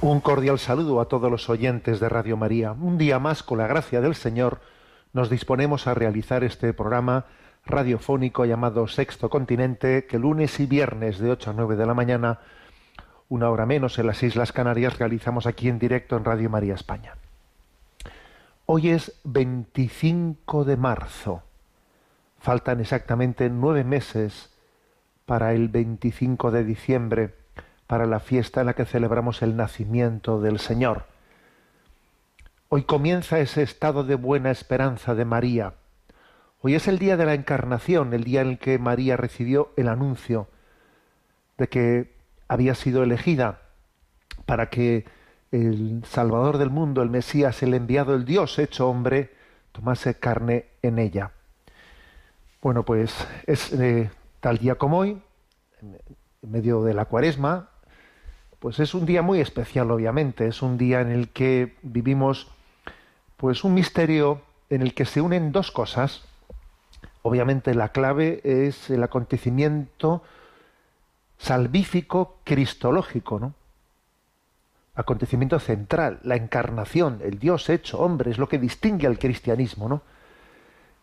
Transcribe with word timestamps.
Un 0.00 0.20
cordial 0.20 0.60
saludo 0.60 1.00
a 1.00 1.06
todos 1.06 1.28
los 1.28 1.50
oyentes 1.50 1.98
de 1.98 2.08
Radio 2.08 2.36
María. 2.36 2.70
Un 2.70 2.98
día 2.98 3.18
más, 3.18 3.42
con 3.42 3.58
la 3.58 3.66
gracia 3.66 4.00
del 4.00 4.14
Señor, 4.14 4.60
nos 5.12 5.28
disponemos 5.28 5.88
a 5.88 5.94
realizar 5.94 6.44
este 6.44 6.72
programa 6.72 7.24
radiofónico 7.66 8.44
llamado 8.44 8.86
Sexto 8.86 9.28
Continente, 9.28 10.06
que 10.06 10.20
lunes 10.20 10.60
y 10.60 10.66
viernes 10.66 11.18
de 11.18 11.32
8 11.32 11.50
a 11.50 11.52
9 11.52 11.74
de 11.74 11.84
la 11.86 11.94
mañana, 11.94 12.38
una 13.28 13.50
hora 13.50 13.66
menos 13.66 13.98
en 13.98 14.06
las 14.06 14.22
Islas 14.22 14.52
Canarias, 14.52 15.00
realizamos 15.00 15.48
aquí 15.48 15.68
en 15.68 15.80
directo 15.80 16.16
en 16.16 16.24
Radio 16.24 16.48
María 16.48 16.74
España. 16.74 17.16
Hoy 18.66 18.90
es 18.90 19.20
25 19.24 20.64
de 20.64 20.76
marzo. 20.76 21.42
Faltan 22.38 22.78
exactamente 22.78 23.50
nueve 23.50 23.82
meses 23.82 24.54
para 25.26 25.54
el 25.54 25.68
25 25.68 26.52
de 26.52 26.62
diciembre, 26.62 27.34
para 27.88 28.06
la 28.06 28.20
fiesta 28.20 28.60
en 28.60 28.66
la 28.66 28.74
que 28.74 28.84
celebramos 28.84 29.42
el 29.42 29.56
nacimiento 29.56 30.40
del 30.40 30.60
Señor. 30.60 31.06
Hoy 32.68 32.82
comienza 32.82 33.40
ese 33.40 33.62
estado 33.62 34.04
de 34.04 34.14
buena 34.14 34.50
esperanza 34.50 35.14
de 35.14 35.24
María. 35.24 35.72
Hoy 36.60 36.74
es 36.74 36.86
el 36.86 36.98
día 36.98 37.16
de 37.16 37.24
la 37.24 37.32
encarnación, 37.32 38.12
el 38.12 38.24
día 38.24 38.42
en 38.42 38.48
el 38.48 38.58
que 38.58 38.78
María 38.78 39.16
recibió 39.16 39.72
el 39.76 39.88
anuncio 39.88 40.48
de 41.56 41.68
que 41.68 42.14
había 42.46 42.74
sido 42.74 43.02
elegida 43.02 43.62
para 44.44 44.68
que 44.68 45.06
el 45.50 46.04
Salvador 46.04 46.58
del 46.58 46.68
mundo, 46.68 47.00
el 47.00 47.08
Mesías, 47.08 47.62
el 47.62 47.72
enviado, 47.72 48.14
el 48.14 48.26
Dios 48.26 48.58
hecho 48.58 48.86
hombre, 48.86 49.32
tomase 49.72 50.14
carne 50.14 50.66
en 50.82 50.98
ella. 50.98 51.30
Bueno, 52.60 52.84
pues 52.84 53.26
es 53.46 53.72
eh, 53.72 54.10
tal 54.40 54.58
día 54.58 54.74
como 54.74 54.98
hoy, 54.98 55.22
en 55.80 55.98
en 56.42 56.50
medio 56.50 56.82
de 56.82 56.94
la 56.94 57.06
cuaresma, 57.06 57.70
pues 58.58 58.80
es 58.80 58.94
un 58.94 59.06
día 59.06 59.22
muy 59.22 59.40
especial, 59.40 59.90
obviamente. 59.90 60.48
Es 60.48 60.62
un 60.62 60.78
día 60.78 61.00
en 61.00 61.10
el 61.10 61.28
que 61.28 61.76
vivimos, 61.82 62.48
pues 63.36 63.64
un 63.64 63.74
misterio 63.74 64.42
en 64.70 64.82
el 64.82 64.94
que 64.94 65.04
se 65.04 65.20
unen 65.20 65.52
dos 65.52 65.70
cosas. 65.70 66.22
Obviamente 67.22 67.74
la 67.74 67.90
clave 67.90 68.40
es 68.44 68.90
el 68.90 69.02
acontecimiento 69.02 70.22
salvífico 71.38 72.38
cristológico, 72.44 73.38
¿no? 73.38 73.54
Acontecimiento 74.94 75.60
central, 75.60 76.18
la 76.24 76.34
encarnación, 76.34 77.20
el 77.22 77.38
Dios 77.38 77.68
hecho 77.68 78.00
hombre, 78.00 78.32
es 78.32 78.38
lo 78.38 78.48
que 78.48 78.58
distingue 78.58 79.06
al 79.06 79.20
cristianismo, 79.20 79.88
¿no? 79.88 80.02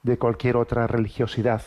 De 0.04 0.18
cualquier 0.18 0.58
otra 0.58 0.88
religiosidad. 0.88 1.62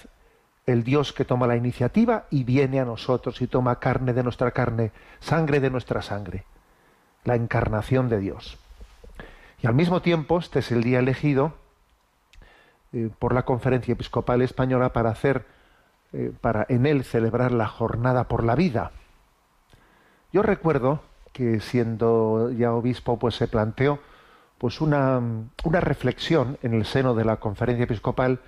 El 0.69 0.85
Dios 0.85 1.15
que 1.15 1.25
toma 1.25 1.47
la 1.47 1.57
iniciativa 1.57 2.27
y 2.29 2.45
viene 2.45 2.79
a 2.79 2.85
nosotros 2.85 3.41
y 3.41 3.47
toma 3.47 3.79
carne 3.79 4.13
de 4.13 4.23
nuestra 4.23 4.51
carne, 4.51 4.93
sangre 5.19 5.61
de 5.61 5.71
nuestra 5.71 6.03
sangre. 6.03 6.45
La 7.25 7.37
encarnación 7.37 8.11
de 8.11 8.19
Dios. 8.21 8.59
Y 9.63 9.67
al 9.67 9.73
mismo 9.73 10.03
tiempo, 10.03 10.39
este 10.39 10.59
es 10.59 10.71
el 10.71 10.83
día 10.83 10.99
elegido 10.99 11.55
eh, 12.93 13.09
por 13.19 13.33
la 13.33 13.47
Conferencia 13.47 13.93
Episcopal 13.93 14.43
Española 14.43 14.93
para 14.93 15.09
hacer, 15.09 15.47
eh, 16.13 16.33
para 16.39 16.67
en 16.69 16.85
él 16.85 17.03
celebrar 17.03 17.51
la 17.51 17.67
jornada 17.67 18.25
por 18.25 18.45
la 18.45 18.55
vida. 18.55 18.91
Yo 20.35 20.43
recuerdo 20.43 21.01
que 21.33 21.61
siendo 21.61 22.51
ya 22.51 22.75
obispo, 22.75 23.19
pues 23.19 23.37
se 23.37 23.49
planteó 23.49 24.01
pues 24.59 24.83
una, 24.83 25.19
una 25.65 25.81
reflexión 25.81 26.59
en 26.63 26.75
el 26.75 26.85
seno 26.85 27.15
de 27.15 27.25
la 27.25 27.37
Conferencia 27.37 27.85
Episcopal 27.85 28.41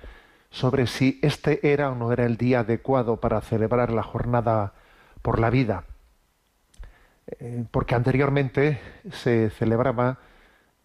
sobre 0.51 0.85
si 0.85 1.19
este 1.23 1.71
era 1.71 1.89
o 1.89 1.95
no 1.95 2.11
era 2.11 2.25
el 2.25 2.37
día 2.37 2.59
adecuado 2.59 3.17
para 3.17 3.41
celebrar 3.41 3.91
la 3.91 4.03
jornada 4.03 4.73
por 5.21 5.39
la 5.39 5.49
vida. 5.49 5.85
Eh, 7.39 7.65
porque 7.71 7.95
anteriormente 7.95 8.81
se 9.11 9.49
celebraba 9.51 10.19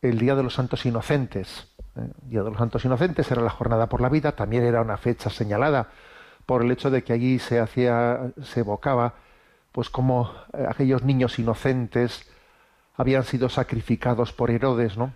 el 0.03 0.19
Día 0.19 0.37
de 0.37 0.45
los 0.45 0.55
Santos 0.55 0.87
Inocentes. 0.87 1.69
¿eh? 1.97 2.09
El 2.23 2.31
Día 2.31 2.43
de 2.43 2.51
los 2.51 2.59
Santos 2.59 2.85
Inocentes 2.85 3.31
era 3.31 3.43
la 3.43 3.51
jornada 3.51 3.89
por 3.89 4.01
la 4.01 4.09
vida, 4.09 4.33
también 4.33 4.65
era 4.65 4.81
una 4.81 4.97
fecha 4.97 5.31
señalada 5.31 5.89
por 6.47 6.63
el 6.63 6.71
hecho 6.71 6.91
de 6.91 7.03
que 7.03 7.13
allí 7.13 7.41
se 7.41 7.59
hacía, 7.59 8.33
se 8.43 8.61
evocaba, 8.61 9.15
pues 9.73 9.91
como 9.91 10.33
eh, 10.53 10.65
aquellos 10.69 11.03
niños 11.03 11.39
inocentes 11.41 12.31
habían 12.97 13.25
sido 13.25 13.49
sacrificados 13.49 14.33
por 14.33 14.51
Herodes, 14.51 14.97
¿no? 14.97 15.13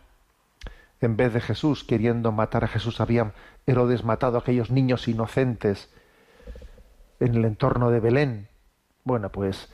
En 1.00 1.16
vez 1.16 1.32
de 1.32 1.40
Jesús 1.40 1.84
queriendo 1.84 2.32
matar 2.32 2.64
a 2.64 2.68
Jesús, 2.68 3.00
habían 3.00 3.32
Herodes 3.70 4.04
matado 4.04 4.36
a 4.36 4.40
aquellos 4.40 4.70
niños 4.70 5.08
inocentes 5.08 5.88
en 7.20 7.34
el 7.34 7.44
entorno 7.44 7.90
de 7.90 8.00
Belén. 8.00 8.48
Bueno, 9.04 9.30
pues 9.30 9.68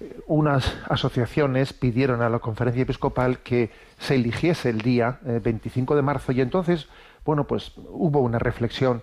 eh, 0.00 0.20
unas 0.26 0.76
asociaciones 0.88 1.72
pidieron 1.72 2.22
a 2.22 2.28
la 2.28 2.38
conferencia 2.38 2.82
episcopal 2.82 3.40
que 3.40 3.70
se 3.98 4.14
eligiese 4.14 4.70
el 4.70 4.80
día 4.80 5.20
eh, 5.26 5.40
25 5.42 5.96
de 5.96 6.02
marzo 6.02 6.32
y 6.32 6.40
entonces, 6.40 6.88
bueno, 7.24 7.46
pues 7.46 7.72
hubo 7.76 8.20
una 8.20 8.38
reflexión 8.38 9.02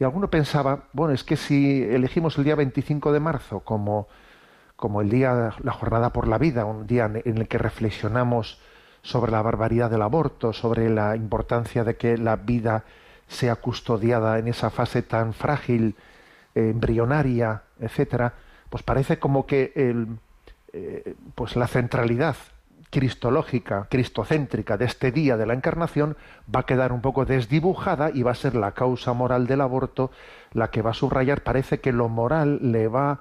y 0.00 0.04
alguno 0.04 0.30
pensaba, 0.30 0.84
bueno, 0.92 1.12
es 1.12 1.24
que 1.24 1.36
si 1.36 1.82
elegimos 1.82 2.38
el 2.38 2.44
día 2.44 2.54
25 2.54 3.12
de 3.12 3.20
marzo 3.20 3.60
como, 3.60 4.06
como 4.76 5.00
el 5.00 5.10
día, 5.10 5.54
la 5.60 5.72
jornada 5.72 6.12
por 6.12 6.28
la 6.28 6.38
vida, 6.38 6.64
un 6.64 6.86
día 6.86 7.10
en 7.24 7.38
el 7.38 7.48
que 7.48 7.58
reflexionamos 7.58 8.60
sobre 9.02 9.32
la 9.32 9.42
barbaridad 9.42 9.90
del 9.90 10.02
aborto, 10.02 10.52
sobre 10.52 10.88
la 10.88 11.16
importancia 11.16 11.82
de 11.82 11.96
que 11.96 12.16
la 12.16 12.36
vida 12.36 12.84
sea 13.28 13.56
custodiada 13.56 14.38
en 14.38 14.48
esa 14.48 14.70
fase 14.70 15.02
tan 15.02 15.34
frágil, 15.34 15.94
eh, 16.54 16.70
embrionaria, 16.70 17.62
etcétera, 17.78 18.34
pues 18.70 18.82
parece 18.82 19.18
como 19.18 19.46
que 19.46 19.72
el, 19.76 20.18
eh, 20.72 21.14
pues 21.34 21.56
la 21.56 21.66
centralidad 21.66 22.36
cristológica, 22.90 23.86
cristocéntrica 23.90 24.76
de 24.76 24.86
este 24.86 25.12
día 25.12 25.36
de 25.36 25.46
la 25.46 25.54
encarnación 25.54 26.16
va 26.54 26.60
a 26.60 26.66
quedar 26.66 26.92
un 26.92 27.02
poco 27.02 27.24
desdibujada 27.24 28.10
y 28.12 28.22
va 28.22 28.32
a 28.32 28.34
ser 28.34 28.54
la 28.54 28.72
causa 28.72 29.12
moral 29.12 29.46
del 29.46 29.60
aborto 29.60 30.10
la 30.52 30.70
que 30.70 30.82
va 30.82 30.90
a 30.90 30.94
subrayar. 30.94 31.42
Parece 31.42 31.80
que 31.80 31.92
lo 31.92 32.08
moral 32.08 32.72
le 32.72 32.88
va 32.88 33.20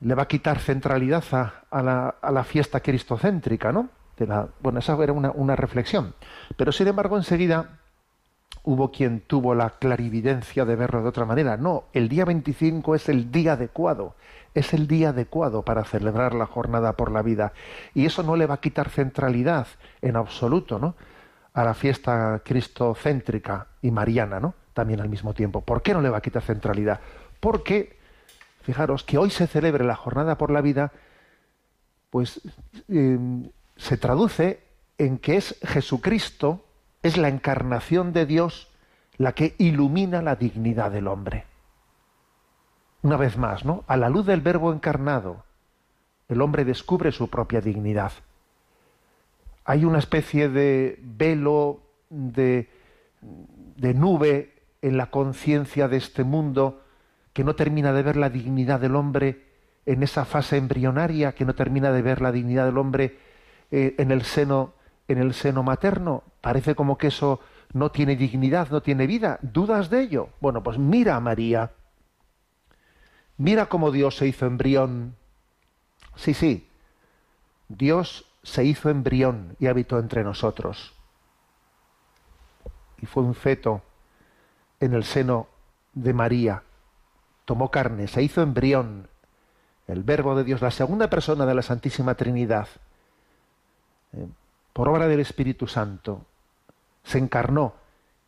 le 0.00 0.14
va 0.14 0.22
a 0.22 0.28
quitar 0.28 0.58
centralidad 0.58 1.24
a, 1.32 1.64
a, 1.70 1.82
la, 1.82 2.14
a 2.22 2.30
la, 2.30 2.42
fiesta 2.42 2.80
cristocéntrica, 2.80 3.70
¿no? 3.70 3.90
De 4.16 4.26
la, 4.26 4.48
bueno, 4.60 4.78
esa 4.78 4.96
era 5.02 5.12
una, 5.12 5.30
una 5.30 5.56
reflexión. 5.56 6.14
Pero 6.56 6.72
sin 6.72 6.88
embargo, 6.88 7.18
enseguida 7.18 7.79
hubo 8.62 8.90
quien 8.90 9.20
tuvo 9.20 9.54
la 9.54 9.70
clarividencia 9.70 10.64
de 10.64 10.76
verlo 10.76 11.02
de 11.02 11.08
otra 11.08 11.24
manera. 11.24 11.56
No, 11.56 11.84
el 11.92 12.08
día 12.08 12.24
25 12.24 12.94
es 12.94 13.08
el 13.08 13.30
día 13.30 13.54
adecuado, 13.54 14.14
es 14.54 14.74
el 14.74 14.86
día 14.86 15.10
adecuado 15.10 15.62
para 15.62 15.84
celebrar 15.84 16.34
la 16.34 16.46
jornada 16.46 16.94
por 16.94 17.10
la 17.10 17.22
vida. 17.22 17.52
Y 17.94 18.06
eso 18.06 18.22
no 18.22 18.36
le 18.36 18.46
va 18.46 18.54
a 18.54 18.60
quitar 18.60 18.90
centralidad 18.90 19.66
en 20.02 20.16
absoluto, 20.16 20.78
¿no? 20.78 20.94
A 21.54 21.64
la 21.64 21.74
fiesta 21.74 22.42
cristocéntrica 22.44 23.68
y 23.82 23.90
mariana, 23.90 24.40
¿no? 24.40 24.54
También 24.74 25.00
al 25.00 25.08
mismo 25.08 25.34
tiempo. 25.34 25.62
¿Por 25.62 25.82
qué 25.82 25.94
no 25.94 26.02
le 26.02 26.10
va 26.10 26.18
a 26.18 26.22
quitar 26.22 26.42
centralidad? 26.42 27.00
Porque, 27.40 27.98
fijaros, 28.62 29.04
que 29.04 29.18
hoy 29.18 29.30
se 29.30 29.46
celebre 29.46 29.84
la 29.84 29.96
jornada 29.96 30.36
por 30.38 30.50
la 30.50 30.60
vida, 30.60 30.92
pues 32.10 32.40
eh, 32.88 33.18
se 33.76 33.96
traduce 33.96 34.60
en 34.98 35.18
que 35.18 35.36
es 35.36 35.58
Jesucristo, 35.62 36.66
es 37.02 37.16
la 37.16 37.28
encarnación 37.28 38.12
de 38.12 38.26
Dios 38.26 38.68
la 39.16 39.32
que 39.32 39.54
ilumina 39.58 40.22
la 40.22 40.36
dignidad 40.36 40.90
del 40.90 41.06
hombre. 41.06 41.44
Una 43.02 43.16
vez 43.16 43.36
más, 43.36 43.64
¿no? 43.64 43.84
A 43.86 43.96
la 43.96 44.08
luz 44.08 44.26
del 44.26 44.40
verbo 44.40 44.72
encarnado, 44.72 45.44
el 46.28 46.40
hombre 46.42 46.64
descubre 46.64 47.12
su 47.12 47.28
propia 47.28 47.60
dignidad. 47.60 48.12
Hay 49.64 49.84
una 49.84 49.98
especie 49.98 50.48
de 50.48 50.98
velo, 51.02 51.80
de, 52.08 52.68
nube 53.76 54.54
en 54.82 54.96
la 54.96 55.10
conciencia 55.10 55.88
de 55.88 55.96
este 55.96 56.24
mundo 56.24 56.82
que 57.32 57.44
no 57.44 57.54
termina 57.54 57.92
de 57.92 58.02
ver 58.02 58.16
la 58.16 58.30
dignidad 58.30 58.80
del 58.80 58.96
hombre 58.96 59.46
en 59.86 60.02
esa 60.02 60.24
fase 60.24 60.56
embrionaria 60.56 61.32
que 61.32 61.44
no 61.44 61.54
termina 61.54 61.92
de 61.92 62.02
ver 62.02 62.20
la 62.20 62.32
dignidad 62.32 62.66
del 62.66 62.78
hombre 62.78 63.18
eh, 63.70 63.94
en 63.98 64.10
el 64.10 64.22
seno 64.22 64.74
en 65.08 65.18
el 65.18 65.34
seno 65.34 65.62
materno. 65.62 66.22
Parece 66.40 66.74
como 66.74 66.96
que 66.96 67.08
eso 67.08 67.40
no 67.72 67.90
tiene 67.90 68.16
dignidad, 68.16 68.70
no 68.70 68.82
tiene 68.82 69.06
vida. 69.06 69.38
¿Dudas 69.42 69.90
de 69.90 70.02
ello? 70.02 70.30
Bueno, 70.40 70.62
pues 70.62 70.78
mira 70.78 71.16
a 71.16 71.20
María. 71.20 71.72
Mira 73.36 73.66
cómo 73.66 73.90
Dios 73.90 74.16
se 74.16 74.26
hizo 74.26 74.46
embrión. 74.46 75.16
Sí, 76.16 76.34
sí. 76.34 76.68
Dios 77.68 78.26
se 78.42 78.64
hizo 78.64 78.90
embrión 78.90 79.56
y 79.58 79.66
habitó 79.66 79.98
entre 79.98 80.24
nosotros. 80.24 80.94
Y 83.00 83.06
fue 83.06 83.22
un 83.22 83.34
feto 83.34 83.82
en 84.80 84.94
el 84.94 85.04
seno 85.04 85.48
de 85.92 86.12
María. 86.12 86.62
Tomó 87.44 87.70
carne, 87.70 88.08
se 88.08 88.22
hizo 88.22 88.42
embrión. 88.42 89.08
El 89.86 90.02
verbo 90.02 90.36
de 90.36 90.44
Dios, 90.44 90.62
la 90.62 90.70
segunda 90.70 91.10
persona 91.10 91.46
de 91.46 91.54
la 91.54 91.62
Santísima 91.62 92.14
Trinidad. 92.14 92.68
Eh, 94.12 94.26
por 94.72 94.88
obra 94.88 95.08
del 95.08 95.20
Espíritu 95.20 95.66
Santo, 95.66 96.26
se 97.10 97.18
encarnó 97.18 97.74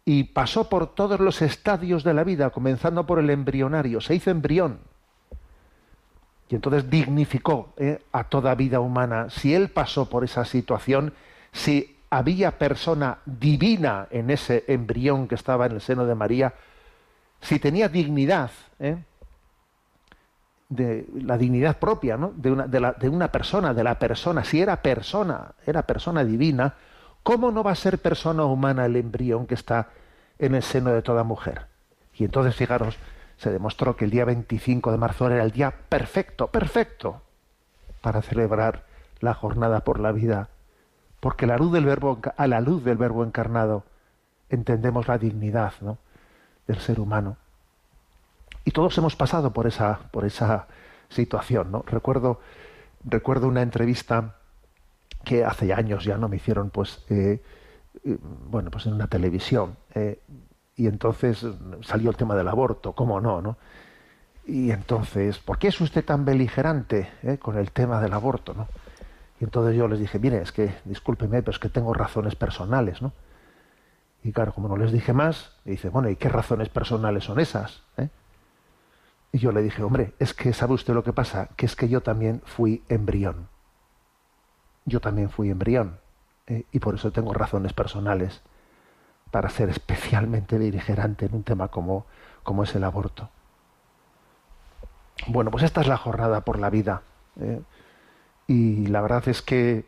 y 0.05 0.25
pasó 0.25 0.69
por 0.69 0.95
todos 0.95 1.21
los 1.21 1.43
estadios 1.43 2.03
de 2.05 2.15
la 2.15 2.25
vida, 2.25 2.51
comenzando 2.51 3.07
por 3.07 3.19
el 3.19 3.31
embrionario, 3.31 4.01
se 4.01 4.17
hizo 4.17 4.31
embrión. 4.31 4.81
Y 6.49 6.57
entonces 6.57 6.91
dignificó 6.91 7.73
eh, 7.77 8.03
a 8.13 8.25
toda 8.25 8.55
vida 8.55 8.81
humana. 8.81 9.31
Si 9.31 9.55
él 9.55 9.69
pasó 9.69 10.11
por 10.11 10.25
esa 10.25 10.45
situación, 10.45 11.15
si 11.53 11.97
había 12.11 12.59
persona 12.59 13.19
divina 13.25 14.09
en 14.11 14.31
ese 14.31 14.65
embrión 14.67 15.29
que 15.29 15.37
estaba 15.37 15.67
en 15.67 15.73
el 15.73 15.81
seno 15.81 16.05
de 16.05 16.15
María, 16.15 16.53
si 17.41 17.59
tenía 17.59 17.89
dignidad, 17.89 18.51
eh, 18.81 18.99
de 20.69 21.07
la 21.23 21.39
dignidad 21.39 21.79
propia 21.79 22.17
¿no? 22.17 22.33
de, 22.35 22.51
una, 22.51 22.67
de, 22.67 22.81
la, 22.81 22.93
de 22.93 23.09
una 23.09 23.31
persona, 23.31 23.73
de 23.73 23.85
la 23.85 23.99
persona, 23.99 24.43
si 24.43 24.61
era 24.61 24.83
persona, 24.83 25.53
era 25.65 25.83
persona 25.83 26.25
divina, 26.25 26.75
¿cómo 27.23 27.51
no 27.51 27.63
va 27.63 27.73
a 27.73 27.77
ser 27.77 27.99
persona 27.99 28.45
humana 28.45 28.87
el 28.87 28.97
embrión 28.97 29.47
que 29.47 29.55
está 29.55 29.89
en 30.39 30.55
el 30.55 30.63
seno 30.63 30.91
de 30.91 31.03
toda 31.03 31.25
mujer? 31.25 31.67
Y 32.15 32.25
entonces, 32.25 32.55
fijaros, 32.55 32.99
se 33.37 33.51
demostró 33.51 33.97
que 33.97 34.05
el 34.05 34.11
día 34.11 34.25
25 34.25 34.93
de 34.93 34.99
marzo 34.99 35.29
era 35.29 35.43
el 35.43 35.51
día 35.51 35.73
perfecto, 35.89 36.49
perfecto, 36.49 37.23
para 38.01 38.23
celebrar 38.23 38.85
la 39.21 39.35
jornada 39.35 39.81
por 39.81 40.01
la 40.01 40.13
vida, 40.13 40.49
porque 41.21 41.47
la 41.47 41.57
luz 41.57 41.73
del 41.73 41.85
verbo, 41.85 42.19
a 42.37 42.47
la 42.47 42.61
luz 42.61 42.85
del 42.85 42.99
verbo 42.99 43.25
encarnado 43.25 43.85
entendemos 44.51 45.09
la 45.09 45.19
dignidad 45.19 45.73
del 46.67 46.79
ser 46.79 47.01
humano. 47.01 47.37
Y 48.65 48.71
todos 48.73 48.97
hemos 48.99 49.17
pasado 49.17 49.53
por 49.53 49.67
esa, 49.67 50.01
por 50.11 50.25
esa 50.25 50.67
situación, 51.09 51.73
¿no? 51.73 51.85
Recuerdo, 51.87 52.41
recuerdo 53.05 53.49
una 53.49 53.63
entrevista 53.63 54.37
que 55.25 55.45
hace 55.45 55.73
años 55.73 56.05
ya 56.05 56.17
no 56.17 56.29
me 56.29 56.37
hicieron, 56.37 56.71
pues, 56.71 57.05
eh, 57.11 57.43
eh, 58.05 58.19
bueno, 58.21 58.71
pues 58.71 58.87
en 58.87 58.95
una 58.95 59.07
televisión. 59.07 59.77
eh, 59.95 60.21
y 60.75 60.87
entonces 60.87 61.47
salió 61.83 62.09
el 62.11 62.17
tema 62.17 62.35
del 62.35 62.49
aborto, 62.49 62.93
¿cómo 62.95 63.21
no, 63.21 63.43
no? 63.43 63.59
Y 64.47 64.71
entonces, 64.71 65.39
¿por 65.39 65.59
qué 65.59 65.69
es 65.69 65.79
usted 65.81 66.03
tan 66.03 66.25
beligerante 66.25 67.11
con 67.41 67.59
el 67.59 67.71
tema 67.73 68.01
del 68.01 68.15
aborto, 68.15 68.55
no? 68.55 68.69
Y 69.39 69.45
entonces 69.45 69.77
yo 69.77 69.87
les 69.87 70.01
dije, 70.01 70.19
mire, 70.19 70.41
es 70.41 70.51
que, 70.51 70.75
discúlpeme, 70.87 71.43
pero 71.43 71.53
es 71.53 71.59
que 71.59 71.69
tengo 71.69 71.93
razones 71.93 72.37
personales, 72.37 73.03
¿no? 73.03 73.13
Y 74.25 74.33
claro, 74.33 74.55
como 74.55 74.67
no 74.67 74.79
les 74.79 74.93
dije 74.93 75.13
más, 75.13 75.61
me 75.65 75.73
dice, 75.73 75.91
bueno, 75.91 76.09
¿y 76.09 76.17
qué 76.17 76.31
razones 76.31 76.71
personales 76.71 77.25
son 77.25 77.39
esas? 77.39 77.83
Y 79.31 79.39
yo 79.39 79.53
le 79.53 79.63
dije, 79.63 79.83
hombre, 79.83 80.15
es 80.19 80.35
que 80.35 80.53
sabe 80.55 80.75
usted 80.75 80.95
lo 80.95 81.05
que 81.05 81.13
pasa, 81.13 81.49
que 81.57 81.67
es 81.67 81.77
que 81.77 81.89
yo 81.89 82.03
también 82.03 82.41
fui 82.45 82.83
embrión. 82.89 83.52
Yo 84.85 85.01
también 85.01 85.31
fui 85.31 85.51
embrión. 85.51 85.99
eh, 86.47 86.65
y 86.73 86.79
por 86.81 86.95
eso 86.97 87.13
tengo 87.13 87.33
razones 87.33 87.73
personales 87.73 88.41
para 89.31 89.49
ser 89.49 89.69
especialmente 89.71 90.59
beligerante 90.59 91.27
en 91.27 91.35
un 91.35 91.43
tema 91.45 91.69
como, 91.69 92.05
como 92.43 92.65
es 92.65 92.75
el 92.75 92.85
aborto. 92.85 93.31
Bueno, 95.29 95.51
pues 95.51 95.65
esta 95.65 95.81
es 95.81 95.87
la 95.87 95.97
jornada 95.97 96.41
por 96.43 96.59
la 96.59 96.71
vida. 96.71 97.03
eh, 97.41 97.61
y 98.49 98.87
la 98.89 99.01
verdad 99.01 99.27
es 99.29 99.41
que 99.41 99.87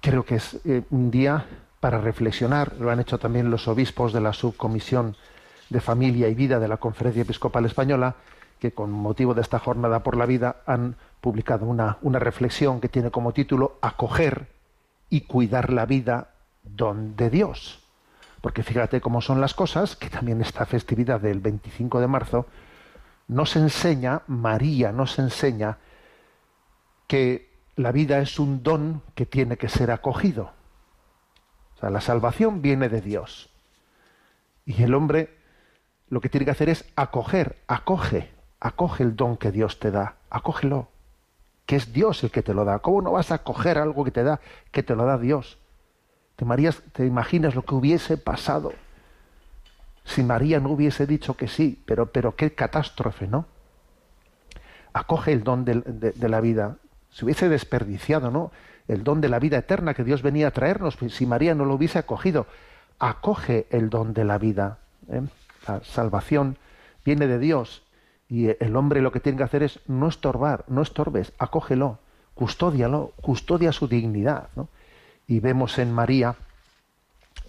creo 0.00 0.24
que 0.24 0.36
es 0.36 0.60
eh, 0.64 0.82
un 0.90 1.10
día 1.10 1.46
para 1.80 2.00
reflexionar. 2.00 2.74
Lo 2.78 2.90
han 2.90 3.00
hecho 3.00 3.18
también 3.18 3.50
los 3.50 3.66
obispos 3.66 4.12
de 4.12 4.20
la 4.20 4.32
subcomisión 4.32 5.16
de 5.70 5.80
Familia 5.80 6.28
y 6.28 6.34
Vida 6.34 6.58
de 6.60 6.68
la 6.68 6.76
Conferencia 6.76 7.22
Episcopal 7.22 7.64
Española, 7.64 8.16
que 8.60 8.72
con 8.72 8.90
motivo 8.92 9.34
de 9.34 9.40
esta 9.40 9.58
jornada 9.58 10.02
por 10.02 10.16
la 10.16 10.26
vida 10.26 10.56
han 10.66 10.96
publicado 11.20 11.66
una, 11.66 11.98
una 12.02 12.18
reflexión 12.18 12.80
que 12.80 12.88
tiene 12.88 13.10
como 13.10 13.32
título 13.32 13.78
Acoger 13.80 14.48
y 15.08 15.22
cuidar 15.22 15.72
la 15.72 15.86
vida 15.86 16.30
don 16.62 17.16
de 17.16 17.30
Dios. 17.30 17.80
Porque 18.40 18.62
fíjate 18.62 19.00
cómo 19.00 19.20
son 19.20 19.40
las 19.40 19.54
cosas, 19.54 19.96
que 19.96 20.08
también 20.08 20.40
esta 20.40 20.64
festividad 20.64 21.20
del 21.20 21.40
25 21.40 22.00
de 22.00 22.06
marzo 22.06 22.46
nos 23.28 23.54
enseña, 23.56 24.22
María 24.26 24.92
nos 24.92 25.18
enseña, 25.18 25.78
que 27.06 27.50
la 27.76 27.92
vida 27.92 28.18
es 28.20 28.38
un 28.38 28.62
don 28.62 29.02
que 29.14 29.26
tiene 29.26 29.56
que 29.56 29.68
ser 29.68 29.90
acogido. 29.90 30.52
O 31.76 31.80
sea, 31.80 31.90
la 31.90 32.00
salvación 32.00 32.62
viene 32.62 32.88
de 32.88 33.00
Dios. 33.00 33.50
Y 34.64 34.82
el 34.82 34.94
hombre 34.94 35.38
lo 36.10 36.20
que 36.20 36.28
tiene 36.28 36.44
que 36.44 36.50
hacer 36.50 36.68
es 36.68 36.84
acoger, 36.96 37.56
acoge, 37.68 38.30
acoge 38.58 39.04
el 39.04 39.16
don 39.16 39.36
que 39.36 39.52
Dios 39.52 39.78
te 39.78 39.90
da, 39.90 40.16
acógelo, 40.28 40.89
que 41.70 41.76
es 41.76 41.92
Dios 41.92 42.24
el 42.24 42.32
que 42.32 42.42
te 42.42 42.52
lo 42.52 42.64
da. 42.64 42.80
¿Cómo 42.80 43.00
no 43.00 43.12
vas 43.12 43.30
a 43.30 43.36
acoger 43.36 43.78
algo 43.78 44.02
que 44.02 44.10
te 44.10 44.24
da, 44.24 44.40
que 44.72 44.82
te 44.82 44.96
lo 44.96 45.04
da 45.04 45.18
Dios? 45.18 45.56
¿Te, 46.34 46.44
Marías, 46.44 46.82
te 46.92 47.06
imaginas 47.06 47.54
lo 47.54 47.62
que 47.62 47.76
hubiese 47.76 48.16
pasado 48.16 48.72
si 50.04 50.24
María 50.24 50.58
no 50.58 50.70
hubiese 50.70 51.06
dicho 51.06 51.34
que 51.34 51.46
sí? 51.46 51.80
Pero, 51.86 52.06
pero 52.06 52.34
qué 52.34 52.56
catástrofe, 52.56 53.28
¿no? 53.28 53.46
Acoge 54.92 55.30
el 55.30 55.44
don 55.44 55.64
de, 55.64 56.28
la 56.28 56.40
vida. 56.40 56.78
Se 57.10 57.24
hubiese 57.24 57.48
desperdiciado, 57.48 58.32
¿no? 58.32 58.50
El 58.88 59.04
don 59.04 59.20
de 59.20 59.28
la 59.28 59.38
vida 59.38 59.58
eterna 59.58 59.94
que 59.94 60.02
Dios 60.02 60.22
venía 60.22 60.48
a 60.48 60.50
traernos, 60.50 60.98
si 61.10 61.24
María 61.24 61.54
no 61.54 61.64
lo 61.64 61.74
hubiese 61.74 62.00
acogido. 62.00 62.48
Acoge 62.98 63.68
el 63.70 63.90
don 63.90 64.12
de 64.12 64.24
la 64.24 64.38
vida. 64.38 64.78
¿eh? 65.08 65.22
La 65.68 65.84
salvación 65.84 66.58
viene 67.04 67.28
de 67.28 67.38
Dios 67.38 67.84
y 68.30 68.48
el 68.62 68.76
hombre 68.76 69.02
lo 69.02 69.10
que 69.10 69.18
tiene 69.18 69.38
que 69.38 69.44
hacer 69.44 69.64
es 69.64 69.80
no 69.88 70.08
estorbar, 70.08 70.64
no 70.68 70.82
estorbes, 70.82 71.32
acógelo, 71.38 71.98
custódialo, 72.34 73.12
custodia 73.20 73.72
su 73.72 73.88
dignidad. 73.88 74.48
Y 75.26 75.40
vemos 75.40 75.78
en 75.80 75.92
María, 75.92 76.36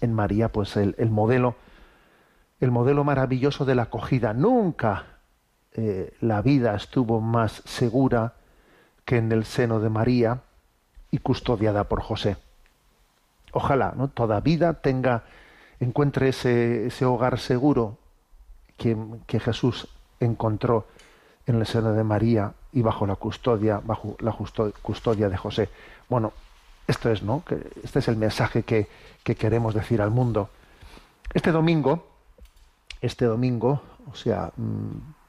en 0.00 0.12
María, 0.12 0.50
pues 0.50 0.76
el, 0.76 0.96
el 0.98 1.08
modelo, 1.08 1.54
el 2.58 2.72
modelo 2.72 3.04
maravilloso 3.04 3.64
de 3.64 3.76
la 3.76 3.82
acogida. 3.82 4.34
Nunca 4.34 5.04
eh, 5.74 6.12
la 6.20 6.42
vida 6.42 6.74
estuvo 6.74 7.20
más 7.20 7.62
segura 7.64 8.34
que 9.04 9.18
en 9.18 9.30
el 9.30 9.44
seno 9.44 9.78
de 9.78 9.88
María 9.88 10.40
y 11.12 11.18
custodiada 11.18 11.84
por 11.84 12.02
José. 12.02 12.36
Ojalá, 13.52 13.94
¿no? 13.96 14.08
Toda 14.08 14.40
vida 14.40 14.74
tenga, 14.74 15.24
encuentre 15.78 16.30
ese, 16.30 16.86
ese 16.86 17.04
hogar 17.04 17.38
seguro 17.38 17.98
que, 18.76 18.96
que, 19.26 19.38
Jesús 19.38 19.88
encontró 20.24 20.86
en 21.46 21.56
el 21.56 21.66
seno 21.66 21.92
de 21.92 22.04
María 22.04 22.52
y 22.72 22.82
bajo 22.82 23.06
la 23.06 23.16
custodia, 23.16 23.80
bajo 23.84 24.16
la 24.20 24.32
custodia 24.82 25.28
de 25.28 25.36
José. 25.36 25.68
Bueno, 26.08 26.32
esto 26.86 27.10
es, 27.10 27.22
¿no? 27.22 27.42
Este 27.82 27.98
es 27.98 28.08
el 28.08 28.16
mensaje 28.16 28.62
que, 28.62 28.88
que 29.22 29.34
queremos 29.34 29.74
decir 29.74 30.00
al 30.00 30.10
mundo. 30.10 30.50
Este 31.34 31.52
domingo, 31.52 32.06
este 33.00 33.24
domingo, 33.24 33.82
o 34.10 34.14
sea, 34.14 34.52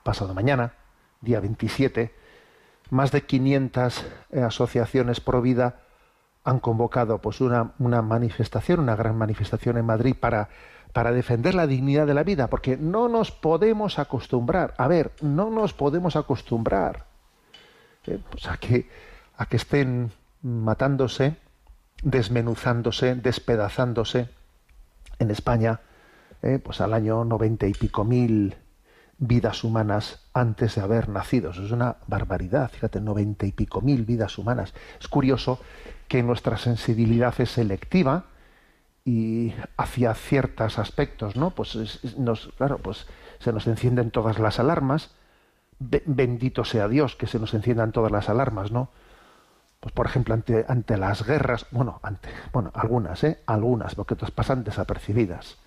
pasado 0.04 0.34
mañana, 0.34 0.74
día 1.22 1.40
27, 1.40 2.14
más 2.90 3.12
de 3.12 3.26
500 3.26 4.06
asociaciones 4.46 5.20
pro 5.20 5.42
vida 5.42 5.80
han 6.44 6.60
convocado 6.60 7.20
pues 7.20 7.40
una, 7.42 7.72
una, 7.80 8.02
manifestación, 8.02 8.82
una 8.82 8.96
gran 8.96 9.18
manifestación 9.18 9.78
en 9.78 9.86
Madrid 9.86 10.16
para, 10.20 10.50
para 10.94 11.12
defender 11.12 11.56
la 11.56 11.68
dignidad 11.68 12.06
de 12.06 12.14
la 12.14 12.24
vida, 12.24 12.50
porque 12.50 12.78
no 12.78 13.10
nos 13.10 13.32
podemos 13.32 13.98
acostumbrar, 13.98 14.76
a 14.78 14.88
ver, 14.88 15.12
no 15.22 15.50
nos 15.50 15.74
podemos 15.74 16.16
acostumbrar 16.16 17.06
eh, 18.06 18.20
pues 18.30 18.48
a, 18.48 18.58
que, 18.58 18.88
a 19.36 19.48
que 19.48 19.58
estén 19.58 20.12
matándose, 20.44 21.36
desmenuzándose, 22.04 23.16
despedazándose 23.16 24.30
en 25.18 25.32
España, 25.32 25.80
eh, 26.44 26.60
pues 26.64 26.80
al 26.80 26.94
año 26.94 27.26
noventa 27.26 27.66
y 27.66 27.74
pico 27.74 28.04
mil 28.04 28.56
vidas 29.18 29.64
humanas 29.64 30.20
antes 30.34 30.76
de 30.76 30.82
haber 30.82 31.08
nacido. 31.10 31.52
Eso 31.52 31.64
es 31.64 31.72
una 31.72 31.96
barbaridad, 32.08 32.70
fíjate, 32.70 33.00
noventa 33.00 33.46
y 33.46 33.52
pico 33.52 33.82
mil 33.82 34.06
vidas 34.06 34.38
humanas. 34.38 34.74
Es 35.00 35.08
curioso 35.08 35.60
que 36.08 36.22
nuestra 36.22 36.58
sensibilidad 36.58 37.34
es 37.40 37.52
selectiva 37.52 38.26
y 39.06 39.54
hacia 39.78 40.14
ciertos 40.14 40.80
aspectos, 40.80 41.36
¿no? 41.36 41.52
Pues 41.52 41.76
es, 41.76 42.18
nos, 42.18 42.48
claro, 42.58 42.78
pues 42.78 43.06
se 43.40 43.52
nos 43.52 43.68
encienden 43.68 44.12
todas 44.12 44.40
las 44.40 44.60
alarmas, 44.60 45.12
be- 45.80 46.04
bendito 46.06 46.64
sea 46.64 46.88
Dios 46.88 47.16
que 47.16 47.28
se 47.28 47.40
nos 47.40 47.54
enciendan 47.54 47.92
todas 47.92 48.12
las 48.12 48.30
alarmas, 48.30 48.72
¿no? 48.72 48.90
Pues 49.82 49.92
por 49.94 50.06
ejemplo, 50.06 50.34
ante, 50.34 50.66
ante 50.70 50.96
las 50.98 51.26
guerras, 51.26 51.66
bueno, 51.72 52.00
ante, 52.04 52.30
bueno, 52.54 52.72
algunas, 52.74 53.22
¿eh? 53.26 53.42
Algunas, 53.46 53.96
porque 53.96 54.14
otras 54.14 54.32
pasan 54.32 54.64
desapercibidas. 54.64 55.58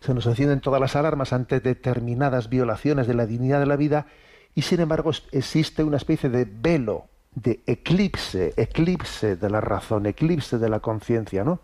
Se 0.00 0.14
nos 0.14 0.24
encienden 0.26 0.60
todas 0.60 0.80
las 0.80 0.96
alarmas 0.96 1.34
ante 1.34 1.60
determinadas 1.60 2.48
violaciones 2.48 3.06
de 3.06 3.14
la 3.14 3.26
dignidad 3.26 3.60
de 3.60 3.66
la 3.66 3.76
vida 3.76 4.06
y 4.54 4.62
sin 4.62 4.80
embargo 4.80 5.10
existe 5.32 5.84
una 5.84 5.98
especie 5.98 6.30
de 6.30 6.46
velo, 6.46 7.06
de 7.34 7.62
eclipse, 7.66 8.54
eclipse 8.56 9.36
de 9.36 9.50
la 9.50 9.60
razón, 9.60 10.06
eclipse 10.06 10.56
de 10.56 10.68
la 10.70 10.80
conciencia, 10.80 11.44
¿no? 11.44 11.60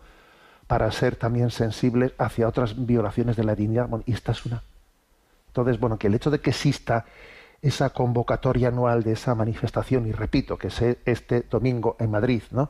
Para 0.71 0.89
ser 0.93 1.17
también 1.17 1.51
sensibles 1.51 2.13
hacia 2.17 2.47
otras 2.47 2.85
violaciones 2.85 3.35
de 3.35 3.43
la 3.43 3.55
dignidad. 3.55 3.89
Bueno, 3.89 4.05
y 4.07 4.13
esta 4.13 4.31
es 4.31 4.45
una. 4.45 4.63
Entonces, 5.47 5.77
bueno, 5.81 5.97
que 5.99 6.07
el 6.07 6.15
hecho 6.15 6.31
de 6.31 6.39
que 6.39 6.51
exista 6.51 7.03
esa 7.61 7.89
convocatoria 7.89 8.69
anual 8.69 9.03
de 9.03 9.11
esa 9.11 9.35
manifestación, 9.35 10.07
y 10.07 10.13
repito, 10.13 10.57
que 10.57 10.69
es 10.69 10.81
este 11.03 11.41
domingo 11.41 11.97
en 11.99 12.09
Madrid, 12.09 12.43
¿no? 12.51 12.69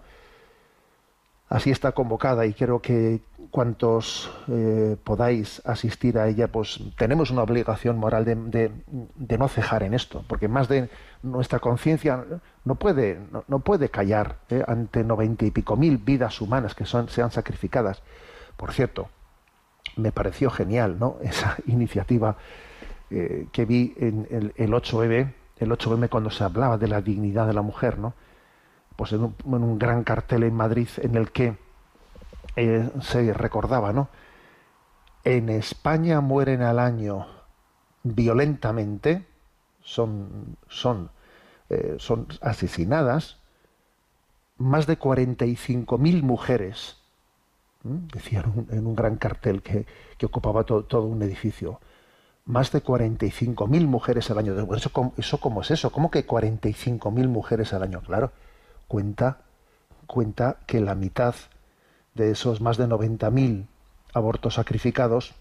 Así 1.52 1.70
está 1.70 1.92
convocada 1.92 2.46
y 2.46 2.54
creo 2.54 2.82
que 2.82 3.20
cuantos 3.50 4.32
eh, 4.48 4.96
podáis 5.04 5.62
asistir 5.66 6.18
a 6.18 6.30
ella, 6.30 6.48
pues 6.48 6.80
tenemos 6.98 7.30
una 7.30 7.44
obligación 7.44 7.98
moral 7.98 8.24
de, 8.24 8.72
no 9.38 9.48
cejar 9.50 9.84
en 9.84 9.94
esto, 9.94 10.24
porque 10.30 10.48
más 10.48 10.70
de 10.70 10.90
nuestra 11.24 11.60
conciencia 11.60 12.24
no 12.64 12.76
puede, 12.76 13.20
no, 13.50 13.60
puede 13.60 13.90
callar 13.90 14.38
¿eh? 14.50 14.64
ante 14.66 15.04
noventa 15.04 15.44
y 15.44 15.52
pico 15.52 15.76
mil 15.76 15.98
vidas 15.98 16.40
humanas 16.40 16.74
que 16.74 16.86
son, 16.86 17.10
sean 17.10 17.32
sacrificadas. 17.32 18.02
Por 18.56 18.72
cierto, 18.72 19.10
me 19.98 20.14
pareció 20.14 20.52
genial 20.52 20.98
esa 21.22 21.58
iniciativa 21.68 22.38
eh, 23.10 23.48
que 23.52 23.66
vi 23.66 23.94
en 23.98 24.26
el, 24.32 24.54
el 24.56 24.72
8M, 24.72 25.34
el 25.60 25.70
8M 25.70 26.08
cuando 26.08 26.30
se 26.30 26.46
hablaba 26.46 26.78
de 26.78 26.88
la 26.88 27.02
dignidad 27.02 27.46
de 27.46 27.54
la 27.54 27.62
mujer, 27.62 28.00
¿no? 28.00 28.14
Pues 29.02 29.14
en 29.14 29.24
un, 29.24 29.80
gran 29.80 30.04
cartel 30.04 30.44
en 30.44 30.54
Madrid 30.54 30.88
en 30.98 31.16
el 31.16 31.32
que 31.32 31.58
eh, 32.56 32.88
se 33.02 33.34
recordaba, 33.34 33.92
¿no? 33.94 34.10
En 35.24 35.50
España 35.50 36.22
mueren 36.22 36.62
al 36.62 36.78
año 36.78 37.26
violentamente, 38.04 39.26
son, 39.82 40.56
son, 40.70 41.10
eh, 41.72 41.98
asesinadas 42.42 43.38
más 44.58 44.86
de 44.86 45.00
45.000 45.00 46.22
mujeres, 46.22 46.98
¿m? 47.84 48.02
decían 48.14 48.68
en 48.70 48.86
un, 48.86 48.96
gran 48.96 49.16
cartel 49.16 49.64
que, 49.64 49.88
ocupaba 50.24 50.64
to- 50.64 50.84
todo 50.84 51.06
un 51.08 51.24
edificio. 51.24 51.80
Más 52.46 52.72
de 52.72 52.84
45.000 52.84 53.88
mujeres 53.88 54.30
al 54.30 54.38
año. 54.38 54.54
¿Eso, 54.76 54.92
¿Eso 55.18 55.40
cómo 55.40 55.62
es 55.64 55.72
eso? 55.72 55.92
¿Cómo 55.92 56.12
que 56.12 56.28
45.000 56.28 57.28
mujeres 57.28 57.74
al 57.74 57.82
año? 57.82 58.02
Claro, 58.02 58.32
cuenta, 58.92 59.38
cuenta 60.06 60.58
que 60.68 60.82
la 60.82 60.96
mitad 60.96 61.34
de 62.14 62.30
esos 62.30 62.60
más 62.60 62.76
de 62.76 62.90
90.000 62.90 63.68
abortos 64.14 64.56
sacrificados 64.56 65.34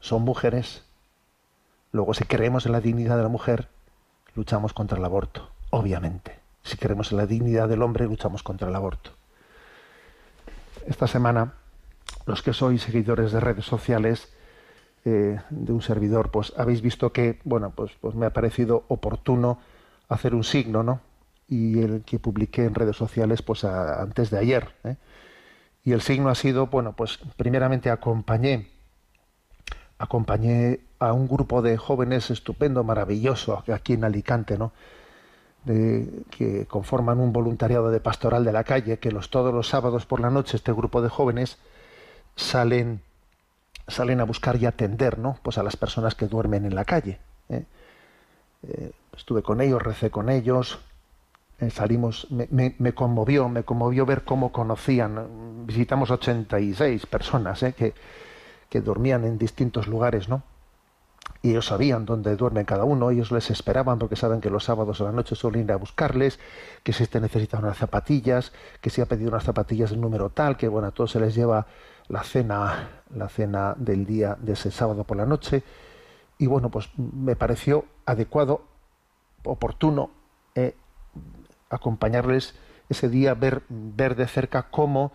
son 0.00 0.22
mujeres. 0.22 0.82
Luego, 1.92 2.14
si 2.14 2.24
creemos 2.24 2.66
en 2.66 2.72
la 2.72 2.80
dignidad 2.80 3.16
de 3.16 3.22
la 3.22 3.28
mujer, 3.28 3.68
luchamos 4.34 4.72
contra 4.72 4.98
el 4.98 5.04
aborto, 5.04 5.50
obviamente. 5.70 6.40
Si 6.64 6.76
creemos 6.76 7.12
en 7.12 7.18
la 7.18 7.26
dignidad 7.26 7.68
del 7.68 7.82
hombre, 7.82 8.06
luchamos 8.06 8.42
contra 8.42 8.68
el 8.68 8.74
aborto. 8.74 9.12
Esta 10.88 11.06
semana, 11.06 11.52
los 12.26 12.42
que 12.42 12.52
sois 12.52 12.82
seguidores 12.82 13.30
de 13.30 13.38
redes 13.38 13.66
sociales 13.66 14.32
eh, 15.04 15.38
de 15.48 15.72
un 15.72 15.80
servidor, 15.80 16.32
pues 16.32 16.52
habéis 16.56 16.82
visto 16.82 17.12
que, 17.12 17.38
bueno, 17.44 17.70
pues, 17.70 17.92
pues 18.00 18.16
me 18.16 18.26
ha 18.26 18.32
parecido 18.32 18.82
oportuno 18.88 19.60
hacer 20.08 20.34
un 20.34 20.42
signo, 20.42 20.82
¿no? 20.82 21.11
Y 21.52 21.82
el 21.82 22.02
que 22.02 22.18
publiqué 22.18 22.64
en 22.64 22.74
redes 22.74 22.96
sociales, 22.96 23.42
pues 23.42 23.64
antes 23.64 24.30
de 24.30 24.38
ayer. 24.38 24.74
¿eh? 24.84 24.96
Y 25.84 25.92
el 25.92 26.00
signo 26.00 26.30
ha 26.30 26.34
sido, 26.34 26.68
bueno, 26.68 26.94
pues 26.94 27.18
primeramente 27.36 27.90
acompañé, 27.90 28.68
acompañé 29.98 30.80
a 30.98 31.12
un 31.12 31.28
grupo 31.28 31.60
de 31.60 31.76
jóvenes 31.76 32.30
estupendo, 32.30 32.84
maravilloso, 32.84 33.62
aquí 33.70 33.92
en 33.92 34.04
Alicante, 34.04 34.56
¿no? 34.56 34.72
que 35.64 36.66
conforman 36.68 37.20
un 37.20 37.32
voluntariado 37.32 37.90
de 37.90 38.00
pastoral 38.00 38.44
de 38.44 38.52
la 38.52 38.64
calle, 38.64 38.98
que 38.98 39.12
los 39.12 39.30
todos 39.30 39.54
los 39.54 39.68
sábados 39.68 40.06
por 40.06 40.20
la 40.20 40.30
noche 40.30 40.56
este 40.56 40.72
grupo 40.72 41.02
de 41.02 41.08
jóvenes 41.08 41.58
salen 42.34 43.00
salen 43.86 44.20
a 44.20 44.24
buscar 44.24 44.56
y 44.56 44.66
atender, 44.66 45.18
¿no? 45.18 45.38
Pues 45.42 45.58
a 45.58 45.62
las 45.62 45.76
personas 45.76 46.14
que 46.14 46.26
duermen 46.26 46.64
en 46.64 46.74
la 46.74 46.84
calle. 46.84 47.18
¿eh? 47.48 47.64
Eh, 48.62 48.92
estuve 49.16 49.42
con 49.42 49.60
ellos, 49.60 49.82
recé 49.82 50.10
con 50.10 50.30
ellos, 50.30 50.78
salimos, 51.70 52.26
me, 52.30 52.74
me- 52.78 52.92
conmovió, 52.94 53.48
me 53.48 53.62
conmovió 53.64 54.04
ver 54.06 54.24
cómo 54.24 54.52
conocían. 54.52 55.66
Visitamos 55.66 56.10
86 56.10 57.06
personas 57.06 57.62
¿eh? 57.62 57.72
que, 57.74 57.94
que 58.68 58.80
dormían 58.80 59.24
en 59.24 59.38
distintos 59.38 59.86
lugares, 59.86 60.28
¿no? 60.28 60.42
y 61.40 61.50
ellos 61.50 61.66
sabían 61.66 62.04
dónde 62.04 62.36
duermen 62.36 62.64
cada 62.64 62.84
uno, 62.84 63.10
ellos 63.10 63.32
les 63.32 63.50
esperaban 63.50 63.98
porque 63.98 64.14
saben 64.14 64.40
que 64.40 64.50
los 64.50 64.64
sábados 64.64 65.00
a 65.00 65.04
la 65.04 65.12
noche 65.12 65.34
suelen 65.34 65.62
ir 65.64 65.72
a 65.72 65.76
buscarles, 65.76 66.38
que 66.84 66.92
si 66.92 67.02
este 67.02 67.20
necesita 67.20 67.58
unas 67.58 67.76
zapatillas, 67.78 68.52
que 68.80 68.90
si 68.90 69.00
ha 69.00 69.06
pedido 69.06 69.30
unas 69.30 69.42
zapatillas 69.44 69.90
el 69.90 70.00
número 70.00 70.30
tal, 70.30 70.56
que 70.56 70.68
bueno, 70.68 70.88
a 70.88 70.90
todos 70.92 71.10
se 71.12 71.20
les 71.20 71.34
lleva 71.34 71.66
la 72.08 72.22
cena, 72.22 73.02
la 73.14 73.28
cena 73.28 73.74
del 73.76 74.06
día 74.06 74.36
de 74.40 74.52
ese 74.52 74.70
sábado 74.70 75.02
por 75.02 75.16
la 75.16 75.26
noche, 75.26 75.64
y 76.38 76.46
bueno, 76.46 76.70
pues 76.70 76.90
me 76.96 77.34
pareció 77.34 77.86
adecuado, 78.06 78.62
oportuno, 79.44 80.10
eh, 80.10 80.21
acompañarles 81.72 82.54
ese 82.88 83.08
día, 83.08 83.34
ver, 83.34 83.62
ver 83.68 84.16
de 84.16 84.26
cerca 84.26 84.68
cómo, 84.70 85.12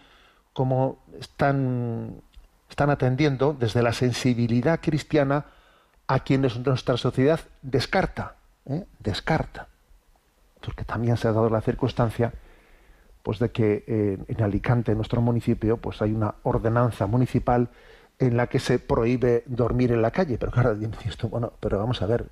cómo 0.53 0.99
están, 1.19 2.21
están 2.69 2.89
atendiendo 2.89 3.55
desde 3.57 3.81
la 3.81 3.93
sensibilidad 3.93 4.79
cristiana 4.81 5.45
a 6.07 6.19
quienes 6.19 6.57
nuestra 6.59 6.97
sociedad 6.97 7.39
descarta, 7.61 8.35
¿eh? 8.65 8.85
descarta. 8.99 9.67
Porque 10.61 10.83
también 10.83 11.17
se 11.17 11.27
ha 11.27 11.33
dado 11.33 11.49
la 11.49 11.61
circunstancia 11.61 12.33
pues 13.23 13.39
de 13.39 13.51
que 13.51 13.83
eh, 13.87 14.17
en 14.27 14.41
Alicante, 14.41 14.93
en 14.93 14.97
nuestro 14.97 15.21
municipio, 15.21 15.75
pues 15.77 16.01
hay 16.01 16.13
una 16.13 16.35
ordenanza 16.43 17.07
municipal 17.07 17.69
en 18.19 18.37
la 18.37 18.47
que 18.47 18.59
se 18.59 18.79
prohíbe 18.79 19.43
dormir 19.47 19.91
en 19.91 20.01
la 20.01 20.11
calle. 20.11 20.37
Pero 20.37 20.51
claro, 20.51 20.77
esto, 21.05 21.27
bueno, 21.27 21.51
pero 21.59 21.77
vamos 21.77 22.01
a 22.01 22.05
ver. 22.05 22.25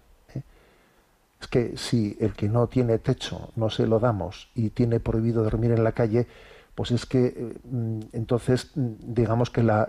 Es 1.46 1.48
que 1.48 1.78
si 1.78 2.18
el 2.20 2.34
que 2.34 2.50
no 2.50 2.68
tiene 2.68 2.98
techo 2.98 3.52
no 3.56 3.70
se 3.70 3.86
lo 3.86 4.00
damos 4.00 4.50
y 4.56 4.72
tiene 4.72 5.00
prohibido 5.00 5.44
dormir 5.44 5.72
en 5.72 5.84
la 5.84 5.92
calle, 5.92 6.28
pues 6.74 6.90
es 6.90 7.06
que 7.06 7.26
eh, 7.28 7.58
mm, 7.64 8.00
entonces 8.14 8.72
mm, 8.74 9.14
digamos 9.14 9.52
que 9.52 9.62
la, 9.62 9.88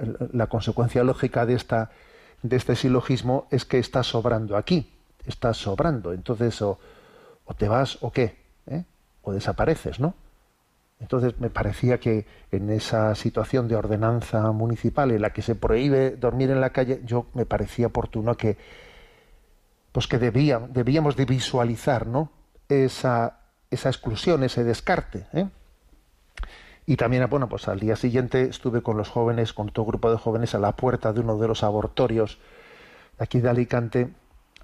consecuencia 0.51 1.03
lógica 1.03 1.47
de 1.47 1.55
esta 1.55 1.91
de 2.43 2.57
este 2.57 2.77
silogismo 2.77 3.47
es 3.51 3.65
que 3.65 3.79
está 3.79 4.03
sobrando 4.03 4.57
aquí, 4.57 4.93
está 5.25 5.55
sobrando. 5.55 6.13
Entonces 6.13 6.61
o, 6.61 6.79
o 7.47 7.55
te 7.55 7.69
vas 7.69 7.99
o 8.03 8.13
qué, 8.13 8.37
¿eh? 8.67 8.85
o 9.23 9.33
desapareces, 9.33 9.99
¿no? 9.99 10.15
Entonces 11.01 11.41
me 11.41 11.49
parecía 11.49 11.99
que 11.99 12.27
en 12.53 12.71
esa 12.71 13.15
situación 13.15 13.67
de 13.67 13.77
ordenanza 13.77 14.53
municipal 14.53 15.11
en 15.11 15.23
la 15.23 15.31
que 15.31 15.43
se 15.43 15.55
prohíbe 15.55 16.17
dormir 16.17 16.51
en 16.51 16.61
la 16.61 16.71
calle, 16.71 17.01
yo 17.05 17.27
me 17.35 17.47
parecía 17.47 17.87
oportuno 17.87 18.37
que 18.37 18.57
pues 19.97 20.09
que 20.09 20.19
debía, 20.19 20.59
debíamos 20.59 21.17
de 21.17 21.25
visualizar, 21.25 22.07
¿no? 22.07 22.31
Esa, 22.69 23.39
exclusión, 23.71 24.45
ese 24.45 24.63
descarte, 24.63 25.27
¿eh? 25.33 25.49
Y 26.85 26.97
también, 26.97 27.27
bueno, 27.31 27.49
pues 27.49 27.67
al 27.67 27.81
día 27.81 27.97
siguiente 27.97 28.43
estuve 28.43 28.83
con 28.83 28.99
los 28.99 29.09
jóvenes, 29.09 29.55
con 29.55 29.71
todo 29.71 29.87
grupo 29.87 30.11
de 30.11 30.19
jóvenes, 30.19 30.55
a 30.55 30.59
la 30.59 30.77
puerta 30.77 31.15
de 31.15 31.21
uno 31.21 31.39
de 31.39 31.49
los 31.49 31.63
abortorios 31.63 32.39
aquí 33.19 33.41
de 33.41 33.49
Alicante, 33.49 34.11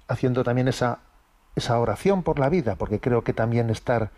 haciendo 0.07 0.43
también 0.43 0.67
esa, 0.67 0.99
oración 1.67 2.21
por 2.21 2.37
la 2.37 2.49
vida, 2.49 2.75
porque 2.75 2.99
creo 2.99 3.23
que 3.23 3.33
también 3.33 3.71
estar, 3.71 4.11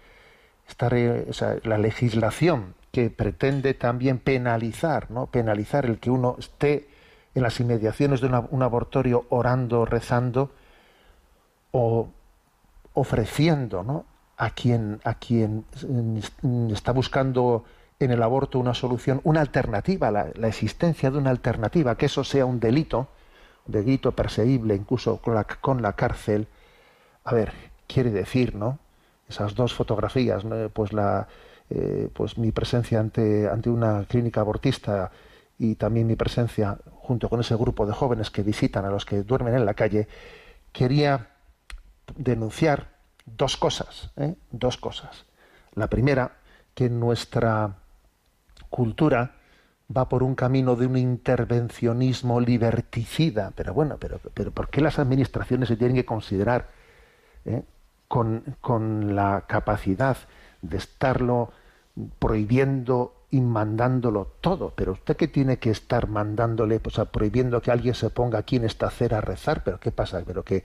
estar 0.67 0.93
eh, 0.93 1.27
la 1.63 1.77
legislación 1.77 2.75
que 2.91 3.09
pretende 3.09 3.73
también 3.73 4.19
penalizar, 4.19 5.09
¿no? 5.11 5.27
Penalizar 5.27 5.85
el 5.85 5.97
que 5.97 6.09
uno 6.11 6.35
esté 6.37 6.89
en 7.35 7.41
las 7.41 7.61
inmediaciones 7.61 8.19
de 8.19 8.27
un 8.27 8.63
abortorio 8.63 9.27
orando, 9.29 9.85
rezando, 9.85 10.51
o 11.77 12.07
ofreciendo, 12.93 13.83
¿no? 13.83 14.05
a 14.37 14.49
quien 14.51 15.01
a 15.03 15.15
quien 15.15 15.65
mm, 16.41 16.71
está 16.71 16.93
buscando 16.93 17.65
en 17.99 18.11
el 18.11 18.23
aborto 18.23 18.59
una 18.59 18.73
solución, 18.73 19.19
una 19.25 19.41
alternativa, 19.41 20.09
la, 20.09 20.47
existencia 20.47 21.11
de 21.11 21.17
una 21.17 21.31
alternativa, 21.31 21.97
que 21.97 22.05
eso 22.05 22.23
sea 22.23 22.45
un 22.45 22.59
delito, 22.61 23.09
un 23.67 23.73
delito 23.73 24.13
perseguible 24.13 24.75
incluso 24.75 25.19
con 25.21 25.81
la, 25.81 25.93
cárcel. 25.93 26.47
A 27.25 27.33
ver, 27.33 27.53
quiere 27.87 28.11
decir, 28.11 28.55
¿no? 28.55 28.79
Esas 29.27 29.55
dos 29.55 29.73
fotografías, 29.73 30.43
pues 30.73 30.93
la 30.93 31.27
eh, 31.69 32.09
pues 32.13 32.37
mi 32.37 32.51
presencia 32.51 32.99
ante, 32.99 33.49
ante 33.49 33.69
una 33.69 34.05
clínica 34.05 34.41
abortista 34.41 35.11
y 35.57 35.75
también 35.75 36.07
mi 36.07 36.15
presencia 36.15 36.77
junto 37.01 37.27
con 37.29 37.39
ese 37.41 37.55
grupo 37.55 37.85
de 37.85 37.93
jóvenes 37.93 38.29
que 38.29 38.43
visitan 38.43 38.85
a 38.85 38.89
los 38.89 39.05
que 39.05 39.23
duermen 39.23 39.55
en 39.55 39.65
la 39.65 39.73
calle, 39.73 40.07
quería 40.71 41.34
denunciar 42.15 42.95
dos 43.25 43.57
cosas, 43.57 44.11
¿eh? 44.17 44.35
dos 44.51 44.77
cosas. 44.77 45.25
La 45.73 45.87
primera, 45.87 46.37
que 46.73 46.89
nuestra 46.89 47.75
cultura 48.69 49.35
va 49.95 50.09
por 50.09 50.23
un 50.23 50.35
camino 50.35 50.75
de 50.75 50.87
un 50.87 50.97
intervencionismo 50.97 52.39
liberticida. 52.39 53.51
Pero 53.55 53.73
bueno, 53.73 53.97
pero, 53.99 54.19
pero 54.33 54.51
¿por 54.51 54.69
qué 54.69 54.81
las 54.81 54.99
administraciones 54.99 55.69
se 55.69 55.77
tienen 55.77 55.95
que 55.95 56.05
considerar 56.05 56.69
eh, 57.45 57.63
con, 58.07 58.57
con, 58.61 59.15
la 59.15 59.45
capacidad 59.47 60.17
de 60.61 60.77
estarlo 60.77 61.51
prohibiendo 62.19 63.25
y 63.31 63.41
mandándolo 63.41 64.33
todo? 64.41 64.73
Pero 64.75 64.93
usted 64.93 65.15
qué 65.15 65.27
tiene 65.27 65.57
que 65.57 65.71
estar 65.71 66.07
mandándole, 66.07 66.79
pues 66.79 66.99
prohibiendo 67.11 67.61
que 67.61 67.71
alguien 67.71 67.95
se 67.95 68.09
ponga 68.09 68.39
aquí 68.39 68.55
en 68.57 68.65
esta 68.65 68.87
acera 68.87 69.19
a 69.19 69.21
rezar, 69.21 69.63
pero 69.63 69.79
¿qué 69.79 69.91
pasa? 69.91 70.23
Pero 70.25 70.43
que, 70.43 70.63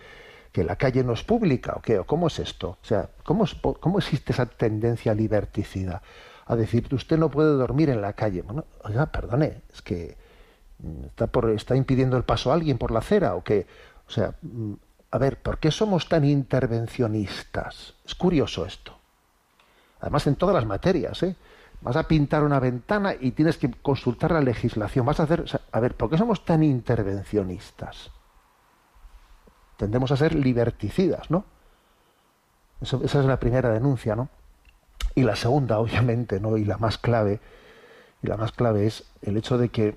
que 0.53 0.65
la 0.65 0.77
calle 0.77 1.05
no 1.05 1.13
es 1.13 1.23
pública 1.23 1.75
o 1.77 1.83
qué, 1.83 1.99
o 1.99 2.05
cómo 2.05 2.27
es 2.27 2.39
esto? 2.39 2.79
O 2.83 2.85
sea, 2.85 3.09
¿cómo, 3.25 3.45
cómo 3.81 3.99
existe 3.99 4.33
esa 4.33 4.47
tendencia 4.47 5.15
liberticida? 5.15 6.03
a 6.51 6.57
decir, 6.57 6.93
usted 6.93 7.17
no 7.17 7.31
puede 7.31 7.53
dormir 7.53 7.91
en 7.91 8.03
la 8.03 8.15
calle. 8.15 8.43
Bueno, 8.43 8.65
oiga, 8.83 9.07
perdone, 9.07 9.63
es 9.73 9.83
que 9.83 10.17
mm, 10.81 11.05
está, 11.07 11.29
por, 11.29 11.49
está 11.51 11.77
impidiendo 11.77 12.17
el 12.17 12.25
paso 12.25 12.51
a 12.51 12.55
alguien 12.55 12.77
por 12.77 12.91
la 12.91 12.99
acera 12.99 13.37
o 13.37 13.45
que, 13.45 13.69
o 14.09 14.11
sea, 14.11 14.35
mm, 14.43 14.73
a 15.13 15.19
ver, 15.19 15.37
¿por 15.41 15.59
qué 15.59 15.71
somos 15.71 16.09
tan 16.09 16.25
intervencionistas? 16.25 17.95
Es 18.05 18.17
curioso 18.17 18.67
esto. 18.67 18.99
Además, 20.01 20.27
en 20.27 20.35
todas 20.35 20.57
las 20.57 20.67
materias, 20.67 21.23
¿eh? 21.23 21.37
Vas 21.83 21.95
a 21.95 22.09
pintar 22.09 22.43
una 22.43 22.59
ventana 22.59 23.15
y 23.19 23.31
tienes 23.31 23.57
que 23.57 23.71
consultar 23.71 24.33
la 24.33 24.41
legislación. 24.41 25.07
Vas 25.07 25.21
a 25.21 25.23
hacer, 25.23 25.45
a 25.71 25.81
ver, 25.81 25.95
¿por 25.95 26.11
qué 26.11 26.19
somos 26.19 26.45
tan 26.45 26.65
intervencionistas? 26.65 28.11
Tendemos 29.81 30.13
a 30.13 30.17
ser 30.19 30.35
liberticidas, 30.35 31.31
¿no? 31.31 31.47
esa 32.83 32.99
es 33.03 33.25
la 33.25 33.41
primera 33.41 33.71
denuncia, 33.71 34.15
¿no? 34.15 34.29
Y 35.15 35.23
la 35.23 35.37
segunda, 35.37 35.79
obviamente, 35.85 36.39
¿no? 36.39 36.59
y 36.59 36.67
la 36.67 36.77
más 36.77 36.99
clave, 36.99 37.41
y 38.23 38.27
la 38.27 38.37
más 38.37 38.53
clave 38.53 38.87
es 38.87 39.05
el 39.23 39.39
hecho 39.39 39.57
de 39.57 39.71
que 39.71 39.97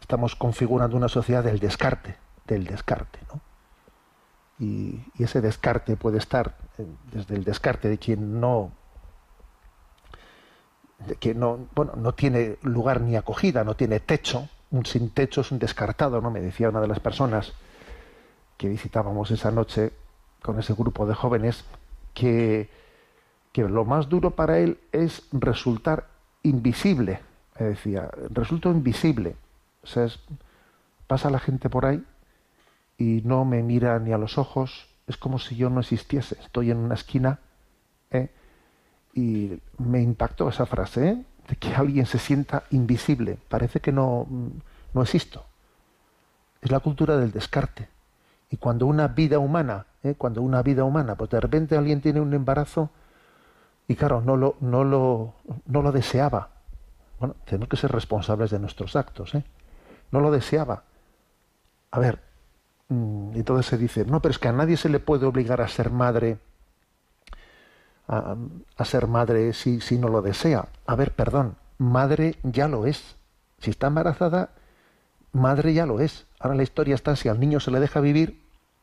estamos 0.00 0.34
configurando 0.34 0.96
una 0.96 1.06
sociedad 1.06 1.44
del 1.44 1.60
descarte, 1.60 2.16
del 2.48 2.64
descarte, 2.64 3.20
¿no? 3.32 3.40
Y, 4.58 5.04
ese 5.20 5.40
descarte 5.40 5.96
puede 5.96 6.18
estar 6.18 6.56
eh, 6.78 6.86
desde 7.12 7.36
el 7.36 7.44
descarte 7.44 7.88
de 7.88 7.98
quien 7.98 8.40
no 8.40 8.72
de 11.06 11.14
que 11.14 11.32
no, 11.32 11.68
bueno, 11.76 11.92
no 11.94 12.12
tiene 12.12 12.58
lugar 12.62 13.00
ni 13.02 13.14
acogida, 13.14 13.62
no 13.62 13.76
tiene 13.76 14.00
techo, 14.00 14.48
un 14.72 14.84
sin 14.84 15.10
techo 15.10 15.42
es 15.42 15.52
un 15.52 15.60
descartado, 15.60 16.20
¿no? 16.20 16.32
Me 16.32 16.40
decía 16.40 16.70
una 16.70 16.80
de 16.80 16.88
las 16.88 16.98
personas 16.98 17.52
que 18.62 18.68
visitábamos 18.68 19.30
esa 19.32 19.50
noche 19.50 19.92
con 20.40 20.58
ese 20.58 20.72
grupo 20.72 21.06
de 21.06 21.14
jóvenes 21.14 21.64
que 22.14 22.70
que 23.52 23.68
lo 23.68 23.84
más 23.84 24.08
duro 24.08 24.30
para 24.30 24.58
él 24.58 24.78
es 24.92 25.22
resultar 25.30 26.08
invisible. 26.42 27.20
decía, 27.58 28.10
resulto 28.30 28.70
invisible. 28.70 29.36
O 29.82 29.86
sea, 29.86 30.08
pasa 31.06 31.30
la 31.30 31.38
gente 31.38 31.68
por 31.68 31.84
ahí 31.84 32.02
y 32.96 33.20
no 33.24 33.44
me 33.44 33.62
mira 33.62 33.98
ni 33.98 34.12
a 34.12 34.18
los 34.18 34.38
ojos, 34.38 34.88
es 35.06 35.16
como 35.16 35.38
si 35.38 35.56
yo 35.56 35.68
no 35.68 35.80
existiese. 35.80 36.36
Estoy 36.40 36.70
en 36.70 36.78
una 36.78 36.94
esquina 36.94 37.40
¿eh? 38.10 38.30
y 39.12 39.60
me 39.78 40.00
impactó 40.00 40.48
esa 40.48 40.66
frase, 40.66 41.08
¿eh? 41.08 41.24
de 41.48 41.56
que 41.56 41.74
alguien 41.74 42.06
se 42.06 42.18
sienta 42.18 42.64
invisible. 42.70 43.38
Parece 43.48 43.80
que 43.80 43.92
no, 43.92 44.26
no 44.94 45.02
existo. 45.02 45.44
Es 46.62 46.70
la 46.70 46.80
cultura 46.80 47.18
del 47.18 47.32
descarte. 47.32 47.88
Y 48.52 48.58
cuando 48.58 48.84
una 48.86 49.08
vida 49.08 49.38
humana, 49.38 49.86
¿eh? 50.02 50.14
cuando 50.16 50.42
una 50.42 50.62
vida 50.62 50.84
humana, 50.84 51.14
pues 51.14 51.30
de 51.30 51.40
repente 51.40 51.74
alguien 51.74 52.02
tiene 52.02 52.20
un 52.20 52.34
embarazo, 52.34 52.90
y 53.88 53.96
claro, 53.96 54.20
no 54.20 54.36
lo, 54.36 54.56
no 54.60 54.84
lo, 54.84 55.36
no 55.64 55.80
lo 55.80 55.90
deseaba. 55.90 56.50
Bueno, 57.18 57.34
tenemos 57.46 57.70
que 57.70 57.78
ser 57.78 57.90
responsables 57.90 58.50
de 58.50 58.58
nuestros 58.58 58.94
actos, 58.94 59.34
¿eh? 59.34 59.44
No 60.10 60.20
lo 60.20 60.30
deseaba. 60.30 60.82
A 61.92 61.98
ver, 61.98 62.20
mm, 62.88 63.36
entonces 63.36 63.64
se 63.64 63.78
dice, 63.78 64.04
no, 64.04 64.20
pero 64.20 64.32
es 64.32 64.38
que 64.38 64.48
a 64.48 64.52
nadie 64.52 64.76
se 64.76 64.90
le 64.90 65.00
puede 65.00 65.24
obligar 65.24 65.62
a 65.62 65.68
ser 65.68 65.90
madre, 65.90 66.36
a, 68.06 68.36
a 68.76 68.84
ser 68.84 69.06
madre 69.06 69.54
si, 69.54 69.80
si 69.80 69.96
no 69.96 70.08
lo 70.08 70.20
desea. 70.20 70.68
A 70.84 70.94
ver, 70.94 71.14
perdón, 71.14 71.56
madre 71.78 72.36
ya 72.42 72.68
lo 72.68 72.84
es. 72.84 73.16
Si 73.60 73.70
está 73.70 73.86
embarazada, 73.86 74.50
madre 75.32 75.72
ya 75.72 75.86
lo 75.86 76.00
es. 76.00 76.26
Ahora 76.38 76.54
la 76.54 76.64
historia 76.64 76.94
está 76.94 77.16
si 77.16 77.30
al 77.30 77.40
niño 77.40 77.58
se 77.58 77.70
le 77.70 77.80
deja 77.80 78.00
vivir 78.00 78.41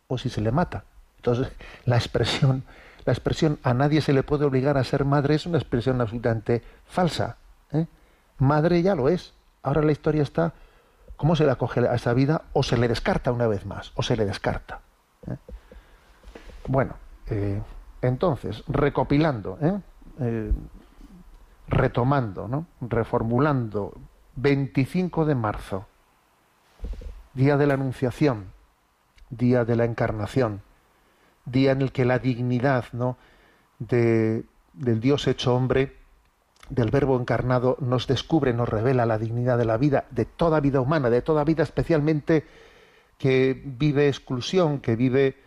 o 0.10 0.18
si 0.18 0.30
se 0.30 0.42
le 0.42 0.52
mata. 0.52 0.84
Entonces, 1.18 1.48
la 1.86 1.96
expresión 1.96 2.66
la 3.10 3.14
expresión 3.14 3.58
a 3.64 3.74
nadie 3.74 4.02
se 4.02 4.14
le 4.14 4.22
puede 4.22 4.46
obligar 4.46 4.78
a 4.78 4.84
ser 4.84 5.06
madre 5.06 5.34
es 5.34 5.46
una 5.46 5.58
expresión 5.58 6.00
absolutamente 6.00 6.62
falsa. 6.86 7.38
¿eh? 7.72 7.88
Madre 8.38 8.84
ya 8.84 8.94
lo 8.94 9.10
es. 9.10 9.34
Ahora 9.64 9.82
la 9.82 9.92
historia 9.92 10.22
está 10.22 10.54
cómo 11.16 11.36
se 11.36 11.46
le 11.46 11.52
acoge 11.52 11.80
a 11.88 11.96
esa 11.96 12.14
vida 12.14 12.44
o 12.54 12.62
se 12.62 12.78
le 12.78 12.88
descarta 12.88 13.32
una 13.32 13.48
vez 13.48 13.66
más, 13.66 13.92
o 13.96 14.04
se 14.04 14.16
le 14.16 14.26
descarta. 14.26 14.82
¿eh? 15.28 15.38
Bueno, 16.68 16.98
eh, 17.28 17.60
entonces, 18.04 18.64
recopilando, 18.68 19.58
retomando, 21.68 22.48
¿no? 22.48 22.68
reformulando, 22.82 23.94
25 24.36 25.26
de 25.26 25.34
marzo, 25.36 25.88
día 27.34 27.58
de 27.58 27.66
la 27.66 27.74
Anunciación, 27.74 28.52
día 29.30 29.66
de 29.66 29.76
la 29.76 29.86
Encarnación, 29.86 30.62
día 31.46 31.72
en 31.72 31.82
el 31.82 31.92
que 31.92 32.06
la 32.06 32.20
dignidad 32.20 32.86
¿no? 32.94 33.18
de, 33.80 34.44
del 34.74 35.00
Dios 35.00 35.28
hecho 35.28 35.56
hombre, 35.56 35.96
del 36.70 36.92
Verbo 36.92 37.20
encarnado, 37.20 37.78
nos 37.80 38.08
descubre, 38.08 38.54
nos 38.54 38.70
revela 38.70 39.06
la 39.06 39.18
dignidad 39.18 39.58
de 39.58 39.66
la 39.66 39.78
vida, 39.78 40.06
de 40.12 40.26
toda 40.26 40.60
vida 40.60 40.82
humana, 40.82 41.10
de 41.10 41.22
toda 41.22 41.44
vida 41.44 41.64
especialmente 41.64 42.46
que 43.18 43.60
vive 43.66 44.08
exclusión, 44.08 44.80
que 44.80 44.96
vive 44.96 45.38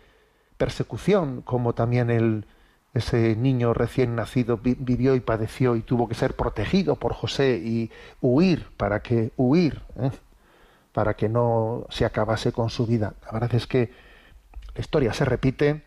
persecución, 0.57 1.41
como 1.41 1.73
también 1.73 2.09
el, 2.09 2.45
ese 2.93 3.35
niño 3.35 3.73
recién 3.73 4.15
nacido 4.15 4.59
vivió 4.61 5.15
y 5.15 5.19
padeció 5.19 5.75
y 5.75 5.81
tuvo 5.81 6.07
que 6.07 6.15
ser 6.15 6.35
protegido 6.35 6.95
por 6.95 7.13
José 7.13 7.57
y 7.57 7.91
huir 8.21 8.67
para 8.77 9.01
que 9.01 9.31
huir, 9.35 9.81
¿eh? 9.99 10.11
Para 10.93 11.15
que 11.15 11.27
no 11.27 11.85
se 11.89 12.05
acabase 12.05 12.51
con 12.51 12.69
su 12.69 12.85
vida. 12.85 13.13
La 13.25 13.31
verdad 13.31 13.53
es 13.55 13.67
que 13.67 13.91
la 14.75 14.81
historia 14.81 15.13
se 15.13 15.25
repite, 15.25 15.83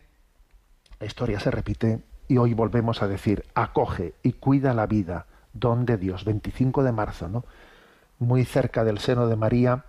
la 0.99 1.05
historia 1.05 1.39
se 1.39 1.49
repite 1.49 2.01
y 2.27 2.37
hoy 2.37 2.53
volvemos 2.53 3.01
a 3.01 3.07
decir, 3.07 3.45
acoge 3.55 4.13
y 4.21 4.33
cuida 4.33 4.73
la 4.73 4.85
vida, 4.85 5.25
don 5.53 5.85
de 5.85 5.97
Dios, 5.97 6.25
25 6.25 6.83
de 6.83 6.91
marzo, 6.91 7.29
¿no? 7.29 7.45
Muy 8.19 8.45
cerca 8.45 8.83
del 8.83 8.99
seno 8.99 9.27
de 9.27 9.35
María, 9.35 9.85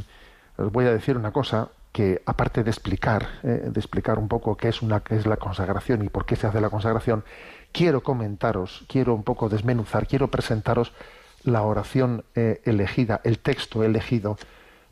os 0.62 0.72
voy 0.72 0.86
a 0.86 0.92
decir 0.92 1.18
una 1.18 1.30
cosa, 1.30 1.68
que 1.92 2.22
aparte 2.24 2.62
de 2.62 2.70
explicar, 2.70 3.28
eh, 3.42 3.68
de 3.70 3.80
explicar 3.80 4.18
un 4.18 4.28
poco 4.28 4.56
qué 4.56 4.68
es 4.68 4.82
una 4.82 5.00
qué 5.00 5.16
es 5.16 5.26
la 5.26 5.36
consagración 5.36 6.04
y 6.04 6.08
por 6.08 6.24
qué 6.24 6.36
se 6.36 6.46
hace 6.46 6.60
la 6.60 6.70
consagración, 6.70 7.24
quiero 7.72 8.02
comentaros, 8.02 8.84
quiero 8.88 9.14
un 9.14 9.24
poco 9.24 9.48
desmenuzar, 9.48 10.06
quiero 10.06 10.28
presentaros 10.28 10.92
la 11.42 11.62
oración 11.62 12.24
eh, 12.34 12.60
elegida, 12.64 13.20
el 13.24 13.38
texto 13.38 13.82
elegido 13.82 14.36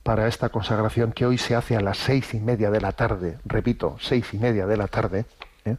para 0.03 0.27
esta 0.27 0.49
consagración 0.49 1.13
que 1.13 1.27
hoy 1.27 1.39
se 1.39 1.55
hace 1.55 1.77
a 1.77 1.81
las 1.81 1.99
seis 1.99 2.35
y 2.35 2.41
media 2.41 2.71
de 2.71 2.81
la 2.81 2.93
tarde, 2.93 3.39
repito, 3.45 3.97
seis 4.01 4.33
y 4.33 4.39
media 4.39 4.67
de 4.67 4.77
la 4.77 4.87
tarde, 4.89 5.27
¿eh? 5.67 5.77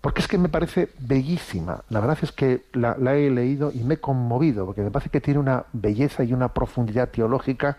porque 0.00 0.20
es 0.20 0.28
que 0.28 0.36
me 0.36 0.48
parece 0.48 0.90
bellísima. 0.98 1.84
La 1.90 2.00
verdad 2.00 2.18
es 2.22 2.32
que 2.32 2.64
la, 2.72 2.96
la, 2.98 3.14
he 3.14 3.30
leído 3.30 3.70
y 3.72 3.84
me 3.84 3.94
he 3.94 4.00
conmovido, 4.00 4.66
porque 4.66 4.82
me 4.82 4.90
parece 4.90 5.10
que 5.10 5.20
tiene 5.20 5.38
una 5.38 5.64
belleza 5.72 6.24
y 6.24 6.32
una 6.32 6.52
profundidad 6.52 7.08
teológica 7.08 7.78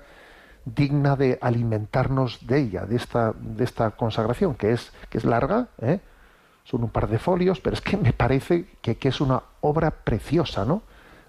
digna 0.65 1.15
de 1.15 1.39
alimentarnos 1.41 2.45
de 2.45 2.59
ella, 2.59 2.85
de 2.85 2.95
esta, 2.95 3.33
de 3.33 3.63
esta 3.63 3.91
consagración, 3.91 4.55
que 4.55 4.71
es, 4.71 4.91
que 5.09 5.17
es 5.17 5.25
larga, 5.25 5.67
¿eh? 5.81 5.99
son 6.63 6.83
un 6.83 6.89
par 6.89 7.07
de 7.07 7.19
folios, 7.19 7.59
pero 7.59 7.75
es 7.75 7.81
que 7.81 7.97
me 7.97 8.13
parece 8.13 8.65
que, 8.81 8.97
es 9.01 9.21
una 9.21 9.41
obra 9.61 9.91
preciosa, 9.91 10.65
¿no? 10.65 10.83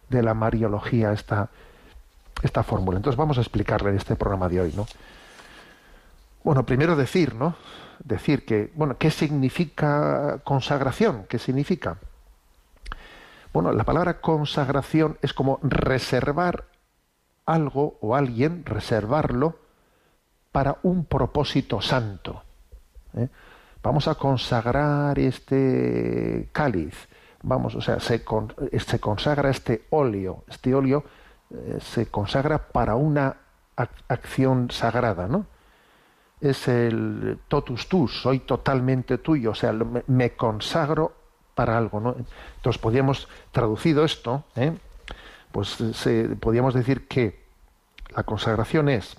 De 0.09 0.23
la 0.23 0.35
Mariología 0.35 1.13
esta, 1.13 1.49
esta 2.43 2.63
fórmula. 2.63 2.99
Entonces 2.99 3.17
vamos 3.17 3.39
a 3.39 3.41
explicarle 3.41 3.91
en 3.91 3.97
este 3.97 4.15
programa 4.15 4.49
de 4.49 4.61
hoy, 4.61 4.73
¿no? 4.77 4.87
Bueno, 6.45 6.67
primero 6.67 6.97
decir, 6.97 7.35
¿no? 7.35 7.57
Decir 8.05 8.45
que, 8.45 8.71
bueno, 8.75 8.97
¿qué 8.99 9.11
significa 9.11 10.41
consagración? 10.45 11.25
¿Qué 11.29 11.39
significa? 11.39 11.97
Bueno, 13.53 13.73
la 13.73 13.85
palabra 13.85 14.21
consagración 14.21 15.19
es 15.23 15.33
como 15.33 15.59
reservar 15.63 16.65
algo 17.47 17.99
o 18.01 18.15
alguien, 18.15 18.65
reservarlo 18.65 19.59
para 20.51 20.79
un 20.83 21.05
propósito 21.05 21.81
santo. 21.81 22.43
¿eh? 23.17 23.29
vamos 23.83 24.09
a 24.09 24.15
consagrar 24.15 25.19
este 25.19 26.49
cáliz, 26.53 27.09
vamos, 27.43 27.75
o 27.75 27.81
sea, 27.81 28.01
se, 28.01 28.25
se 28.79 29.01
consagra 29.01 29.51
este 29.51 29.87
óleo, 29.91 30.45
este 30.49 30.75
óleo 30.75 31.05
eh, 31.51 31.79
se 31.81 32.07
consagra 32.07 32.59
para 32.69 32.95
una 32.95 33.37
acción 34.09 34.71
sagrada, 34.71 35.27
¿no? 35.27 35.47
Es 36.41 36.69
el 36.69 37.39
totus 37.49 37.89
tus, 37.89 38.23
soy 38.23 38.41
totalmente 38.41 39.19
tuyo, 39.19 39.53
o 39.53 39.55
sea, 39.55 39.73
me, 39.73 40.31
consagro 40.33 41.13
para 41.55 41.79
algo, 41.79 42.01
¿no? 42.01 42.17
Entonces 42.57 42.81
podríamos 42.81 43.29
traducido 43.51 44.05
esto, 44.05 44.45
¿eh? 44.57 44.73
Pues 45.53 45.77
se, 45.95 46.25
podríamos 46.41 46.75
decir 46.75 47.07
que 47.07 47.43
la 48.15 48.25
consagración 48.25 48.89
es 48.89 49.17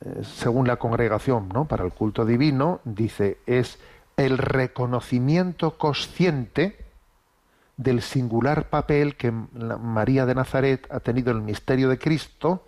eh, 0.00 0.22
según 0.22 0.68
la 0.68 0.76
congregación 0.76 1.48
¿no? 1.48 1.66
para 1.66 1.84
el 1.84 1.92
culto 1.92 2.24
divino, 2.24 2.80
dice, 2.84 3.38
es 3.46 3.78
el 4.16 4.38
reconocimiento 4.38 5.76
consciente 5.76 6.76
del 7.76 8.02
singular 8.02 8.70
papel 8.70 9.16
que 9.16 9.30
María 9.30 10.26
de 10.26 10.34
Nazaret 10.34 10.86
ha 10.90 11.00
tenido 11.00 11.30
en 11.30 11.38
el 11.38 11.42
misterio 11.42 11.88
de 11.88 11.98
Cristo, 11.98 12.66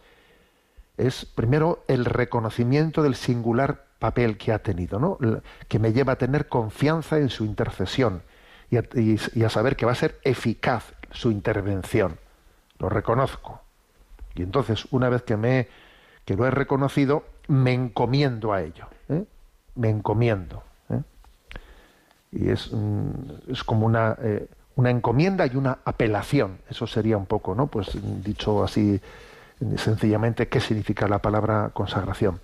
es 0.96 1.24
primero 1.24 1.84
el 1.88 2.04
reconocimiento 2.04 3.02
del 3.02 3.14
singular 3.14 3.86
papel 3.98 4.36
que 4.36 4.52
ha 4.52 4.60
tenido, 4.60 4.98
¿no? 4.98 5.18
que 5.68 5.78
me 5.78 5.92
lleva 5.92 6.14
a 6.14 6.18
tener 6.18 6.48
confianza 6.48 7.18
en 7.18 7.28
su 7.28 7.44
intercesión 7.44 8.22
y 8.70 8.76
a, 8.76 8.84
y 8.94 9.42
a 9.42 9.48
saber 9.48 9.76
que 9.76 9.86
va 9.86 9.92
a 9.92 9.96
ser 9.96 10.20
eficaz 10.22 10.94
su 11.12 11.30
intervención. 11.30 12.18
Lo 12.78 12.88
reconozco. 12.88 13.60
Y 14.34 14.42
entonces, 14.42 14.86
una 14.90 15.08
vez 15.08 15.22
que 15.22 15.36
me 15.36 15.68
que 16.24 16.36
lo 16.36 16.46
he 16.46 16.50
reconocido, 16.52 17.24
me 17.48 17.72
encomiendo 17.72 18.52
a 18.52 18.62
ello. 18.62 18.86
¿eh? 19.08 19.24
Me 19.74 19.90
encomiendo. 19.90 20.62
¿eh? 20.88 21.02
Y 22.30 22.50
es, 22.50 22.70
mm, 22.72 23.10
es 23.48 23.64
como 23.64 23.86
una, 23.86 24.16
eh, 24.20 24.46
una 24.76 24.90
encomienda 24.90 25.46
y 25.46 25.56
una 25.56 25.78
apelación. 25.84 26.58
Eso 26.68 26.86
sería 26.86 27.16
un 27.16 27.26
poco, 27.26 27.54
¿no? 27.56 27.66
Pues 27.66 27.88
dicho 28.22 28.62
así 28.62 29.00
sencillamente, 29.76 30.48
¿qué 30.48 30.60
significa 30.60 31.08
la 31.08 31.18
palabra 31.18 31.70
consagración? 31.74 32.40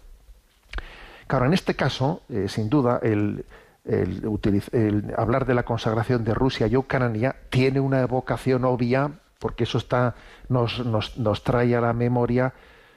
Claro, 1.29 1.47
en 1.47 1.55
este 1.55 1.75
caso, 1.75 2.23
sin 2.49 2.69
duda, 2.69 3.01
el, 3.03 3.47
el, 3.87 5.14
hablar 5.16 5.46
de 5.46 5.55
la 5.55 5.64
consagración 5.64 6.25
de 6.25 6.35
Rusia 6.35 6.66
y 6.66 6.77
Ucrania 6.77 7.37
tiene 7.51 7.81
una 7.81 8.01
evocación 8.01 8.64
obvia, 8.64 9.12
porque 9.38 9.64
eso 9.64 9.79
está, 9.79 10.14
nos, 10.49 10.85
nos, 10.85 11.44
trae 11.44 11.77
a 11.77 11.81
la 11.81 11.92
memoria 11.92 12.55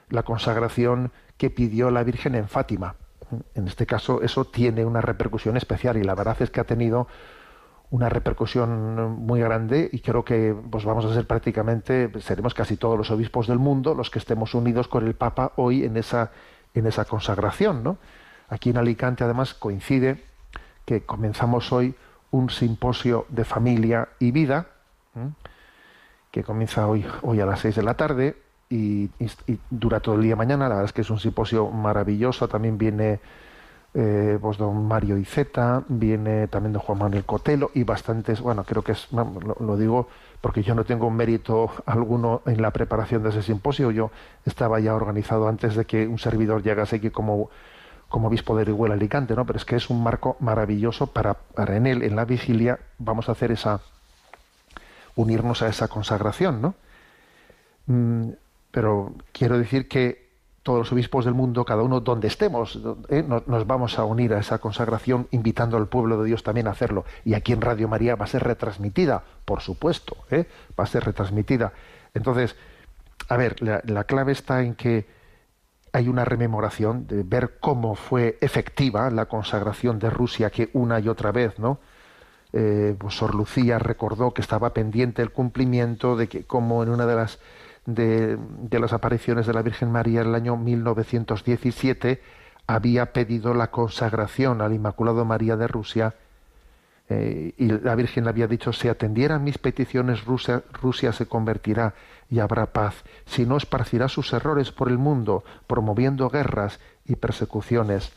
la 0.08 0.22
consagración 0.22 1.12
que 1.36 1.50
pidió 1.50 1.90
la 1.90 2.02
Virgen 2.02 2.34
en 2.34 2.48
Fátima. 2.48 2.96
En 3.54 3.68
este 3.68 3.86
caso, 3.86 4.22
eso 4.22 4.44
tiene 4.44 4.84
una 4.84 5.00
repercusión 5.00 5.56
especial 5.56 5.96
y 5.96 6.02
la 6.02 6.16
verdad 6.16 6.36
es 6.40 6.50
que 6.50 6.60
ha 6.60 6.64
tenido 6.64 7.06
una 7.90 8.08
repercusión 8.08 9.16
muy 9.16 9.40
grande 9.40 9.88
y 9.92 10.00
creo 10.00 10.24
que 10.24 10.54
pues 10.70 10.84
vamos 10.84 11.04
a 11.04 11.14
ser 11.14 11.26
prácticamente 11.26 12.10
seremos 12.20 12.54
casi 12.54 12.76
todos 12.76 12.96
los 12.96 13.10
obispos 13.10 13.48
del 13.48 13.58
mundo 13.58 13.96
los 13.96 14.10
que 14.10 14.20
estemos 14.20 14.54
unidos 14.54 14.86
con 14.86 15.04
el 15.08 15.14
Papa 15.14 15.52
hoy 15.56 15.84
en 15.84 15.96
esa 15.96 16.30
en 16.72 16.86
esa 16.86 17.04
consagración. 17.04 17.98
Aquí 18.48 18.70
en 18.70 18.76
Alicante 18.76 19.24
además 19.24 19.54
coincide 19.54 20.22
que 20.90 21.02
comenzamos 21.02 21.70
hoy 21.72 21.94
un 22.32 22.50
simposio 22.50 23.24
de 23.28 23.44
familia 23.44 24.08
y 24.18 24.32
vida 24.32 24.66
que 26.32 26.42
comienza 26.42 26.88
hoy 26.88 27.06
hoy 27.22 27.38
a 27.38 27.46
las 27.46 27.60
seis 27.60 27.76
de 27.76 27.84
la 27.84 27.94
tarde 27.94 28.36
y, 28.68 29.08
dura 29.70 30.00
todo 30.00 30.16
el 30.16 30.22
día 30.22 30.34
mañana. 30.34 30.64
La 30.64 30.74
verdad 30.74 30.86
es 30.86 30.92
que 30.92 31.02
es 31.02 31.10
un 31.10 31.20
simposio 31.20 31.70
maravilloso. 31.70 32.48
También 32.48 32.76
viene 32.76 33.20
eh, 33.94 34.36
pues 34.40 34.58
don 34.58 34.88
Mario 34.88 35.16
Iceta, 35.16 35.84
viene 35.86 36.48
también 36.48 36.72
don 36.72 36.82
Juan 36.82 36.98
Manuel 36.98 37.24
Cotelo 37.24 37.70
y 37.72 37.84
bastantes, 37.84 38.40
bueno, 38.40 38.64
creo 38.64 38.82
que 38.82 38.92
es, 38.92 39.06
lo, 39.12 39.76
digo 39.76 40.08
porque 40.40 40.64
yo 40.64 40.74
no 40.74 40.82
tengo 40.82 41.08
mérito 41.08 41.70
alguno 41.86 42.42
en 42.46 42.62
la 42.62 42.72
preparación 42.72 43.22
de 43.22 43.28
ese 43.28 43.42
simposio. 43.42 43.92
Yo 43.92 44.10
estaba 44.44 44.80
ya 44.80 44.92
organizado 44.96 45.46
antes 45.46 45.76
de 45.76 45.84
que 45.84 46.08
un 46.08 46.18
servidor 46.18 46.64
llegase 46.64 46.96
aquí 46.96 47.10
como 47.10 47.48
como 48.10 48.28
obispo 48.28 48.54
de 48.54 48.62
Orihuela 48.62 48.94
Alicante, 48.94 49.34
¿no? 49.34 49.46
Pero 49.46 49.56
es 49.56 49.64
que 49.64 49.76
es 49.76 49.88
un 49.88 50.02
marco 50.02 50.36
maravilloso 50.40 51.06
para, 51.06 51.38
en 51.56 51.86
él, 51.86 52.02
en 52.02 52.16
la 52.16 52.26
vigilia, 52.26 52.78
vamos 52.98 53.30
a 53.30 53.32
hacer 53.32 53.52
esa, 53.52 53.80
unirnos 55.16 55.62
a 55.62 55.68
esa 55.68 55.88
consagración, 55.88 56.60
¿no? 56.60 56.74
Mm, 57.86 58.30
pero 58.70 59.14
quiero 59.32 59.58
decir 59.58 59.88
que 59.88 60.28
todos 60.62 60.80
los 60.80 60.92
obispos 60.92 61.24
del 61.24 61.34
mundo, 61.34 61.64
cada 61.64 61.82
uno 61.82 62.00
donde 62.00 62.28
estemos, 62.28 62.78
eh, 63.08 63.24
nos, 63.26 63.66
vamos 63.66 63.98
a 63.98 64.04
unir 64.04 64.34
a 64.34 64.40
esa 64.40 64.58
consagración 64.58 65.26
invitando 65.30 65.76
al 65.76 65.88
pueblo 65.88 66.20
de 66.20 66.26
Dios 66.26 66.42
también 66.42 66.66
a 66.66 66.72
hacerlo. 66.72 67.04
Y 67.24 67.34
aquí 67.34 67.52
en 67.52 67.60
Radio 67.60 67.88
María 67.88 68.14
va 68.14 68.24
a 68.24 68.28
ser 68.28 68.42
retransmitida, 68.42 69.24
por 69.44 69.62
supuesto, 69.62 70.16
¿eh? 70.30 70.46
va 70.78 70.84
a 70.84 70.86
ser 70.86 71.04
retransmitida. 71.04 71.72
Entonces, 72.12 72.56
a 73.28 73.36
ver, 73.36 73.56
la, 73.62 74.04
clave 74.04 74.32
está 74.32 74.62
en 74.62 74.74
que 74.74 75.06
hay 75.92 76.08
una 76.08 76.24
rememoración 76.24 77.06
de 77.06 77.22
ver 77.22 77.58
cómo 77.60 77.94
fue 77.94 78.38
efectiva 78.40 79.10
la 79.10 79.26
consagración 79.26 79.98
de 79.98 80.10
Rusia 80.10 80.50
que 80.50 80.70
una 80.72 81.00
y 81.00 81.08
otra 81.08 81.32
vez, 81.32 81.58
¿no? 81.58 81.78
Eh, 82.52 82.96
pues 82.98 83.14
Sor 83.14 83.34
Lucía 83.34 83.78
recordó 83.78 84.34
que 84.34 84.42
estaba 84.42 84.72
pendiente 84.72 85.22
el 85.22 85.30
cumplimiento 85.30 86.16
de 86.16 86.28
que 86.28 86.44
como 86.44 86.82
en 86.82 86.90
una 86.90 87.06
de 87.06 87.14
las 87.14 87.38
de, 87.86 88.38
las 88.70 88.92
apariciones 88.92 89.46
de 89.46 89.54
la 89.54 89.62
Virgen 89.62 89.90
María 89.90 90.22
en 90.22 90.28
el 90.28 90.34
año 90.34 90.56
1917 90.56 92.20
había 92.66 93.12
pedido 93.12 93.54
la 93.54 93.70
consagración 93.70 94.60
al 94.60 94.72
Inmaculado 94.72 95.24
María 95.24 95.56
de 95.56 95.66
Rusia 95.66 96.14
eh, 97.10 97.52
y 97.58 97.66
la 97.66 97.94
Virgen 97.94 98.24
le 98.24 98.30
había 98.30 98.46
dicho, 98.46 98.72
si 98.72 98.88
atendieran 98.88 99.44
mis 99.44 99.58
peticiones, 99.58 100.24
Rusia, 100.24 100.62
Rusia 100.72 101.12
se 101.12 101.26
convertirá 101.26 101.94
y 102.30 102.38
habrá 102.38 102.66
paz, 102.66 102.94
si 103.26 103.44
no 103.44 103.56
esparcirá 103.56 104.08
sus 104.08 104.32
errores 104.32 104.72
por 104.72 104.88
el 104.88 104.96
mundo, 104.96 105.44
promoviendo 105.66 106.30
guerras 106.30 106.80
y 107.04 107.16
persecuciones. 107.16 108.12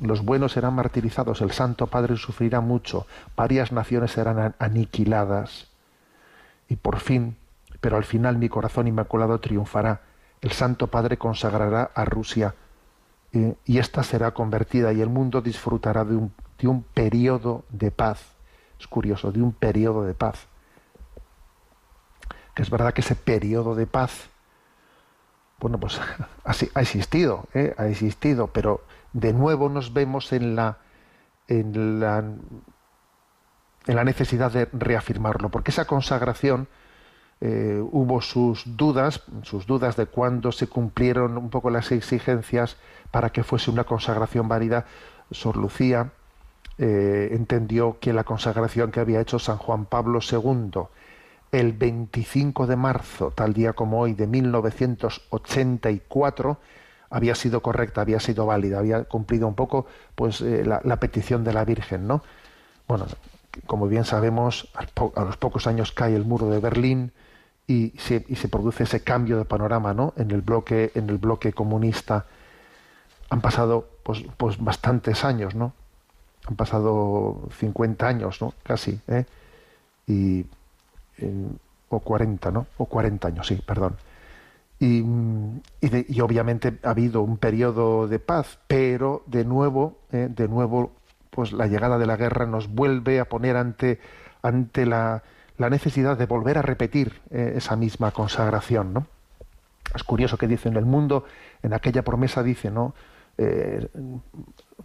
Los 0.00 0.24
buenos 0.24 0.52
serán 0.52 0.74
martirizados, 0.74 1.42
el 1.42 1.50
Santo 1.50 1.88
Padre 1.88 2.16
sufrirá 2.16 2.60
mucho, 2.60 3.06
varias 3.36 3.72
naciones 3.72 4.12
serán 4.12 4.54
aniquiladas. 4.58 5.68
Y 6.68 6.76
por 6.76 7.00
fin 7.00 7.36
pero 7.84 7.98
al 7.98 8.04
final 8.04 8.38
mi 8.38 8.48
corazón 8.48 8.88
inmaculado 8.88 9.38
triunfará. 9.40 10.00
El 10.40 10.52
Santo 10.52 10.86
Padre 10.86 11.18
consagrará 11.18 11.90
a 11.94 12.06
Rusia 12.06 12.54
eh, 13.30 13.56
y 13.66 13.76
ésta 13.76 14.02
será 14.02 14.30
convertida 14.30 14.90
y 14.94 15.02
el 15.02 15.10
mundo 15.10 15.42
disfrutará 15.42 16.02
de 16.02 16.16
un, 16.16 16.32
de 16.64 16.68
un 16.68 16.82
periodo 16.82 17.66
de 17.68 17.90
paz. 17.90 18.20
Es 18.80 18.86
curioso, 18.86 19.30
de 19.30 19.42
un 19.42 19.52
periodo 19.52 20.04
de 20.04 20.14
paz. 20.14 20.46
que 22.54 22.62
es 22.62 22.70
verdad 22.70 22.94
que 22.94 23.02
ese 23.02 23.16
periodo 23.16 23.74
de 23.74 23.86
paz, 23.86 24.30
bueno, 25.60 25.78
pues 25.78 26.00
ha 26.44 26.80
existido, 26.80 27.44
¿eh? 27.52 27.74
ha 27.76 27.86
existido, 27.88 28.46
pero 28.46 28.82
de 29.12 29.34
nuevo 29.34 29.68
nos 29.68 29.92
vemos 29.92 30.32
en 30.32 30.56
la, 30.56 30.78
en 31.48 32.00
la, 32.00 32.18
en 32.18 33.96
la 33.96 34.04
necesidad 34.04 34.50
de 34.50 34.66
reafirmarlo, 34.72 35.50
porque 35.50 35.70
esa 35.70 35.84
consagración 35.84 36.66
eh, 37.42 37.82
hubo 37.92 38.22
sus 38.22 38.62
dudas, 38.76 39.22
sus 39.42 39.66
dudas 39.66 39.96
de 39.96 40.06
cuándo 40.06 40.50
se 40.50 40.66
cumplieron 40.66 41.36
un 41.36 41.50
poco 41.50 41.68
las 41.68 41.92
exigencias 41.92 42.78
para 43.10 43.30
que 43.30 43.42
fuese 43.42 43.70
una 43.70 43.84
consagración 43.84 44.48
válida. 44.48 44.86
Sor 45.30 45.56
Lucía 45.56 46.12
eh, 46.78 47.28
entendió 47.32 47.98
que 48.00 48.12
la 48.12 48.24
consagración 48.24 48.90
que 48.90 48.98
había 49.00 49.20
hecho 49.20 49.38
San 49.38 49.58
Juan 49.58 49.84
Pablo 49.86 50.20
II 50.20 50.88
el 51.52 51.72
25 51.72 52.66
de 52.66 52.76
marzo, 52.76 53.30
tal 53.30 53.54
día 53.54 53.74
como 53.74 54.00
hoy, 54.00 54.14
de 54.14 54.26
1984, 54.26 56.58
había 57.10 57.36
sido 57.36 57.62
correcta, 57.62 58.00
había 58.00 58.18
sido 58.18 58.46
válida, 58.46 58.80
había 58.80 59.04
cumplido 59.04 59.46
un 59.46 59.54
poco 59.54 59.86
pues 60.16 60.40
eh, 60.40 60.64
la, 60.64 60.96
petición 60.96 61.44
de 61.44 61.52
la 61.52 61.64
Virgen, 61.64 62.08
¿no? 62.08 62.24
Bueno, 62.88 63.06
como 63.66 63.86
bien 63.86 64.04
sabemos, 64.04 64.68
a 64.74 64.86
los 65.24 65.36
pocos 65.36 65.68
años 65.68 65.92
cae 65.92 66.16
el 66.16 66.24
muro 66.24 66.50
de 66.50 66.58
Berlín 66.58 67.12
y 67.68 67.90
se, 67.98 68.20
produce 68.48 68.82
ese 68.82 69.04
cambio 69.04 69.38
de 69.38 69.44
panorama, 69.44 69.94
¿no? 69.94 70.12
En 70.16 70.32
el 70.32 70.42
bloque, 70.42 70.90
en 70.94 71.08
el 71.08 71.18
bloque 71.18 71.52
comunista 71.52 72.26
han 73.30 73.40
pasado 73.40 73.88
pues, 74.02 74.24
pues 74.36 74.58
bastantes 74.58 75.24
años, 75.24 75.54
¿no? 75.54 75.72
Han 76.46 76.56
pasado 76.56 77.48
50 77.58 78.06
años, 78.06 78.40
¿no? 78.42 78.54
Casi, 78.62 79.00
¿eh? 79.08 79.24
Y, 80.06 80.44
o 81.88 82.00
40, 82.00 82.50
¿no? 82.50 82.66
O 82.76 82.86
40 82.86 83.28
años, 83.28 83.46
sí, 83.46 83.62
perdón. 83.66 83.96
Y, 84.78 85.04
y, 85.80 86.20
obviamente 86.20 86.78
ha 86.82 86.90
habido 86.90 87.22
un 87.22 87.38
periodo 87.38 88.08
de 88.08 88.18
paz, 88.18 88.58
pero 88.66 89.22
de 89.26 89.44
nuevo, 89.44 89.98
¿eh? 90.12 90.28
de 90.28 90.48
nuevo, 90.48 90.92
pues 91.30 91.52
la 91.52 91.66
llegada 91.66 91.96
de 91.96 92.06
la 92.06 92.16
guerra 92.16 92.44
nos 92.44 92.68
vuelve 92.68 93.20
a 93.20 93.28
poner 93.28 93.56
ante, 93.56 94.00
ante 94.42 94.84
la, 94.84 95.22
la 95.58 95.70
necesidad 95.70 96.18
de 96.18 96.26
volver 96.26 96.58
a 96.58 96.62
repetir 96.62 97.20
¿eh? 97.30 97.54
esa 97.56 97.76
misma 97.76 98.10
consagración, 98.10 98.92
¿no? 98.92 99.06
Es 99.94 100.02
curioso 100.02 100.36
que 100.36 100.48
dice 100.48 100.68
en 100.68 100.76
el 100.76 100.84
mundo, 100.84 101.24
en 101.62 101.72
aquella 101.72 102.02
promesa 102.02 102.42
dice, 102.42 102.70
¿no? 102.70 102.94
Eh, 103.36 103.88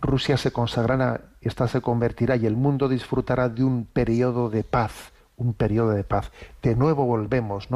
Rusia 0.02 0.38
se 0.38 0.52
consagrará 0.52 1.22
esta 1.42 1.68
se 1.68 1.82
convertirá 1.82 2.36
y 2.36 2.46
el 2.46 2.56
mundo 2.56 2.90
disfrutará 2.90 3.50
de 3.50 3.64
un 3.64 3.86
periodo 3.86 4.50
de 4.50 4.64
paz, 4.64 5.12
un 5.38 5.54
periodo 5.54 5.92
de 5.92 6.04
paz. 6.04 6.32
De 6.62 6.76
nuevo 6.76 7.06
volvemos, 7.06 7.70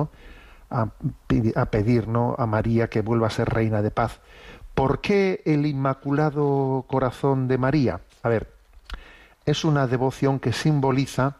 a 0.70 1.66
pedir, 1.66 2.08
¿no? 2.08 2.36
A 2.38 2.46
María 2.46 2.90
que 2.90 3.02
vuelva 3.02 3.28
a 3.28 3.32
ser 3.32 3.50
reina 3.50 3.82
de 3.82 3.92
paz. 3.92 4.20
¿Por 4.74 5.02
qué 5.02 5.42
el 5.46 5.66
Inmaculado 5.66 6.86
Corazón 6.88 7.48
de 7.48 7.58
María? 7.58 8.02
A 8.24 8.30
ver, 8.30 8.52
es 9.46 9.64
una 9.64 9.88
devoción 9.88 10.40
que 10.40 10.52
simboliza 10.52 11.38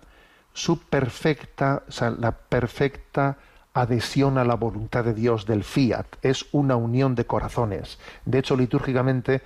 su 0.54 0.80
perfecta, 0.80 1.84
o 1.88 1.92
sea, 1.92 2.12
la 2.12 2.32
perfecta 2.32 3.38
adhesión 3.74 4.38
a 4.38 4.46
la 4.46 4.56
voluntad 4.56 5.04
de 5.04 5.14
Dios 5.14 5.46
del 5.46 5.64
fiat, 5.64 6.06
es 6.22 6.46
una 6.52 6.76
unión 6.76 7.16
de 7.16 7.26
corazones. 7.26 8.00
De 8.26 8.40
hecho, 8.40 8.56
litúrgicamente 8.56 9.42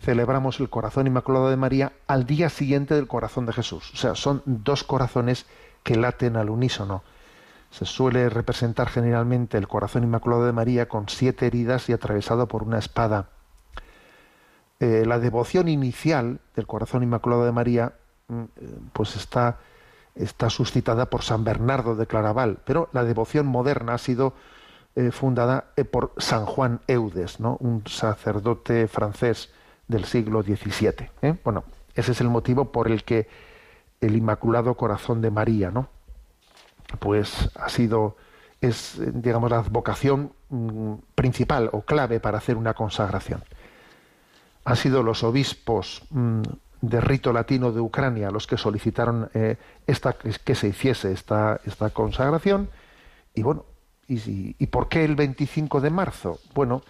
celebramos 0.00 0.60
el 0.60 0.70
corazón 0.70 1.06
inmaculado 1.06 1.50
de 1.50 1.56
María 1.56 1.92
al 2.06 2.24
día 2.24 2.48
siguiente 2.48 2.94
del 2.94 3.06
corazón 3.06 3.46
de 3.46 3.52
Jesús. 3.52 3.92
O 3.92 3.96
sea, 3.96 4.14
son 4.14 4.42
dos 4.46 4.84
corazones 4.84 5.46
que 5.82 5.96
laten 5.96 6.36
al 6.36 6.50
unísono. 6.50 7.02
Se 7.70 7.84
suele 7.84 8.30
representar 8.30 8.88
generalmente 8.88 9.58
el 9.58 9.68
corazón 9.68 10.04
inmaculado 10.04 10.46
de 10.46 10.52
María 10.52 10.88
con 10.88 11.08
siete 11.08 11.46
heridas 11.46 11.88
y 11.88 11.92
atravesado 11.92 12.48
por 12.48 12.62
una 12.62 12.78
espada. 12.78 13.28
Eh, 14.80 15.04
la 15.06 15.18
devoción 15.18 15.68
inicial 15.68 16.40
del 16.54 16.66
corazón 16.66 17.02
inmaculado 17.02 17.44
de 17.44 17.52
María 17.52 17.94
mm, 18.28 18.42
eh, 18.42 18.78
pues 18.92 19.16
está 19.16 19.58
está 20.18 20.50
suscitada 20.50 21.06
por 21.06 21.22
San 21.22 21.44
Bernardo 21.44 21.94
de 21.94 22.06
Claraval, 22.06 22.58
pero 22.64 22.88
la 22.92 23.04
devoción 23.04 23.46
moderna 23.46 23.94
ha 23.94 23.98
sido 23.98 24.34
eh, 24.96 25.10
fundada 25.10 25.66
eh, 25.76 25.84
por 25.84 26.12
San 26.18 26.44
Juan 26.44 26.80
Eudes, 26.88 27.40
¿no? 27.40 27.56
un 27.60 27.84
sacerdote 27.86 28.88
francés 28.88 29.50
del 29.86 30.04
siglo 30.04 30.42
XVII. 30.42 31.10
¿eh? 31.22 31.36
Bueno, 31.44 31.64
ese 31.94 32.12
es 32.12 32.20
el 32.20 32.28
motivo 32.28 32.72
por 32.72 32.90
el 32.90 33.04
que 33.04 33.28
el 34.00 34.16
Inmaculado 34.16 34.74
Corazón 34.76 35.20
de 35.20 35.30
María, 35.30 35.70
¿no? 35.70 35.88
pues 36.98 37.50
ha 37.54 37.68
sido, 37.68 38.16
es, 38.60 38.98
digamos, 38.98 39.50
la 39.50 39.60
vocación 39.60 40.32
mm, 40.48 40.94
principal 41.14 41.70
o 41.72 41.82
clave 41.82 42.18
para 42.18 42.38
hacer 42.38 42.56
una 42.56 42.74
consagración. 42.74 43.42
Han 44.64 44.76
sido 44.76 45.02
los 45.02 45.22
obispos 45.22 46.02
mm, 46.10 46.42
de 46.80 47.00
rito 47.00 47.32
latino 47.32 47.72
de 47.72 47.80
Ucrania 47.80 48.30
los 48.30 48.46
que 48.46 48.56
solicitaron 48.56 49.30
eh, 49.34 49.56
esta, 49.86 50.12
que 50.12 50.54
se 50.54 50.68
hiciese 50.68 51.12
esta, 51.12 51.60
esta 51.64 51.90
consagración. 51.90 52.68
Y 53.34 53.42
bueno, 53.42 53.64
y, 54.06 54.66
por 54.68 54.88
qué 54.88 55.04
el 55.04 55.16
25 55.16 55.80
de 55.80 55.90
marzo? 55.90 56.38
Bueno, 56.54 56.82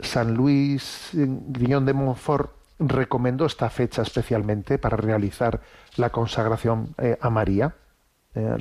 San 0.00 0.34
Luis 0.34 1.10
Griñón 1.12 1.86
de 1.86 1.92
Montfort 1.92 2.50
recomendó 2.80 3.46
esta 3.46 3.70
fecha 3.70 4.02
especialmente 4.02 4.78
para 4.78 4.96
realizar 4.96 5.60
la 5.96 6.10
consagración 6.10 6.94
eh, 6.98 7.16
a 7.20 7.30
María, 7.30 7.76
eh, 8.34 8.56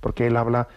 porque 0.00 0.28
él 0.28 0.36
habla 0.36 0.68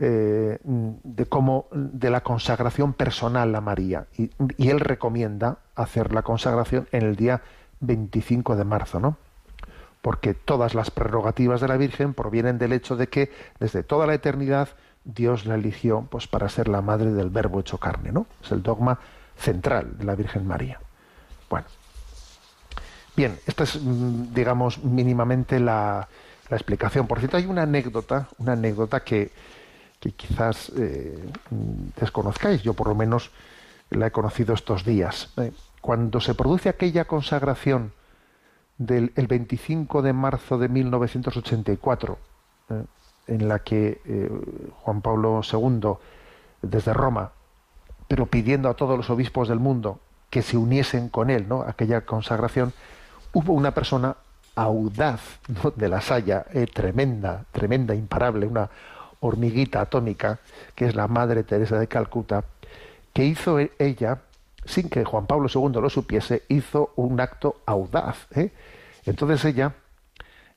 de 0.00 1.26
cómo 1.28 1.66
de 1.72 2.08
la 2.08 2.20
consagración 2.20 2.92
personal 2.92 3.52
a 3.52 3.60
María 3.60 4.06
y, 4.16 4.30
y 4.56 4.68
él 4.68 4.78
recomienda 4.78 5.58
hacer 5.74 6.14
la 6.14 6.22
consagración 6.22 6.86
en 6.92 7.02
el 7.02 7.16
día 7.16 7.42
25 7.80 8.56
de 8.56 8.64
marzo, 8.64 9.00
¿no? 9.00 9.16
Porque 10.02 10.34
todas 10.34 10.74
las 10.74 10.90
prerrogativas 10.90 11.60
de 11.60 11.68
la 11.68 11.76
Virgen 11.76 12.14
provienen 12.14 12.58
del 12.58 12.72
hecho 12.72 12.96
de 12.96 13.08
que 13.08 13.30
desde 13.58 13.82
toda 13.82 14.06
la 14.06 14.14
eternidad 14.14 14.68
Dios 15.04 15.46
la 15.46 15.54
eligió 15.54 16.06
pues 16.10 16.26
para 16.26 16.48
ser 16.48 16.68
la 16.68 16.82
madre 16.82 17.12
del 17.12 17.30
verbo 17.30 17.60
hecho 17.60 17.78
carne, 17.78 18.12
¿no? 18.12 18.26
Es 18.42 18.52
el 18.52 18.62
dogma 18.62 18.98
central 19.36 19.96
de 19.98 20.04
la 20.04 20.14
Virgen 20.14 20.46
María. 20.46 20.80
Bueno. 21.48 21.66
Bien, 23.16 23.38
esta 23.46 23.64
es, 23.64 23.80
mm, 23.82 24.32
digamos, 24.32 24.84
mínimamente 24.84 25.58
la, 25.58 26.06
la 26.48 26.56
explicación. 26.56 27.06
Por 27.06 27.18
cierto, 27.18 27.36
hay 27.36 27.46
una 27.46 27.62
anécdota, 27.62 28.28
una 28.38 28.52
anécdota 28.52 29.00
que, 29.00 29.32
que 30.00 30.12
quizás 30.12 30.72
eh, 30.76 31.18
desconozcáis. 32.00 32.62
Yo 32.62 32.74
por 32.74 32.88
lo 32.88 32.94
menos 32.94 33.30
la 33.90 34.06
he 34.06 34.10
conocido 34.10 34.54
estos 34.54 34.84
días. 34.84 35.30
¿eh? 35.38 35.52
Cuando 35.88 36.20
se 36.20 36.34
produce 36.34 36.68
aquella 36.68 37.06
consagración 37.06 37.92
del 38.76 39.10
el 39.16 39.26
25 39.26 40.02
de 40.02 40.12
marzo 40.12 40.58
de 40.58 40.68
1984, 40.68 42.18
eh, 42.68 42.84
en 43.26 43.48
la 43.48 43.60
que 43.60 44.02
eh, 44.04 44.30
Juan 44.82 45.00
Pablo 45.00 45.40
II, 45.50 45.92
desde 46.60 46.92
Roma, 46.92 47.32
pero 48.06 48.26
pidiendo 48.26 48.68
a 48.68 48.74
todos 48.74 48.98
los 48.98 49.08
obispos 49.08 49.48
del 49.48 49.60
mundo 49.60 49.98
que 50.28 50.42
se 50.42 50.58
uniesen 50.58 51.08
con 51.08 51.30
él, 51.30 51.48
¿no? 51.48 51.62
aquella 51.62 52.02
consagración, 52.02 52.74
hubo 53.32 53.54
una 53.54 53.70
persona 53.70 54.18
audaz 54.56 55.40
de 55.74 55.88
la 55.88 56.02
saya, 56.02 56.44
eh, 56.52 56.66
tremenda, 56.66 57.46
tremenda, 57.50 57.94
imparable, 57.94 58.46
una 58.46 58.68
hormiguita 59.20 59.80
atómica, 59.80 60.38
que 60.74 60.84
es 60.84 60.94
la 60.94 61.08
Madre 61.08 61.44
Teresa 61.44 61.78
de 61.78 61.88
Calcuta, 61.88 62.44
que 63.14 63.24
hizo 63.24 63.58
ella 63.78 64.18
sin 64.68 64.90
que 64.90 65.04
Juan 65.04 65.26
Pablo 65.26 65.48
II 65.52 65.80
lo 65.80 65.88
supiese, 65.88 66.42
hizo 66.48 66.92
un 66.96 67.20
acto 67.20 67.62
audaz. 67.64 68.26
¿eh? 68.32 68.52
Entonces 69.06 69.44
ella 69.46 69.74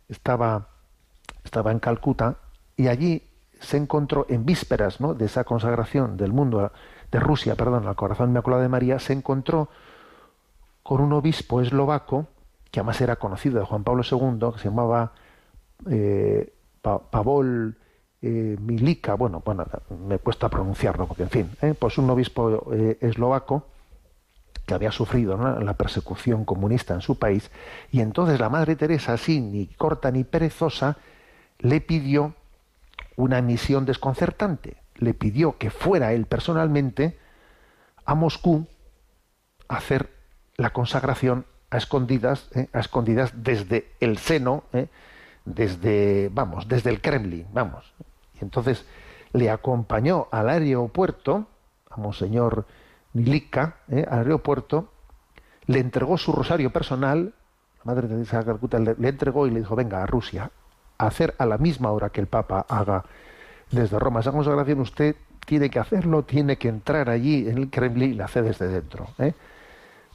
estaba, 0.10 0.68
estaba 1.46 1.72
en 1.72 1.80
Calcuta 1.80 2.36
y 2.76 2.90
allí 2.90 3.24
se 3.62 3.78
encontró 3.78 4.26
en 4.28 4.46
vísperas 4.46 4.98
de 5.00 5.26
esa 5.26 5.46
consagración 5.46 6.18
del 6.18 6.34
mundo, 6.34 6.72
de 7.12 7.20
Rusia, 7.20 7.56
perdón, 7.56 7.88
al 7.88 7.96
corazón 7.96 8.32
inmaculado 8.32 8.62
de 8.62 8.70
María, 8.70 9.00
se 9.00 9.14
encontró 9.14 9.70
con 10.84 11.00
un 11.00 11.14
obispo 11.14 11.62
eslovaco, 11.62 12.28
que 12.70 12.82
además 12.82 13.00
era 13.00 13.16
conocido 13.16 13.60
de 13.60 13.66
Juan 13.66 13.84
Pablo 13.84 14.04
II, 14.04 14.52
que 14.54 14.60
se 14.60 14.70
llamaba 14.70 15.14
eh, 15.90 16.52
Pavol 16.82 17.78
eh, 18.22 18.58
Milica, 18.60 19.14
bueno, 19.14 19.42
bueno, 19.46 19.66
me 20.08 20.18
cuesta 20.18 20.50
pronunciarlo, 20.50 21.08
porque 21.08 21.24
en 21.24 21.30
fin, 21.30 21.50
pues 21.80 21.98
un 21.98 22.10
obispo 22.10 22.74
eslovaco, 23.00 23.68
que 24.72 24.76
había 24.76 24.94
sufrido 24.94 25.36
la 25.36 25.74
persecución 25.74 26.46
comunista 26.46 26.94
en 26.94 27.02
su 27.02 27.20
país, 27.20 27.52
y 27.92 28.00
entonces 28.00 28.40
la 28.40 28.48
Madre 28.48 28.78
Teresa, 28.78 29.12
así 29.12 29.42
ni 29.42 29.68
corta 29.68 30.12
ni 30.12 30.24
perezosa, 30.24 30.96
le 31.60 31.82
pidió 31.82 32.36
una 33.18 33.42
misión 33.42 33.86
desconcertante, 33.86 34.78
le 34.96 35.14
pidió 35.14 35.58
que 35.58 35.72
fuera 35.72 36.14
él 36.14 36.26
personalmente 36.26 37.20
a 38.06 38.16
Moscú 38.16 38.66
a 39.68 39.76
hacer 39.76 40.10
la 40.56 40.70
consagración 40.70 41.46
a 41.70 41.76
escondidas, 41.76 42.48
¿eh? 42.56 42.70
a 42.72 42.80
escondidas 42.80 43.34
desde 43.44 43.92
el 44.00 44.20
seno, 44.20 44.64
¿eh? 44.72 44.88
desde, 45.44 46.30
vamos, 46.32 46.70
desde 46.70 46.92
el 46.92 47.02
Kremlin, 47.02 47.46
vamos. 47.52 47.92
Y 48.40 48.46
entonces 48.46 48.86
le 49.34 49.50
acompañó 49.50 50.30
al 50.32 50.48
aeropuerto, 50.48 51.48
a 51.90 51.98
Monseñor 51.98 52.66
Nilica, 53.14 53.78
¿eh? 53.90 54.06
al 54.10 54.20
aeropuerto, 54.20 54.90
le 55.66 55.80
entregó 55.80 56.18
su 56.18 56.32
rosario 56.32 56.72
personal, 56.72 57.34
la 57.84 57.94
Madre 57.94 58.08
Teresa 58.08 58.40
de 58.40 58.46
Calcuta 58.46 58.80
le, 58.80 58.96
entregó 59.08 59.48
y 59.48 59.52
le 59.52 59.60
dijo, 59.60 59.76
venga 59.76 60.04
a 60.04 60.06
Rusia, 60.06 60.52
a 60.98 61.08
hacer 61.08 61.36
a 61.38 61.46
la 61.46 61.58
misma 61.58 61.92
hora 61.92 62.10
que 62.10 62.22
el 62.22 62.28
Papa 62.28 62.66
haga 62.70 63.04
desde 63.72 64.00
Roma 64.00 64.20
esa 64.20 64.32
consagración, 64.32 64.82
usted 64.82 65.16
tiene 65.46 65.70
que 65.70 65.80
hacerlo, 65.80 66.24
tiene 66.24 66.58
que 66.58 66.68
entrar 66.68 67.10
allí 67.10 67.50
en 67.50 67.58
el 67.58 67.70
Kremlin 67.70 68.12
y 68.12 68.16
la 68.16 68.26
hace 68.26 68.42
desde 68.42 68.68
dentro. 68.68 69.08
¿eh? 69.18 69.34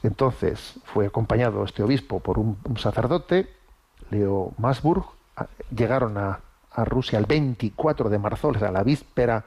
Entonces 0.03 0.79
fue 0.85 1.07
acompañado 1.07 1.63
este 1.63 1.83
obispo 1.83 2.19
por 2.19 2.39
un, 2.39 2.57
sacerdote, 2.77 3.49
Leo 4.09 4.53
Masburg, 4.57 5.05
llegaron 5.75 6.17
a, 6.17 6.39
a 6.71 6.85
Rusia 6.85 7.19
el 7.19 7.25
24 7.25 8.09
de 8.09 8.19
marzo, 8.19 8.49
o 8.49 8.53
sea, 8.57 8.71
la 8.71 8.83
víspera 8.83 9.43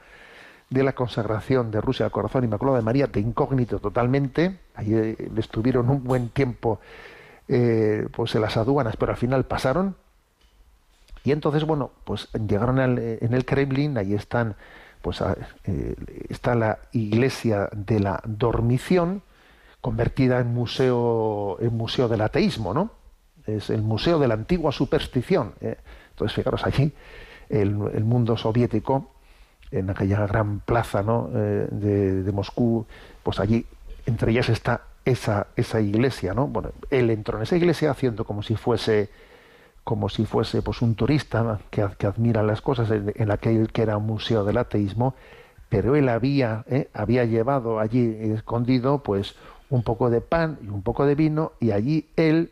de 0.71 0.83
la 0.83 0.93
consagración 0.93 1.69
de 1.69 1.81
Rusia 1.81 2.05
al 2.05 2.11
corazón 2.11 2.45
inmaculado 2.45 2.77
de 2.77 2.81
María, 2.83 3.05
de 3.05 3.19
incógnito 3.19 3.79
totalmente. 3.79 4.57
Allí 4.73 4.95
eh, 4.95 5.29
estuvieron 5.37 5.89
un 5.89 6.03
buen 6.03 6.29
tiempo 6.29 6.79
eh, 7.49 8.07
pues 8.11 8.33
en 8.35 8.41
las 8.41 8.55
aduanas, 8.55 8.95
pero 8.97 9.11
al 9.11 9.17
final 9.17 9.43
pasaron. 9.43 9.95
Y 11.25 11.33
entonces, 11.33 11.65
bueno, 11.65 11.91
pues 12.05 12.29
llegaron 12.47 12.79
al- 12.79 12.97
en 12.97 13.33
el 13.33 13.43
Kremlin, 13.45 13.97
ahí 13.97 14.13
están, 14.13 14.55
pues 15.01 15.21
eh, 15.65 15.95
está 16.29 16.55
la 16.55 16.79
iglesia 16.93 17.69
de 17.73 17.99
la 17.99 18.21
dormición, 18.25 19.21
convertida 19.81 20.39
en 20.39 20.53
museo, 20.53 21.57
en 21.59 21.75
museo 21.75 22.07
del 22.07 22.21
ateísmo, 22.21 22.73
¿no? 22.73 22.91
Es 23.45 23.69
el 23.69 23.81
museo 23.81 24.19
de 24.19 24.27
la 24.29 24.35
antigua 24.35 24.71
superstición. 24.71 25.53
¿eh? 25.59 25.75
Entonces, 26.11 26.33
fijaros 26.35 26.65
allí, 26.65 26.93
el 27.49 27.75
mundo 27.75 28.37
soviético, 28.37 29.10
en 29.71 29.89
aquella 29.89 30.25
gran 30.27 30.59
plaza 30.59 31.01
¿no? 31.01 31.29
Eh, 31.33 31.67
de, 31.71 32.23
de 32.23 32.31
Moscú, 32.31 32.85
pues 33.23 33.39
allí, 33.39 33.65
entre 34.05 34.31
ellas 34.31 34.49
está 34.49 34.81
esa, 35.05 35.47
esa 35.55 35.81
iglesia, 35.81 36.33
¿no? 36.33 36.47
Bueno, 36.47 36.71
él 36.89 37.09
entró 37.09 37.37
en 37.37 37.43
esa 37.43 37.57
iglesia 37.57 37.91
haciendo 37.91 38.25
como 38.25 38.43
si 38.43 38.55
fuese 38.55 39.09
como 39.83 40.09
si 40.09 40.25
fuese 40.25 40.61
pues 40.61 40.83
un 40.83 40.93
turista 40.93 41.59
que, 41.71 41.83
que 41.97 42.05
admira 42.05 42.43
las 42.43 42.61
cosas 42.61 42.91
en, 42.91 43.13
en 43.15 43.31
aquel 43.31 43.71
que 43.71 43.81
era 43.81 43.97
un 43.97 44.05
museo 44.05 44.43
del 44.43 44.57
ateísmo, 44.57 45.15
pero 45.69 45.95
él 45.95 46.07
había, 46.07 46.63
¿eh? 46.69 46.89
había 46.93 47.25
llevado 47.25 47.79
allí 47.79 48.15
escondido 48.31 48.99
pues 48.99 49.35
un 49.71 49.81
poco 49.81 50.09
de 50.11 50.21
pan 50.21 50.59
y 50.61 50.67
un 50.67 50.83
poco 50.83 51.05
de 51.05 51.15
vino 51.15 51.53
y 51.59 51.71
allí 51.71 52.09
él 52.15 52.51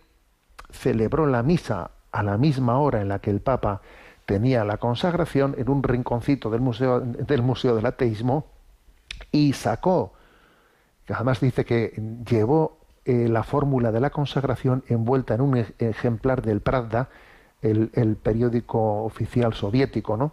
celebró 0.72 1.28
la 1.28 1.44
misa 1.44 1.92
a 2.12 2.24
la 2.24 2.38
misma 2.38 2.80
hora 2.80 3.02
en 3.02 3.10
la 3.10 3.20
que 3.20 3.30
el 3.30 3.42
Papa 3.42 3.82
tenía 4.30 4.64
la 4.64 4.78
consagración 4.78 5.56
en 5.58 5.70
un 5.72 5.82
rinconcito 5.82 6.52
del 6.52 6.62
museo 6.62 7.00
del 7.02 7.42
museo 7.42 7.76
del 7.76 7.88
ateísmo 7.88 8.46
y 9.32 9.54
sacó 9.54 10.14
que 11.08 11.14
además 11.16 11.40
dice 11.40 11.66
que 11.66 12.00
llevó 12.30 12.78
eh, 13.06 13.28
la 13.28 13.42
fórmula 13.42 13.92
de 13.92 14.00
la 14.00 14.12
consagración 14.12 14.84
envuelta 14.88 15.34
en 15.34 15.42
un 15.42 15.56
ej- 15.58 15.74
ejemplar 15.80 16.44
del 16.44 16.62
Pravda, 16.62 17.10
el, 17.64 17.90
el 17.94 18.18
periódico 18.18 19.04
oficial 19.04 19.56
soviético, 19.56 20.16
¿no? 20.16 20.32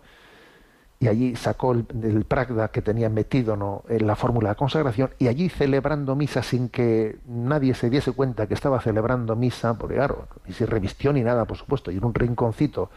Y 1.01 1.09
allí 1.09 1.35
sacó 1.37 1.73
el, 1.73 1.87
el 2.03 2.27
que 2.71 2.83
tenía 2.83 3.09
metido 3.09 3.57
¿no? 3.57 3.83
en 3.89 4.07
la 4.07 4.15
fórmula 4.17 4.51
de 4.51 4.57
consagración 4.57 5.11
y 5.19 5.29
allí 5.29 5.49
celebrando 5.49 6.17
misa 6.17 6.43
sin 6.43 6.69
que 6.69 7.19
nadie 7.27 7.75
se 7.75 7.89
diese 7.89 8.13
cuenta 8.13 8.47
que 8.47 8.55
estaba 8.55 8.79
celebrando 8.81 9.37
misa, 9.37 9.75
porque 9.79 9.97
claro, 9.97 10.27
ni 10.47 10.53
se 10.53 10.67
revistió 10.67 11.13
ni 11.13 11.23
nada, 11.23 11.45
por 11.47 11.57
supuesto, 11.57 11.91
y 11.91 11.97
en 11.97 12.05
un 12.05 12.15
rinconcito 12.15 12.91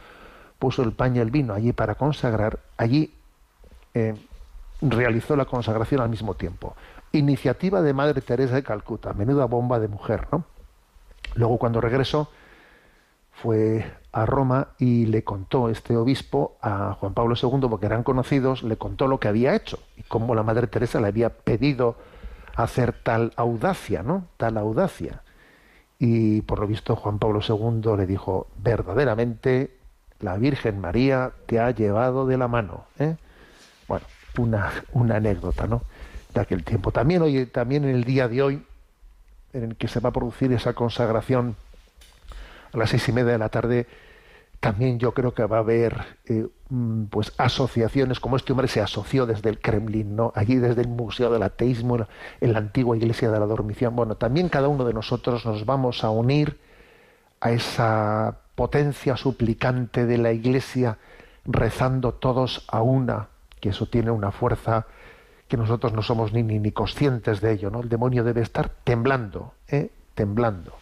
puso 0.59 0.83
el 0.83 0.91
paño 0.91 1.17
y 1.17 1.19
el 1.21 1.31
vino 1.31 1.53
allí 1.53 1.71
para 1.71 1.95
consagrar, 1.95 2.59
allí 2.77 3.13
eh, 3.93 4.15
realizó 4.81 5.35
la 5.35 5.45
consagración 5.45 6.01
al 6.01 6.09
mismo 6.09 6.35
tiempo. 6.35 6.75
Iniciativa 7.11 7.81
de 7.81 7.93
Madre 7.93 8.21
Teresa 8.21 8.55
de 8.55 8.63
Calcuta, 8.63 9.13
menuda 9.13 9.45
bomba 9.45 9.79
de 9.79 9.87
mujer, 9.87 10.27
¿no? 10.31 10.43
Luego 11.35 11.57
cuando 11.57 11.81
regresó 11.81 12.29
fue 13.31 13.89
a 14.11 14.25
Roma 14.25 14.69
y 14.77 15.05
le 15.05 15.23
contó 15.23 15.69
este 15.69 15.95
obispo 15.95 16.57
a 16.61 16.93
Juan 16.99 17.13
Pablo 17.13 17.35
II, 17.41 17.67
porque 17.69 17.85
eran 17.85 18.03
conocidos, 18.03 18.63
le 18.63 18.77
contó 18.77 19.07
lo 19.07 19.19
que 19.19 19.27
había 19.27 19.55
hecho 19.55 19.79
y 19.95 20.03
cómo 20.03 20.35
la 20.35 20.43
Madre 20.43 20.67
Teresa 20.67 20.99
le 20.99 21.07
había 21.07 21.29
pedido 21.29 21.95
hacer 22.55 22.93
tal 22.93 23.31
audacia, 23.37 24.03
¿no? 24.03 24.25
Tal 24.37 24.57
audacia. 24.57 25.23
Y 25.99 26.41
por 26.41 26.59
lo 26.59 26.67
visto 26.67 26.95
Juan 26.95 27.19
Pablo 27.19 27.39
II 27.47 27.95
le 27.97 28.05
dijo, 28.05 28.47
verdaderamente 28.57 29.78
la 30.19 30.37
Virgen 30.37 30.79
María 30.79 31.31
te 31.45 31.59
ha 31.59 31.71
llevado 31.71 32.25
de 32.25 32.37
la 32.37 32.47
mano. 32.47 32.85
¿eh? 32.99 33.15
Bueno, 33.87 34.05
una, 34.37 34.71
una 34.93 35.15
anécdota, 35.15 35.67
¿no? 35.67 35.81
De 36.33 36.41
aquel 36.41 36.63
tiempo. 36.63 36.91
También 36.91 37.21
hoy, 37.21 37.45
también 37.45 37.85
en 37.85 37.95
el 37.95 38.03
día 38.03 38.27
de 38.27 38.41
hoy, 38.41 38.63
en 39.53 39.63
el 39.63 39.75
que 39.75 39.87
se 39.87 39.99
va 39.99 40.09
a 40.09 40.13
producir 40.13 40.51
esa 40.53 40.73
consagración 40.73 41.55
a 42.73 42.77
las 42.77 42.89
seis 42.91 43.07
y 43.09 43.11
media 43.11 43.31
de 43.31 43.37
la 43.37 43.49
tarde, 43.49 43.87
también 44.59 44.99
yo 44.99 45.13
creo 45.13 45.33
que 45.33 45.45
va 45.45 45.57
a 45.57 45.61
haber 45.61 46.17
eh, 46.25 46.47
mm, 46.69 47.05
pues 47.05 47.33
asociaciones 47.37 48.19
como 48.19 48.35
este 48.35 48.51
hombre 48.51 48.67
se 48.67 48.81
asoció 48.81 49.25
desde 49.25 49.49
el 49.49 49.59
Kremlin, 49.59 50.15
¿no? 50.15 50.33
Allí 50.35 50.55
desde 50.55 50.81
el 50.81 50.89
Museo 50.89 51.31
del 51.31 51.43
Ateísmo, 51.43 51.95
en 51.95 52.01
la, 52.01 52.07
en 52.41 52.53
la 52.53 52.59
antigua 52.59 52.97
iglesia 52.97 53.31
de 53.31 53.39
la 53.39 53.45
Dormición. 53.45 53.95
Bueno, 53.95 54.15
también 54.15 54.49
cada 54.49 54.67
uno 54.67 54.83
de 54.85 54.93
nosotros 54.93 55.45
nos 55.45 55.65
vamos 55.65 56.03
a 56.03 56.09
unir 56.09 56.59
a 57.39 57.51
esa 57.51 58.37
potencia 58.59 59.15
suplicante 59.15 60.05
de 60.05 60.17
la 60.17 60.33
iglesia 60.33 60.97
rezando 61.45 62.15
todos 62.15 62.65
a 62.67 62.81
una, 62.81 63.29
que 63.61 63.69
eso 63.69 63.85
tiene 63.85 64.11
una 64.11 64.31
fuerza 64.31 64.85
que 65.47 65.55
nosotros 65.55 65.93
no 65.93 66.01
somos 66.01 66.33
ni, 66.33 66.43
ni, 66.43 66.59
ni 66.59 66.73
conscientes 66.73 67.39
de 67.39 67.53
ello, 67.53 67.69
¿no? 67.69 67.79
El 67.79 67.87
demonio 67.87 68.25
debe 68.25 68.41
estar 68.41 68.67
temblando, 68.83 69.53
¿eh? 69.69 69.91
temblando 70.13 70.73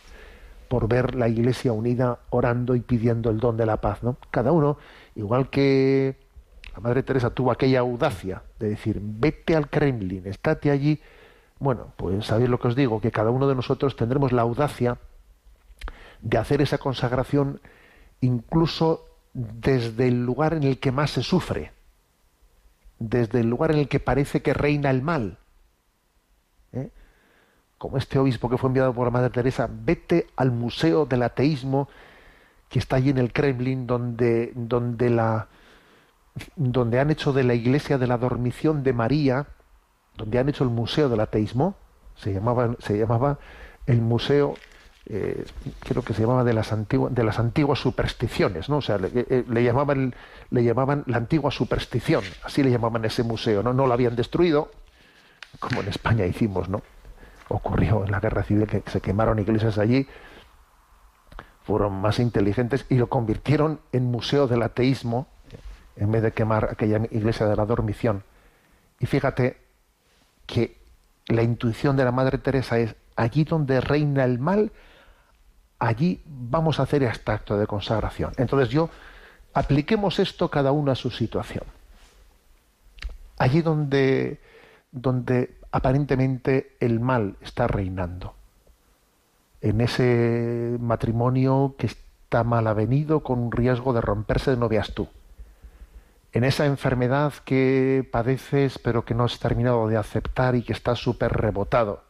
por 0.67 0.87
ver 0.87 1.13
la 1.13 1.29
iglesia 1.29 1.71
unida 1.71 2.17
orando 2.31 2.73
y 2.73 2.79
pidiendo 2.79 3.29
el 3.29 3.39
don 3.39 3.57
de 3.57 3.67
la 3.67 3.77
paz, 3.77 4.01
¿no? 4.01 4.17
Cada 4.31 4.51
uno, 4.51 4.79
igual 5.15 5.51
que 5.51 6.15
la 6.73 6.79
Madre 6.79 7.03
Teresa 7.03 7.29
tuvo 7.29 7.51
aquella 7.51 7.81
audacia 7.81 8.41
de 8.57 8.69
decir, 8.69 8.99
vete 8.99 9.55
al 9.55 9.69
Kremlin, 9.69 10.25
estate 10.25 10.71
allí. 10.71 10.99
Bueno, 11.59 11.93
pues 11.95 12.25
sabéis 12.25 12.49
lo 12.49 12.59
que 12.59 12.69
os 12.69 12.75
digo, 12.75 12.99
que 12.99 13.11
cada 13.11 13.29
uno 13.29 13.47
de 13.47 13.53
nosotros 13.53 13.95
tendremos 13.95 14.31
la 14.31 14.41
audacia 14.41 14.97
de 16.21 16.37
hacer 16.37 16.61
esa 16.61 16.77
consagración 16.77 17.61
incluso 18.21 19.05
desde 19.33 20.07
el 20.07 20.25
lugar 20.25 20.53
en 20.53 20.63
el 20.63 20.79
que 20.79 20.91
más 20.91 21.11
se 21.11 21.23
sufre, 21.23 21.71
desde 22.99 23.41
el 23.41 23.49
lugar 23.49 23.71
en 23.71 23.79
el 23.79 23.87
que 23.87 23.99
parece 23.99 24.41
que 24.41 24.53
reina 24.53 24.89
el 24.89 25.01
mal. 25.01 25.37
¿eh? 26.73 26.89
Como 27.77 27.97
este 27.97 28.17
obispo 28.17 28.49
que 28.49 28.57
fue 28.57 28.69
enviado 28.69 28.93
por 28.93 29.05
la 29.05 29.11
Madre 29.11 29.29
Teresa, 29.29 29.69
vete 29.71 30.27
al 30.35 30.51
Museo 30.51 31.05
del 31.05 31.23
Ateísmo 31.23 31.87
que 32.69 32.79
está 32.79 32.97
allí 32.97 33.11
en 33.11 33.17
el 33.17 33.31
Kremlin, 33.31 33.87
donde, 33.87 34.51
donde, 34.55 35.09
la, 35.09 35.47
donde 36.55 36.99
han 36.99 37.11
hecho 37.11 37.31
de 37.31 37.43
la 37.43 37.53
iglesia 37.53 37.97
de 37.97 38.07
la 38.07 38.17
dormición 38.17 38.83
de 38.83 38.93
María, 38.93 39.47
donde 40.15 40.39
han 40.39 40.49
hecho 40.49 40.63
el 40.63 40.69
Museo 40.69 41.09
del 41.09 41.21
Ateísmo, 41.21 41.75
se 42.15 42.33
llamaba, 42.33 42.75
se 42.79 42.97
llamaba 42.97 43.39
el 43.85 44.01
Museo 44.01 44.55
eh, 45.09 45.45
creo 45.79 46.03
que 46.03 46.13
se 46.13 46.21
llamaba 46.21 46.43
de 46.43 46.53
las 46.53 46.71
antiguas 46.71 47.13
de 47.13 47.23
las 47.23 47.39
antiguas 47.39 47.79
supersticiones 47.79 48.69
no 48.69 48.77
o 48.77 48.81
sea 48.81 48.97
le, 48.97 49.09
eh, 49.13 49.45
le, 49.47 49.63
llamaban 49.63 50.13
le 50.49 50.63
llamaban 50.63 51.03
la 51.07 51.17
antigua 51.17 51.51
superstición 51.51 52.23
así 52.43 52.63
le 52.63 52.71
llamaban 52.71 53.05
ese 53.05 53.23
museo 53.23 53.63
no 53.63 53.73
no 53.73 53.87
lo 53.87 53.93
habían 53.93 54.15
destruido 54.15 54.69
como 55.59 55.81
en 55.81 55.87
España 55.87 56.25
hicimos 56.25 56.69
no 56.69 56.81
ocurrió 57.49 58.03
en 58.03 58.11
la 58.11 58.19
guerra 58.19 58.43
civil 58.43 58.67
que 58.67 58.83
se 58.85 59.01
quemaron 59.01 59.39
iglesias 59.39 59.77
allí 59.77 60.07
fueron 61.67 61.99
más 61.99 62.19
inteligentes 62.19 62.85
y 62.87 62.95
lo 62.95 63.07
convirtieron 63.07 63.81
en 63.91 64.05
museo 64.05 64.47
del 64.47 64.63
ateísmo 64.63 65.27
en 65.97 66.09
vez 66.13 66.23
de 66.23 66.31
quemar 66.31 66.69
aquella 66.71 67.01
iglesia 67.11 67.45
de 67.45 67.57
la 67.57 67.65
dormición. 67.65 68.23
Y 69.01 69.05
fíjate 69.05 69.57
que 70.45 70.77
la 71.27 71.43
intuición 71.43 71.97
de 71.97 72.05
la 72.05 72.13
madre 72.13 72.37
Teresa 72.37 72.79
es 72.79 72.95
allí 73.17 73.43
donde 73.43 73.81
reina 73.81 74.23
el 74.23 74.39
mal 74.39 74.71
allí 75.79 76.21
vamos 76.25 76.79
a 76.79 76.83
hacer 76.83 77.03
este 77.03 77.31
acto 77.31 77.57
de 77.57 77.67
consagración. 77.67 78.33
Entonces 78.37 78.69
yo, 78.69 78.89
apliquemos 79.53 80.19
esto 80.19 80.49
cada 80.49 80.71
uno 80.71 80.91
a 80.91 80.95
su 80.95 81.09
situación. 81.09 81.63
Allí 83.37 83.61
donde, 83.61 84.39
donde 84.91 85.57
aparentemente 85.71 86.75
el 86.79 86.99
mal 86.99 87.35
está 87.41 87.67
reinando. 87.67 88.33
En 89.61 89.81
ese 89.81 90.77
matrimonio 90.79 91.75
que 91.77 91.87
está 91.87 92.43
mal 92.43 92.67
avenido 92.67 93.21
con 93.21 93.51
riesgo 93.51 93.93
de 93.93 94.01
romperse 94.01 94.51
de 94.51 94.57
no 94.57 94.69
veas 94.69 94.93
tú. 94.93 95.07
En 96.33 96.43
esa 96.43 96.65
enfermedad 96.65 97.33
que 97.45 98.07
padeces 98.11 98.79
pero 98.79 99.05
que 99.05 99.15
no 99.15 99.23
has 99.23 99.39
terminado 99.39 99.87
de 99.87 99.97
aceptar 99.97 100.55
y 100.55 100.61
que 100.61 100.73
está 100.73 100.95
súper 100.95 101.33
rebotado 101.33 102.06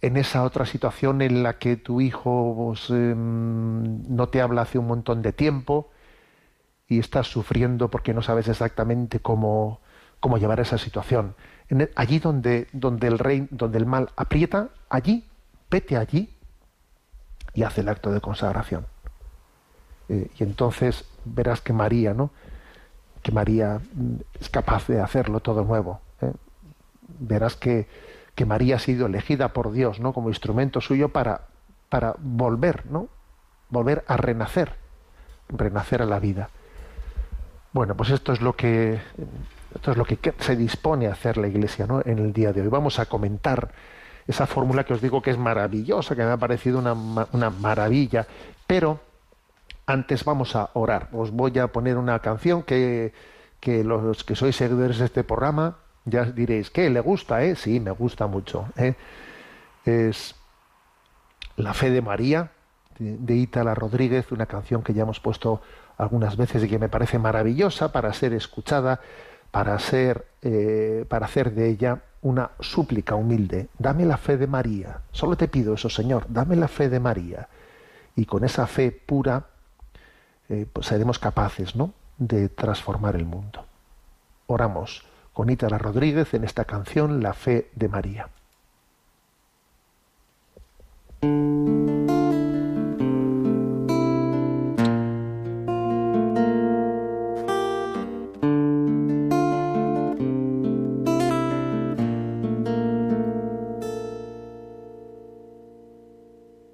en 0.00 0.16
esa 0.16 0.44
otra 0.44 0.64
situación 0.64 1.22
en 1.22 1.42
la 1.42 1.58
que 1.58 1.76
tu 1.76 2.00
hijo 2.00 2.54
pues, 2.56 2.88
eh, 2.90 3.14
no 3.16 4.28
te 4.28 4.40
habla 4.40 4.62
hace 4.62 4.78
un 4.78 4.86
montón 4.86 5.22
de 5.22 5.32
tiempo 5.32 5.90
y 6.86 6.98
estás 6.98 7.26
sufriendo 7.26 7.90
porque 7.90 8.14
no 8.14 8.22
sabes 8.22 8.48
exactamente 8.48 9.20
cómo, 9.20 9.80
cómo 10.20 10.38
llevar 10.38 10.60
esa 10.60 10.78
situación. 10.78 11.34
Allí 11.96 12.18
donde, 12.18 12.68
donde 12.72 13.08
el 13.08 13.18
rey, 13.18 13.46
donde 13.50 13.78
el 13.78 13.86
mal 13.86 14.08
aprieta, 14.16 14.70
allí, 14.88 15.26
vete 15.70 15.96
allí 15.96 16.34
y 17.52 17.62
haz 17.62 17.76
el 17.78 17.88
acto 17.88 18.10
de 18.10 18.20
consagración. 18.20 18.86
Eh, 20.08 20.30
y 20.38 20.42
entonces 20.42 21.04
verás 21.24 21.60
que 21.60 21.72
María, 21.72 22.14
¿no? 22.14 22.30
Que 23.22 23.32
María 23.32 23.80
mm, 23.92 24.14
es 24.40 24.48
capaz 24.48 24.86
de 24.86 25.00
hacerlo 25.00 25.40
todo 25.40 25.64
nuevo. 25.64 26.00
¿eh? 26.22 26.32
Verás 27.18 27.56
que, 27.56 27.86
que 28.38 28.46
María 28.46 28.76
ha 28.76 28.78
sido 28.78 29.06
elegida 29.06 29.48
por 29.48 29.72
Dios, 29.72 29.98
¿no? 29.98 30.12
Como 30.12 30.28
instrumento 30.28 30.80
suyo 30.80 31.08
para, 31.08 31.48
para 31.88 32.14
volver, 32.20 32.86
¿no? 32.86 33.08
Volver 33.68 34.04
a 34.06 34.16
renacer, 34.16 34.74
renacer 35.48 36.02
a 36.02 36.06
la 36.06 36.20
vida. 36.20 36.48
Bueno, 37.72 37.96
pues 37.96 38.10
esto 38.10 38.32
es 38.32 38.40
lo 38.40 38.54
que 38.54 39.00
esto 39.74 39.90
es 39.90 39.96
lo 39.96 40.04
que 40.04 40.20
se 40.38 40.54
dispone 40.54 41.08
a 41.08 41.14
hacer 41.14 41.36
la 41.36 41.48
Iglesia 41.48 41.88
¿no? 41.88 42.00
en 42.04 42.20
el 42.20 42.32
día 42.32 42.52
de 42.52 42.60
hoy. 42.60 42.68
Vamos 42.68 43.00
a 43.00 43.06
comentar 43.06 43.72
esa 44.24 44.46
fórmula 44.46 44.84
que 44.84 44.92
os 44.94 45.02
digo 45.02 45.20
que 45.20 45.32
es 45.32 45.38
maravillosa, 45.38 46.14
que 46.14 46.22
me 46.22 46.30
ha 46.30 46.36
parecido 46.36 46.78
una, 46.78 46.92
una 47.32 47.50
maravilla, 47.50 48.24
pero 48.68 49.00
antes 49.84 50.24
vamos 50.24 50.54
a 50.54 50.70
orar. 50.74 51.08
Os 51.10 51.32
voy 51.32 51.58
a 51.58 51.66
poner 51.66 51.96
una 51.96 52.20
canción 52.20 52.62
que, 52.62 53.12
que 53.58 53.82
los 53.82 54.22
que 54.22 54.36
sois 54.36 54.54
seguidores 54.54 54.98
de 54.98 55.06
este 55.06 55.24
programa 55.24 55.78
ya 56.08 56.24
diréis, 56.24 56.70
¿qué? 56.70 56.90
¿Le 56.90 57.00
gusta? 57.00 57.42
Eh? 57.44 57.54
Sí, 57.56 57.80
me 57.80 57.90
gusta 57.90 58.26
mucho. 58.26 58.66
¿eh? 58.76 58.94
Es 59.84 60.34
La 61.56 61.74
fe 61.74 61.90
de 61.90 62.02
María, 62.02 62.50
de, 62.98 63.34
Ítala 63.34 63.74
Rodríguez, 63.74 64.30
una 64.32 64.46
canción 64.46 64.82
que 64.82 64.94
ya 64.94 65.02
hemos 65.02 65.20
puesto 65.20 65.60
algunas 65.96 66.36
veces 66.36 66.62
y 66.64 66.68
que 66.68 66.78
me 66.78 66.88
parece 66.88 67.18
maravillosa 67.18 67.92
para 67.92 68.12
ser 68.12 68.32
escuchada, 68.32 69.00
para 69.50 69.78
ser, 69.78 70.26
eh, 70.42 71.04
para 71.08 71.26
hacer 71.26 71.52
de 71.52 71.68
ella 71.68 72.02
una 72.22 72.50
súplica 72.60 73.14
humilde. 73.14 73.68
Dame 73.78 74.04
la 74.04 74.16
fe 74.16 74.36
de 74.36 74.46
María. 74.46 75.02
Solo 75.12 75.36
te 75.36 75.48
pido 75.48 75.74
eso, 75.74 75.88
Señor. 75.88 76.26
Dame 76.28 76.56
la 76.56 76.68
fe 76.68 76.88
de 76.88 77.00
María. 77.00 77.48
Y 78.16 78.26
con 78.26 78.44
esa 78.44 78.66
fe 78.66 78.90
pura, 78.90 79.46
eh, 80.48 80.66
pues 80.72 80.86
seremos 80.86 81.18
capaces, 81.18 81.76
¿no? 81.76 81.92
De 82.18 82.48
transformar 82.48 83.14
el 83.14 83.24
mundo. 83.24 83.64
Oramos 84.46 85.04
con 85.38 85.50
Ítala 85.50 85.78
Rodríguez 85.78 86.34
en 86.34 86.42
esta 86.42 86.64
canción, 86.64 87.22
La 87.22 87.32
fe 87.32 87.70
de 87.76 87.88
María. 87.88 88.28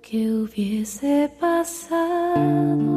¿Qué 0.01 0.31
hubiese 0.31 1.31
pasado 1.39 2.94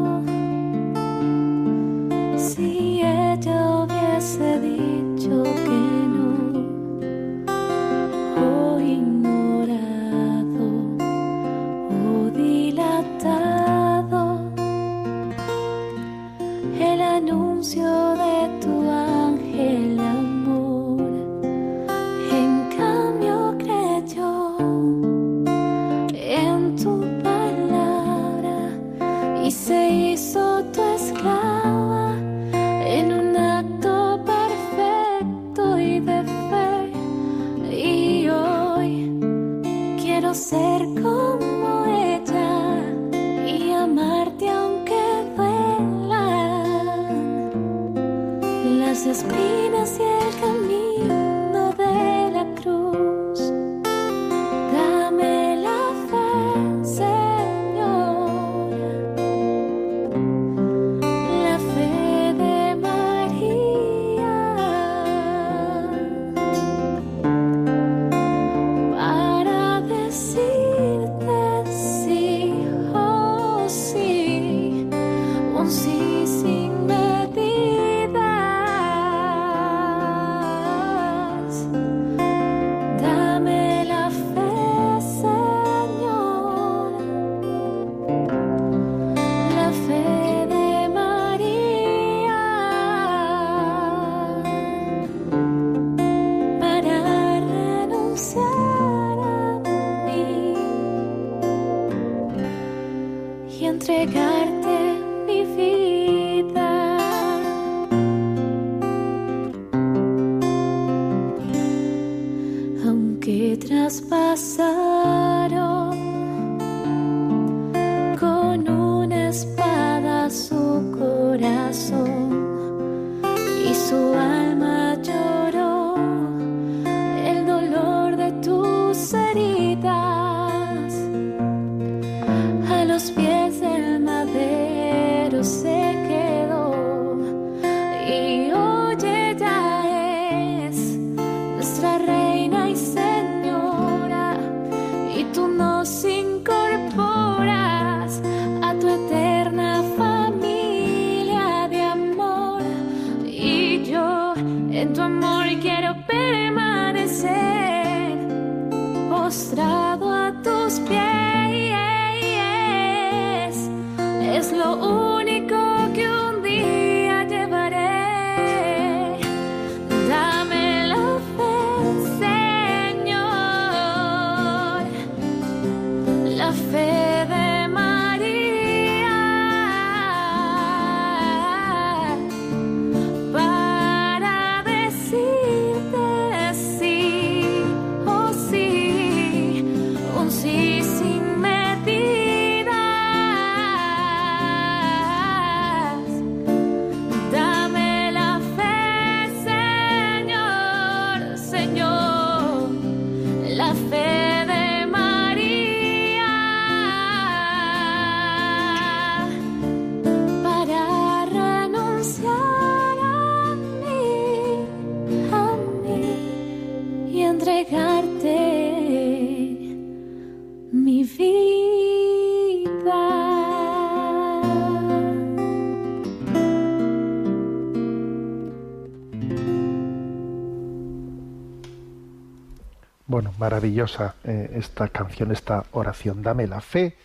maravillosa 233.58 234.14
eh, 234.24 234.51
esta 234.53 234.88
canción, 234.89 235.32
esta 235.32 235.64
oración. 235.72 236.22
Dame 236.22 236.45
la 236.45 236.62
fe 236.62 236.95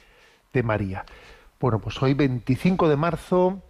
de 0.53 0.63
María. 0.63 1.07
Bueno, 1.59 1.79
pues 1.79 2.03
hoy 2.03 2.13
25 2.13 2.91
de 2.91 2.97
marzo, 2.97 3.63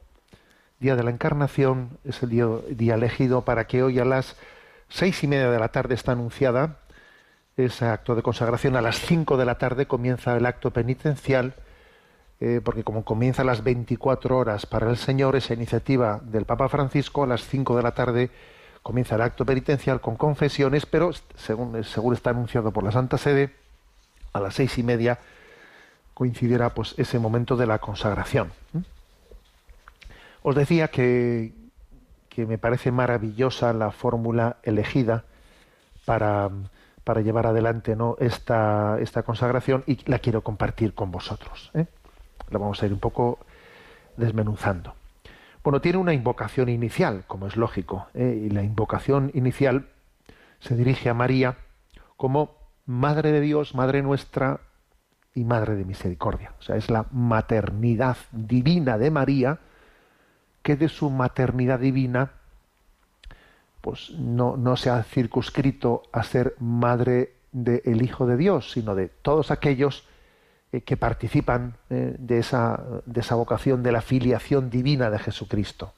día 0.81 0.97
de 0.97 1.05
la 1.05 1.11
Encarnación, 1.11 1.91
es 2.05 2.25
el 2.25 2.31
día, 2.31 2.95
elegido 2.97 3.43
para 3.43 3.69
que 3.69 3.85
hoy 3.85 4.01
a 4.01 4.05
las 4.05 4.35
seis 4.89 5.23
y 5.23 5.29
media 5.29 5.49
de 5.49 5.61
la 5.61 5.69
tarde 5.69 5.95
está 5.95 6.11
anunciada 6.11 6.79
ese 7.57 7.85
acto 7.85 8.17
de 8.17 8.23
consagración. 8.23 8.75
A 8.75 8.81
las 8.81 8.99
cinco 8.99 9.37
de 9.37 9.45
la 9.45 9.59
tarde 9.59 9.87
comienza 9.87 10.37
el 10.37 10.45
acto 10.45 10.73
penitencial, 10.73 11.55
eh, 12.41 12.61
porque 12.65 12.83
como 12.83 13.05
comienza 13.05 13.43
a 13.43 13.45
las 13.45 13.63
24 13.63 14.37
horas 14.37 14.67
para 14.67 14.91
el 14.91 14.97
Señor, 14.97 15.37
esa 15.37 15.55
iniciativa 15.55 16.21
del 16.25 16.47
Papa 16.47 16.69
Francisco, 16.69 17.23
a 17.23 17.29
las 17.29 17.47
cinco 17.47 17.77
de 17.77 17.83
la 17.85 17.93
tarde 17.93 18.31
comienza 18.83 19.15
el 19.15 19.23
acto 19.23 19.45
penitencial 19.45 20.01
con 20.01 20.17
confesiones, 20.17 20.87
pero 20.87 21.11
según, 21.37 21.83
según 21.85 22.15
está 22.15 22.31
anunciado 22.31 22.73
por 22.73 22.85
la 22.85 22.93
Santa 22.93 23.19
Sede, 23.19 23.55
a 24.33 24.41
las 24.41 24.55
seis 24.55 24.77
y 24.79 24.83
media 24.83 25.19
coincidirá 26.15 26.71
pues 26.75 26.95
ese 26.99 27.19
momento 27.19 27.57
de 27.57 27.67
la 27.67 27.79
consagración. 27.79 28.53
Os 30.43 30.55
decía 30.55 30.89
que, 30.89 31.53
que 32.29 32.47
me 32.47 32.59
parece 32.59 32.91
maravillosa 32.91 33.73
la 33.73 33.93
fórmula 33.93 34.57
elegida 34.63 35.25
para, 36.05 36.51
para 37.05 37.21
llevar 37.21 37.47
adelante 37.47 37.95
¿no? 37.95 38.17
esta, 38.19 38.99
esta 39.01 39.23
consagración 39.23 39.85
y 39.87 39.99
la 40.11 40.19
quiero 40.19 40.43
compartir 40.43 40.95
con 40.95 41.11
vosotros. 41.11 41.71
¿eh? 41.75 41.87
La 42.51 42.59
vamos 42.59 42.83
a 42.83 42.87
ir 42.87 42.93
un 42.93 43.01
poco 43.01 43.39
desmenuzando. 44.17 44.95
Bueno, 45.63 45.81
tiene 45.81 45.99
una 45.99 46.13
invocación 46.13 46.69
inicial, 46.69 47.25
como 47.27 47.47
es 47.47 47.57
lógico, 47.57 48.09
¿eh? 48.15 48.47
y 48.47 48.51
la 48.51 48.65
invocación 48.65 49.31
inicial 49.35 49.89
se 50.59 50.75
dirige 50.75 51.09
a 51.09 51.15
María 51.15 51.57
como 52.17 52.57
Madre 52.85 53.31
de 53.31 53.41
Dios, 53.41 53.75
Madre 53.75 54.03
nuestra 54.03 54.61
y 55.35 55.45
Madre 55.45 55.77
de 55.77 55.85
Misericordia. 55.85 56.53
O 56.59 56.63
sea, 56.63 56.77
es 56.77 56.91
la 56.91 57.07
maternidad 57.13 58.17
divina 58.33 58.99
de 58.99 59.11
María 59.11 59.61
que 60.63 60.77
de 60.77 60.89
su 60.89 61.11
maternidad 61.11 61.79
divina 61.79 62.33
pues 63.81 64.11
no, 64.11 64.57
no 64.57 64.77
se 64.77 64.91
ha 64.91 65.03
circunscrito 65.03 66.05
a 66.13 66.23
ser 66.23 66.55
madre 66.61 67.35
del 67.51 68.03
Hijo 68.03 68.27
de 68.27 68.37
Dios, 68.37 68.71
sino 68.73 68.95
de 68.95 69.09
todos 69.09 69.51
aquellos 69.51 70.07
eh, 70.73 70.81
que 70.81 70.97
participan 70.97 71.77
eh, 71.91 72.17
de, 72.19 72.39
esa, 72.39 72.83
de 73.05 73.21
esa 73.21 73.35
vocación 73.35 73.83
de 73.83 73.93
la 73.93 74.01
filiación 74.01 74.71
divina 74.71 75.11
de 75.11 75.19
Jesucristo. 75.19 75.93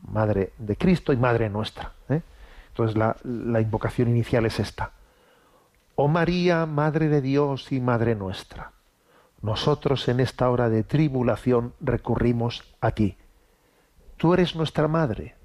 Madre 0.00 0.52
de 0.58 0.76
Cristo 0.76 1.12
y 1.12 1.16
Madre 1.16 1.48
nuestra. 1.48 1.92
¿eh? 2.08 2.22
Entonces 2.70 2.96
la, 2.96 3.16
la 3.22 3.60
invocación 3.60 4.08
inicial 4.08 4.46
es 4.46 4.58
esta. 4.58 4.90
Oh 5.94 6.08
María, 6.08 6.66
Madre 6.66 7.08
de 7.08 7.20
Dios 7.20 7.70
y 7.70 7.80
Madre 7.80 8.16
nuestra, 8.16 8.72
nosotros 9.42 10.08
en 10.08 10.18
esta 10.18 10.50
hora 10.50 10.68
de 10.68 10.82
tribulación 10.82 11.74
recurrimos 11.80 12.64
a 12.80 12.90
ti. 12.90 13.16
Tú 14.16 14.34
eres 14.34 14.56
nuestra 14.56 14.88
Madre, 14.88 15.36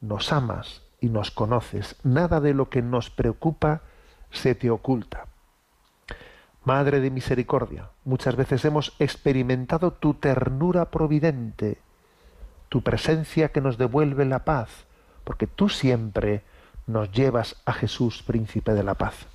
nos 0.00 0.32
amas 0.32 0.82
y 1.00 1.08
nos 1.08 1.30
conoces, 1.30 1.96
nada 2.02 2.40
de 2.40 2.52
lo 2.54 2.68
que 2.68 2.82
nos 2.82 3.08
preocupa 3.08 3.82
se 4.30 4.54
te 4.54 4.70
oculta. 4.70 5.28
Madre 6.64 7.00
de 7.00 7.10
misericordia, 7.10 7.90
muchas 8.04 8.36
veces 8.36 8.64
hemos 8.64 8.94
experimentado 9.00 9.92
tu 9.92 10.14
ternura 10.14 10.90
providente, 10.90 11.78
tu 12.68 12.82
presencia 12.82 13.50
que 13.50 13.60
nos 13.60 13.78
devuelve 13.78 14.24
la 14.24 14.44
paz, 14.44 14.86
porque 15.24 15.48
tú 15.48 15.68
siempre 15.68 16.42
nos 16.86 17.10
llevas 17.10 17.60
a 17.64 17.72
Jesús, 17.72 18.22
príncipe 18.22 18.74
de 18.74 18.84
la 18.84 18.94
paz. 18.94 19.26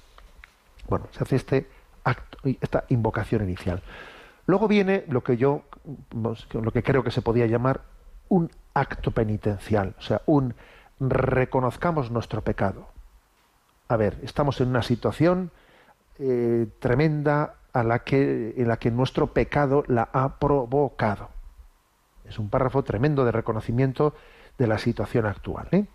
Bueno, 0.87 1.07
se 1.11 1.23
hace 1.23 1.35
este 1.35 1.69
acto, 2.05 2.37
esta 2.61 2.85
invocación 2.87 3.43
inicial. 3.43 3.81
Luego 4.45 4.69
viene 4.69 5.03
lo 5.09 5.21
que 5.21 5.35
yo, 5.35 5.63
lo 6.13 6.71
que 6.71 6.83
creo 6.83 7.03
que 7.03 7.11
se 7.11 7.21
podía 7.21 7.45
llamar 7.45 7.81
un 8.29 8.49
acto 8.73 9.11
penitencial, 9.11 9.95
o 9.97 10.01
sea, 10.01 10.21
un 10.25 10.55
reconozcamos 10.99 12.09
nuestro 12.09 12.41
pecado. 12.41 12.87
A 13.89 13.97
ver, 13.97 14.17
estamos 14.23 14.61
en 14.61 14.69
una 14.69 14.81
situación 14.81 15.51
eh, 16.19 16.67
tremenda 16.79 17.55
a 17.73 17.83
la 17.83 17.99
que, 17.99 18.53
en 18.57 18.67
la 18.67 18.77
que 18.77 18.91
nuestro 18.91 19.27
pecado 19.27 19.83
la 19.87 20.09
ha 20.13 20.39
provocado. 20.39 21.29
Es 22.27 22.39
un 22.39 22.49
párrafo 22.49 22.83
tremendo 22.83 23.23
de 23.25 23.31
reconocimiento 23.31 24.13
de 24.57 24.67
la 24.67 24.77
situación 24.77 25.25
actual, 25.25 25.67
¿eh? 25.71 25.85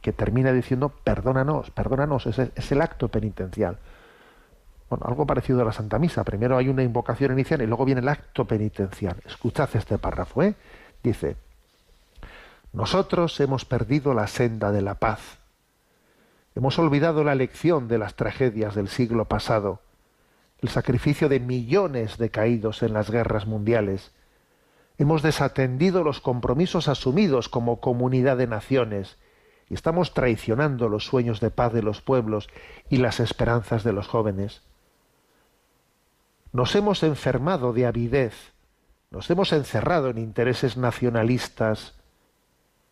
que 0.00 0.12
termina 0.12 0.52
diciendo 0.52 0.88
perdónanos, 0.88 1.70
perdónanos, 1.70 2.26
es, 2.26 2.38
es 2.38 2.72
el 2.72 2.80
acto 2.82 3.08
penitencial. 3.08 3.78
Bueno, 4.88 5.06
algo 5.06 5.26
parecido 5.26 5.62
a 5.62 5.64
la 5.64 5.72
Santa 5.72 5.98
Misa. 5.98 6.24
Primero 6.24 6.56
hay 6.56 6.68
una 6.68 6.82
invocación 6.82 7.32
inicial 7.32 7.62
y 7.62 7.66
luego 7.66 7.84
viene 7.84 8.00
el 8.00 8.08
acto 8.08 8.44
penitencial. 8.44 9.16
Escuchad 9.24 9.68
este 9.74 9.98
párrafo, 9.98 10.42
¿eh? 10.42 10.54
Dice, 11.02 11.36
nosotros 12.72 13.38
hemos 13.40 13.64
perdido 13.64 14.14
la 14.14 14.26
senda 14.26 14.72
de 14.72 14.82
la 14.82 14.94
paz 14.96 15.39
Hemos 16.54 16.78
olvidado 16.78 17.22
la 17.22 17.36
lección 17.36 17.86
de 17.86 17.98
las 17.98 18.16
tragedias 18.16 18.74
del 18.74 18.88
siglo 18.88 19.26
pasado, 19.26 19.80
el 20.58 20.68
sacrificio 20.68 21.28
de 21.28 21.38
millones 21.38 22.18
de 22.18 22.30
caídos 22.30 22.82
en 22.82 22.92
las 22.92 23.10
guerras 23.10 23.46
mundiales. 23.46 24.12
Hemos 24.98 25.22
desatendido 25.22 26.02
los 26.02 26.20
compromisos 26.20 26.88
asumidos 26.88 27.48
como 27.48 27.80
comunidad 27.80 28.36
de 28.36 28.48
naciones 28.48 29.16
y 29.68 29.74
estamos 29.74 30.12
traicionando 30.12 30.88
los 30.88 31.04
sueños 31.04 31.40
de 31.40 31.50
paz 31.50 31.72
de 31.72 31.82
los 31.82 32.02
pueblos 32.02 32.48
y 32.88 32.96
las 32.96 33.20
esperanzas 33.20 33.84
de 33.84 33.92
los 33.92 34.08
jóvenes. 34.08 34.62
Nos 36.52 36.74
hemos 36.74 37.04
enfermado 37.04 37.72
de 37.72 37.86
avidez, 37.86 38.34
nos 39.12 39.30
hemos 39.30 39.52
encerrado 39.52 40.10
en 40.10 40.18
intereses 40.18 40.76
nacionalistas, 40.76 41.94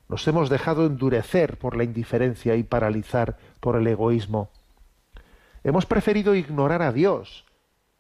nos 0.09 0.27
hemos 0.29 0.49
dejado 0.49 0.87
endurecer 0.87 1.59
por 1.59 1.77
la 1.77 1.85
indiferencia 1.85 2.55
y 2.55 2.63
paralizar 2.63 3.37
por 3.61 3.77
el 3.77 3.87
egoísmo. 3.87 4.51
Hemos 5.65 5.87
preferido 5.87 6.35
ignorar 6.35 6.83
a 6.83 6.93
Dios, 6.93 7.45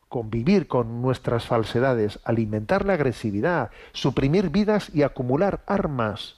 convivir 0.08 0.68
con 0.68 1.02
nuestras 1.02 1.46
falsedades, 1.46 2.20
alimentar 2.24 2.84
la 2.84 2.94
agresividad, 2.94 3.70
suprimir 3.92 4.50
vidas 4.50 4.90
y 4.94 5.02
acumular 5.02 5.62
armas, 5.66 6.36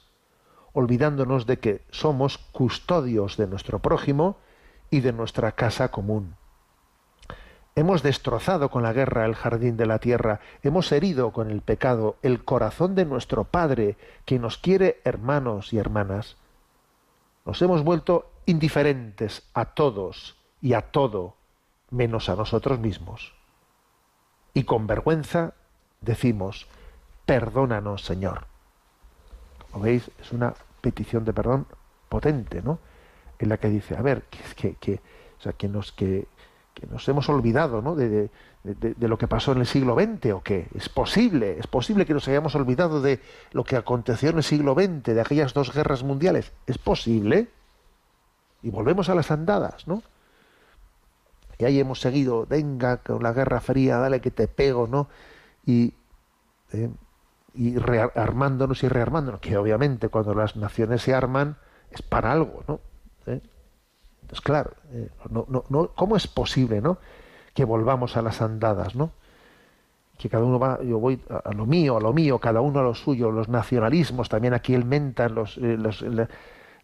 olvidándonos 0.73 1.45
de 1.45 1.59
que 1.59 1.81
somos 1.89 2.37
custodios 2.37 3.37
de 3.37 3.47
nuestro 3.47 3.79
prójimo 3.79 4.37
y 4.89 5.01
de 5.01 5.13
nuestra 5.13 5.53
casa 5.53 5.89
común. 5.89 6.35
Hemos 7.73 8.03
destrozado 8.03 8.69
con 8.69 8.83
la 8.83 8.91
guerra 8.91 9.25
el 9.25 9.35
jardín 9.35 9.77
de 9.77 9.85
la 9.85 9.99
tierra, 9.99 10.41
hemos 10.61 10.91
herido 10.91 11.31
con 11.31 11.49
el 11.49 11.61
pecado 11.61 12.17
el 12.21 12.43
corazón 12.43 12.95
de 12.95 13.05
nuestro 13.05 13.45
Padre, 13.45 13.95
que 14.25 14.39
nos 14.39 14.57
quiere 14.57 14.99
hermanos 15.05 15.71
y 15.71 15.77
hermanas. 15.77 16.35
Nos 17.45 17.61
hemos 17.61 17.83
vuelto 17.83 18.30
indiferentes 18.51 19.43
a 19.53 19.65
todos 19.65 20.37
y 20.61 20.73
a 20.73 20.81
todo, 20.91 21.35
menos 21.89 22.29
a 22.29 22.35
nosotros 22.35 22.79
mismos. 22.79 23.33
Y 24.53 24.63
con 24.63 24.87
vergüenza 24.87 25.53
decimos, 26.01 26.67
perdónanos, 27.25 28.03
Señor. 28.03 28.45
Como 29.71 29.85
veis, 29.85 30.11
es 30.19 30.31
una 30.31 30.53
petición 30.81 31.25
de 31.25 31.33
perdón 31.33 31.65
potente, 32.09 32.61
¿no? 32.61 32.79
En 33.39 33.49
la 33.49 33.57
que 33.57 33.69
dice, 33.69 33.95
a 33.95 34.01
ver, 34.01 34.23
que, 34.55 34.75
que, 34.75 35.01
o 35.39 35.41
sea, 35.41 35.53
que 35.53 35.67
nos, 35.67 35.91
que, 35.91 36.27
que 36.73 36.85
nos 36.87 37.07
hemos 37.07 37.27
olvidado 37.29 37.81
¿no? 37.81 37.95
de, 37.95 38.29
lo 38.99 39.17
que 39.17 39.27
pasó 39.27 39.53
en 39.53 39.59
el 39.59 39.65
siglo 39.65 39.95
XX 39.95 40.33
o 40.33 40.41
qué. 40.43 40.67
Es 40.75 40.89
posible, 40.89 41.57
es 41.57 41.67
posible 41.67 42.05
que 42.05 42.13
nos 42.13 42.27
hayamos 42.27 42.53
olvidado 42.55 43.01
de 43.01 43.19
lo 43.51 43.63
que 43.63 43.75
aconteció 43.75 44.29
en 44.29 44.37
el 44.37 44.43
siglo 44.43 44.73
XX, 44.73 45.03
de 45.03 45.21
aquellas 45.21 45.53
dos 45.53 45.73
guerras 45.73 46.03
mundiales. 46.03 46.51
Es 46.67 46.77
posible. 46.77 47.49
Y 48.63 48.69
volvemos 48.69 49.09
a 49.09 49.15
las 49.15 49.31
andadas, 49.31 49.87
¿no? 49.87 50.03
Y 51.57 51.65
ahí 51.65 51.79
hemos 51.79 52.01
seguido, 52.01 52.45
venga, 52.47 52.97
con 52.97 53.21
la 53.21 53.33
Guerra 53.33 53.61
Fría, 53.61 53.97
dale 53.97 54.19
que 54.19 54.31
te 54.31 54.47
pego, 54.47 54.87
¿no? 54.87 55.07
Y, 55.65 55.93
eh, 56.73 56.89
y 57.53 57.77
rearmándonos 57.77 58.83
y 58.83 58.87
rearmándonos, 58.87 59.41
que 59.41 59.57
obviamente 59.57 60.09
cuando 60.09 60.33
las 60.33 60.55
naciones 60.55 61.01
se 61.03 61.13
arman 61.13 61.57
es 61.91 62.01
para 62.01 62.31
algo, 62.31 62.63
¿no? 62.67 62.79
¿Eh? 63.27 63.41
Entonces, 64.21 64.41
claro, 64.41 64.71
eh, 64.91 65.09
no, 65.29 65.45
no, 65.49 65.65
no, 65.69 65.89
¿cómo 65.89 66.15
es 66.15 66.27
posible 66.27 66.81
¿no? 66.81 66.97
que 67.53 67.65
volvamos 67.65 68.15
a 68.15 68.21
las 68.21 68.41
andadas? 68.41 68.95
¿no? 68.95 69.11
Que 70.17 70.29
cada 70.29 70.45
uno 70.45 70.57
va, 70.57 70.81
yo 70.83 70.99
voy 70.99 71.21
a 71.29 71.51
lo 71.51 71.65
mío, 71.65 71.97
a 71.97 71.99
lo 71.99 72.13
mío, 72.13 72.39
cada 72.39 72.61
uno 72.61 72.79
a 72.79 72.83
lo 72.83 72.95
suyo, 72.95 73.31
los 73.31 73.49
nacionalismos, 73.49 74.29
también 74.29 74.53
aquí 74.53 74.77
mentan 74.77 75.35
los, 75.35 75.57
eh, 75.57 75.77
los 75.77 76.03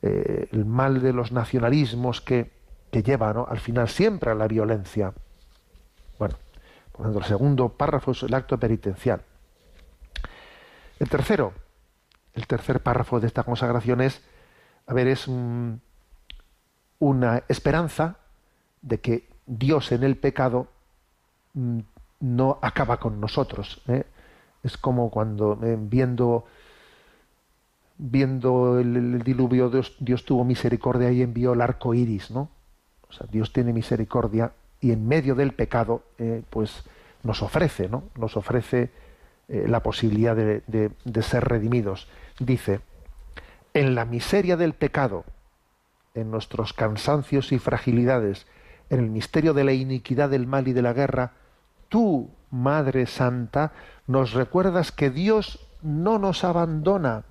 eh, 0.02 0.48
el 0.52 0.66
mal 0.66 1.02
de 1.02 1.14
los 1.14 1.32
nacionalismos 1.32 2.22
que, 2.22 2.52
que 2.91 3.04
lleva 3.04 3.32
al 3.32 3.60
final 3.60 3.89
siempre 3.89 4.32
a 4.32 4.36
la 4.36 4.48
violencia. 4.48 5.14
Bueno, 6.20 6.36
por 6.91 7.06
tanto, 7.06 7.20
el 7.20 7.26
segundo 7.26 7.70
párrafo 7.70 8.12
es 8.12 8.24
el 8.24 8.34
acto 8.34 8.60
penitencial. 8.60 9.22
El 11.00 11.10
tercero, 11.10 11.54
el 12.34 12.48
tercer 12.48 12.82
párrafo 12.82 13.20
de 13.20 13.28
esta 13.28 13.43
consagración 13.43 14.02
es, 14.02 14.22
a 14.88 14.93
ver, 14.93 15.08
es 15.08 15.28
una 17.00 17.43
esperanza 17.48 18.18
de 18.82 19.00
que 19.00 19.30
Dios 19.45 19.91
en 19.91 20.04
el 20.04 20.18
pecado 20.18 20.68
mm, 21.54 21.80
no 22.20 22.60
acaba 22.62 22.98
con 22.98 23.20
nosotros. 23.20 23.82
¿eh? 23.88 24.06
Es 24.64 24.78
como 24.78 25.10
cuando 25.12 25.60
eh, 25.64 25.78
viendo 25.80 26.45
viendo 27.98 28.80
el, 28.80 29.24
diluvio 29.24 29.70
Dios, 29.70 30.26
tuvo 30.26 30.43
misericordia 30.45 31.12
y 31.12 31.22
envió 31.22 31.54
el 31.54 31.62
arco 31.62 31.93
iris, 31.93 32.32
¿no? 32.32 32.50
O 33.10 33.14
sea, 33.14 33.28
Dios 33.32 33.54
tiene 33.54 33.74
misericordia 33.74 34.52
y 34.82 34.91
en 34.91 35.08
medio 35.08 35.34
del 35.36 35.54
pecado, 35.54 36.04
eh, 36.18 36.43
pues 36.50 36.84
nos 37.24 37.41
ofrece, 37.41 37.89
¿no? 37.89 38.04
Nos 38.16 38.38
ofrece 38.38 38.91
eh, 39.50 39.66
la 39.68 39.82
posibilidad 39.82 40.36
de- 40.36 40.62
de 41.04 41.22
ser 41.22 41.45
redimidos. 41.45 42.08
Dice, 42.39 42.82
en 43.74 43.95
la 43.95 44.06
miseria 44.06 44.58
del 44.58 44.74
pecado, 44.74 45.24
en 46.14 46.32
nuestros 46.32 46.74
cansancios 46.74 47.52
y 47.52 47.60
fragilidades, 47.60 48.45
en 48.89 49.00
el 49.00 49.10
misterio 49.10 49.54
de 49.54 49.64
la 49.64 49.74
iniquidad, 49.74 50.30
del 50.30 50.48
mal 50.48 50.68
y 50.68 50.74
de 50.74 50.82
la 50.82 50.93
guerra, 50.93 51.34
tú, 51.89 52.30
Madre 52.52 53.06
Santa, 53.06 53.72
nos 54.08 54.34
recuerdas 54.34 54.91
que 54.91 55.10
Dios 55.10 55.68
no 55.82 56.18
nos 56.20 56.43
abandona, 56.43 57.24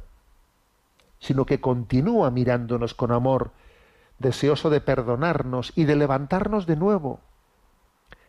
sino 1.19 1.47
que 1.47 1.61
continúa 1.61 2.31
mirándonos 2.31 2.95
con 2.95 3.12
amor, 3.12 3.53
deseoso 4.19 4.71
de 4.71 4.81
perdonarnos 4.81 5.73
y 5.77 5.85
de 5.85 5.97
levantarnos 5.97 6.67
de 6.67 6.77
nuevo. 6.77 7.21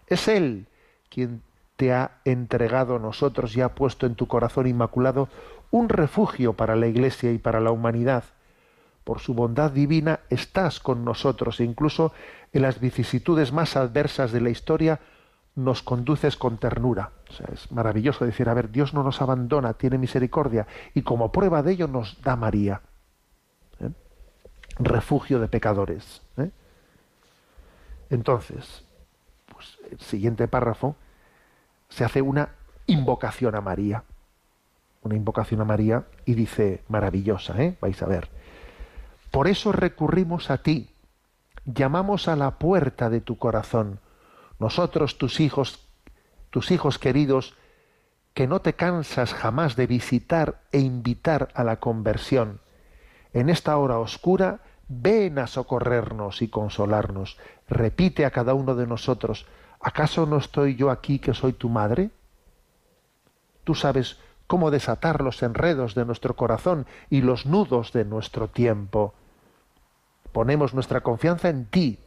Es 0.08 0.28
Él 0.28 0.68
quien 1.10 1.42
te 1.76 1.94
ha 1.94 2.20
entregado 2.26 2.96
a 2.96 3.00
nosotros 3.00 3.56
y 3.56 3.62
ha 3.62 3.76
puesto 3.76 4.06
en 4.06 4.16
tu 4.16 4.28
corazón 4.28 4.68
inmaculado 4.68 5.30
un 5.70 5.90
refugio 5.90 6.54
para 6.54 6.76
la 6.76 6.88
Iglesia 6.88 7.32
y 7.32 7.38
para 7.38 7.60
la 7.60 7.72
humanidad. 7.72 8.24
Por 9.04 9.20
su 9.20 9.34
bondad 9.34 9.72
divina 9.72 10.22
estás 10.30 10.80
con 10.80 11.06
nosotros 11.06 11.60
e 11.60 11.64
incluso 11.64 12.14
en 12.52 12.64
las 12.64 12.80
vicisitudes 12.80 13.54
más 13.54 13.76
adversas 13.78 14.32
de 14.32 14.42
la 14.42 14.50
historia 14.50 15.00
nos 15.56 15.82
conduces 15.82 16.36
con 16.36 16.58
ternura. 16.58 17.12
O 17.30 17.34
sea, 17.34 17.48
es 17.54 17.72
maravilloso 17.72 18.26
decir, 18.26 18.48
a 18.50 18.54
ver, 18.54 18.72
Dios 18.72 18.94
no 18.94 19.04
nos 19.04 19.22
abandona, 19.22 19.74
tiene 19.74 19.98
misericordia 19.98 20.68
y 20.94 21.02
como 21.02 21.32
prueba 21.32 21.62
de 21.62 21.74
ello 21.74 21.88
nos 21.88 22.22
da 22.22 22.36
María. 22.36 22.82
¿eh? 23.80 23.90
Refugio 24.80 25.40
de 25.40 25.48
pecadores. 25.48 26.22
¿eh? 26.38 26.52
Entonces, 28.10 28.84
pues, 29.54 29.78
el 29.92 30.00
siguiente 30.00 30.48
párrafo 30.48 30.96
se 31.90 32.06
hace 32.06 32.22
una 32.22 32.50
invocación 32.86 33.56
a 33.56 33.62
María. 33.62 34.04
Una 35.04 35.16
invocación 35.16 35.62
a 35.62 35.66
María 35.66 36.06
y 36.26 36.34
dice, 36.34 36.84
maravillosa, 36.88 37.62
¿eh? 37.62 37.78
vais 37.82 38.02
a 38.02 38.08
ver. 38.08 38.30
Por 39.32 39.48
eso 39.48 39.72
recurrimos 39.72 40.50
a 40.50 40.60
ti, 40.60 40.90
llamamos 41.66 42.28
a 42.28 42.36
la 42.36 42.52
puerta 42.52 43.10
de 43.10 43.22
tu 43.22 43.38
corazón, 43.38 44.00
nosotros 44.60 45.18
tus 45.18 45.40
hijos, 45.40 45.87
tus 46.50 46.72
hijos 46.72 47.00
queridos, 47.00 47.56
que 48.34 48.48
no 48.48 48.62
te 48.62 48.74
cansas 48.74 49.34
jamás 49.34 49.76
de 49.76 49.88
visitar 49.88 50.62
e 50.72 50.80
invitar 50.80 51.50
a 51.56 51.64
la 51.64 51.80
conversión. 51.80 52.60
En 53.34 53.50
esta 53.50 53.78
hora 53.78 54.00
oscura, 54.00 54.60
ven 54.88 55.40
a 55.40 55.48
socorrernos 55.48 56.42
y 56.42 56.48
consolarnos. 56.48 57.38
Repite 57.68 58.26
a 58.26 58.32
cada 58.32 58.54
uno 58.54 58.76
de 58.76 58.88
nosotros, 58.88 59.46
¿acaso 59.80 60.26
no 60.26 60.38
estoy 60.38 60.76
yo 60.76 60.92
aquí 60.92 61.20
que 61.20 61.34
soy 61.34 61.54
tu 61.54 61.70
madre? 61.70 62.12
Tú 63.64 63.76
sabes 63.76 64.18
cómo 64.48 64.72
desatar 64.72 65.22
los 65.22 65.44
enredos 65.44 65.94
de 65.94 66.06
nuestro 66.06 66.36
corazón 66.36 66.88
y 67.10 67.22
los 67.22 67.46
nudos 67.46 67.92
de 67.92 68.06
nuestro 68.06 68.48
tiempo. 68.48 69.14
Ponemos 70.32 70.74
nuestra 70.74 71.02
confianza 71.02 71.50
en 71.50 71.66
ti. 71.66 72.00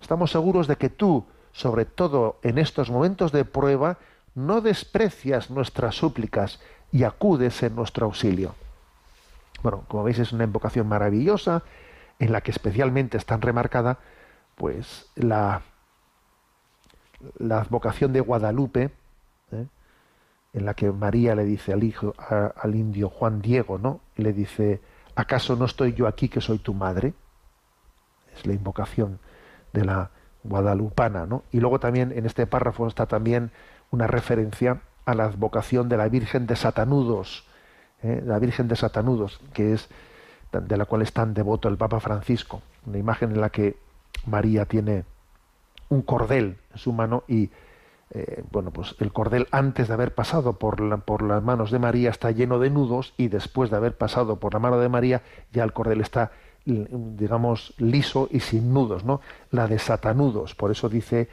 Estamos 0.00 0.30
seguros 0.30 0.66
de 0.66 0.76
que 0.76 0.88
tú, 0.88 1.26
sobre 1.58 1.86
todo 1.86 2.38
en 2.44 2.56
estos 2.56 2.88
momentos 2.88 3.32
de 3.32 3.44
prueba, 3.44 3.98
no 4.36 4.60
desprecias 4.60 5.50
nuestras 5.50 5.96
súplicas 5.96 6.60
y 6.92 7.02
acudes 7.02 7.64
en 7.64 7.74
nuestro 7.74 8.06
auxilio. 8.06 8.54
Bueno, 9.64 9.82
como 9.88 10.04
veis 10.04 10.20
es 10.20 10.30
una 10.30 10.44
invocación 10.44 10.86
maravillosa 10.86 11.64
en 12.20 12.30
la 12.30 12.42
que 12.42 12.52
especialmente 12.52 13.16
está 13.16 13.36
remarcada 13.38 13.98
pues 14.54 15.10
la, 15.16 15.62
la 17.38 17.66
vocación 17.68 18.12
de 18.12 18.20
Guadalupe, 18.20 18.92
¿eh? 19.50 19.66
en 20.52 20.64
la 20.64 20.74
que 20.74 20.92
María 20.92 21.34
le 21.34 21.44
dice 21.44 21.72
al 21.72 21.82
hijo, 21.82 22.14
al 22.28 22.76
indio 22.76 23.08
Juan 23.08 23.42
Diego, 23.42 23.78
¿no? 23.78 24.00
Le 24.14 24.32
dice, 24.32 24.80
¿acaso 25.16 25.56
no 25.56 25.64
estoy 25.64 25.92
yo 25.92 26.06
aquí 26.06 26.28
que 26.28 26.40
soy 26.40 26.60
tu 26.60 26.72
madre? 26.72 27.14
Es 28.36 28.46
la 28.46 28.52
invocación 28.52 29.18
de 29.72 29.84
la 29.84 30.12
¿no? 30.48 31.42
Y 31.52 31.60
luego 31.60 31.78
también 31.78 32.12
en 32.12 32.26
este 32.26 32.46
párrafo 32.46 32.86
está 32.86 33.06
también 33.06 33.50
una 33.90 34.06
referencia 34.06 34.80
a 35.04 35.14
la 35.14 35.24
advocación 35.24 35.88
de 35.88 35.96
la 35.96 36.08
Virgen 36.08 36.46
de 36.46 36.56
Satanudos, 36.56 37.46
¿eh? 38.02 38.22
la 38.24 38.38
Virgen 38.38 38.68
de 38.68 38.76
Satanudos, 38.76 39.40
que 39.52 39.72
es 39.72 39.88
de 40.52 40.76
la 40.76 40.84
cual 40.86 41.02
es 41.02 41.12
tan 41.12 41.34
devoto 41.34 41.68
el 41.68 41.76
Papa 41.76 42.00
Francisco, 42.00 42.62
una 42.86 42.98
imagen 42.98 43.32
en 43.32 43.40
la 43.40 43.50
que 43.50 43.76
María 44.26 44.64
tiene 44.64 45.04
un 45.88 46.02
cordel 46.02 46.58
en 46.72 46.78
su 46.78 46.92
mano 46.92 47.24
y 47.28 47.50
eh, 48.10 48.42
bueno, 48.50 48.70
pues 48.70 48.96
el 49.00 49.12
cordel 49.12 49.46
antes 49.50 49.88
de 49.88 49.94
haber 49.94 50.14
pasado 50.14 50.54
por, 50.54 51.02
por 51.02 51.22
las 51.22 51.42
manos 51.42 51.70
de 51.70 51.78
María 51.78 52.08
está 52.08 52.30
lleno 52.30 52.58
de 52.58 52.70
nudos 52.70 53.12
y 53.18 53.28
después 53.28 53.70
de 53.70 53.76
haber 53.76 53.96
pasado 53.96 54.36
por 54.36 54.54
la 54.54 54.60
mano 54.60 54.78
de 54.78 54.88
María 54.88 55.22
ya 55.52 55.64
el 55.64 55.74
cordel 55.74 56.00
está 56.00 56.32
digamos 56.68 57.74
liso 57.78 58.28
y 58.30 58.40
sin 58.40 58.72
nudos, 58.72 59.04
¿no? 59.04 59.20
La 59.50 59.66
desatanudos, 59.66 60.54
por 60.54 60.70
eso 60.70 60.88
dice 60.88 61.28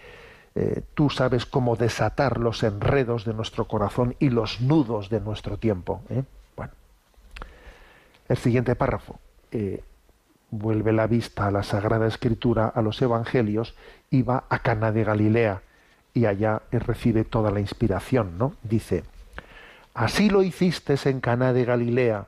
eh, 0.58 0.84
tú 0.94 1.10
sabes 1.10 1.46
cómo 1.46 1.76
desatar 1.76 2.40
los 2.40 2.64
enredos 2.64 3.26
de 3.26 3.34
nuestro 3.34 3.68
corazón 3.68 4.16
y 4.20 4.30
los 4.30 4.62
nudos 4.62 5.10
de 5.10 5.20
nuestro 5.20 5.58
tiempo. 5.58 6.02
¿eh? 6.10 6.24
Bueno, 6.56 6.72
el 8.30 8.38
siguiente 8.38 8.74
párrafo 8.76 9.20
eh, 9.52 9.84
vuelve 10.52 10.94
la 10.94 11.08
vista 11.08 11.48
a 11.48 11.52
la 11.52 11.62
Sagrada 11.62 12.08
Escritura, 12.08 12.68
a 12.68 12.82
los 12.82 13.02
Evangelios, 13.02 13.76
y 14.10 14.22
va 14.22 14.46
a 14.48 14.60
Cana 14.60 14.94
de 14.94 15.04
Galilea, 15.04 15.62
y 16.14 16.26
allá 16.26 16.62
recibe 16.72 17.26
toda 17.26 17.52
la 17.52 17.60
inspiración, 17.60 18.38
¿no? 18.38 18.54
Dice, 18.64 19.04
así 19.94 20.30
lo 20.30 20.42
hiciste 20.42 20.96
en 21.04 21.20
Cana 21.20 21.52
de 21.52 21.66
Galilea, 21.66 22.28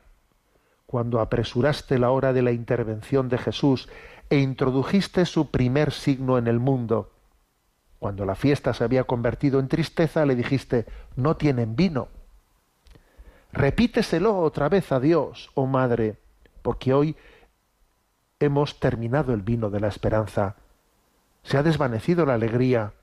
cuando 0.88 1.20
apresuraste 1.20 1.98
la 1.98 2.10
hora 2.10 2.32
de 2.32 2.40
la 2.40 2.50
intervención 2.50 3.28
de 3.28 3.36
Jesús 3.36 3.90
e 4.30 4.38
introdujiste 4.38 5.26
su 5.26 5.50
primer 5.50 5.92
signo 5.92 6.38
en 6.38 6.46
el 6.46 6.60
mundo. 6.60 7.10
Cuando 7.98 8.24
la 8.24 8.34
fiesta 8.34 8.72
se 8.72 8.84
había 8.84 9.04
convertido 9.04 9.60
en 9.60 9.68
tristeza, 9.68 10.24
le 10.24 10.34
dijiste, 10.34 10.86
no 11.14 11.36
tienen 11.36 11.76
vino. 11.76 12.08
Repíteselo 13.52 14.38
otra 14.38 14.70
vez 14.70 14.90
a 14.90 14.98
Dios, 14.98 15.50
oh 15.52 15.66
Madre, 15.66 16.16
porque 16.62 16.94
hoy 16.94 17.16
hemos 18.40 18.80
terminado 18.80 19.34
el 19.34 19.42
vino 19.42 19.68
de 19.68 19.80
la 19.80 19.88
esperanza. 19.88 20.56
Se 21.42 21.58
ha 21.58 21.62
desvanecido 21.62 22.24
la 22.24 22.32
alegría, 22.32 22.94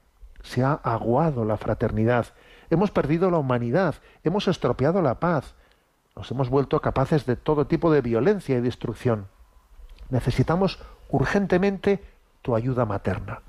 se 0.41 0.63
ha 0.63 0.73
aguado 0.73 1.45
la 1.45 1.57
fraternidad, 1.57 2.33
hemos 2.71 2.89
perdido 2.89 3.29
la 3.29 3.37
humanidad, 3.37 3.93
hemos 4.23 4.47
estropeado 4.47 5.03
la 5.03 5.19
paz, 5.19 5.53
nos 6.15 6.31
hemos 6.31 6.49
vuelto 6.49 6.81
capaces 6.81 7.25
de 7.25 7.35
todo 7.35 7.67
tipo 7.67 7.91
de 7.91 8.01
violencia 8.01 8.57
y 8.57 8.61
destrucción. 8.61 9.27
Necesitamos 10.09 10.79
urgentemente 11.09 12.01
tu 12.41 12.55
ayuda 12.55 12.85
materna. 12.85 13.41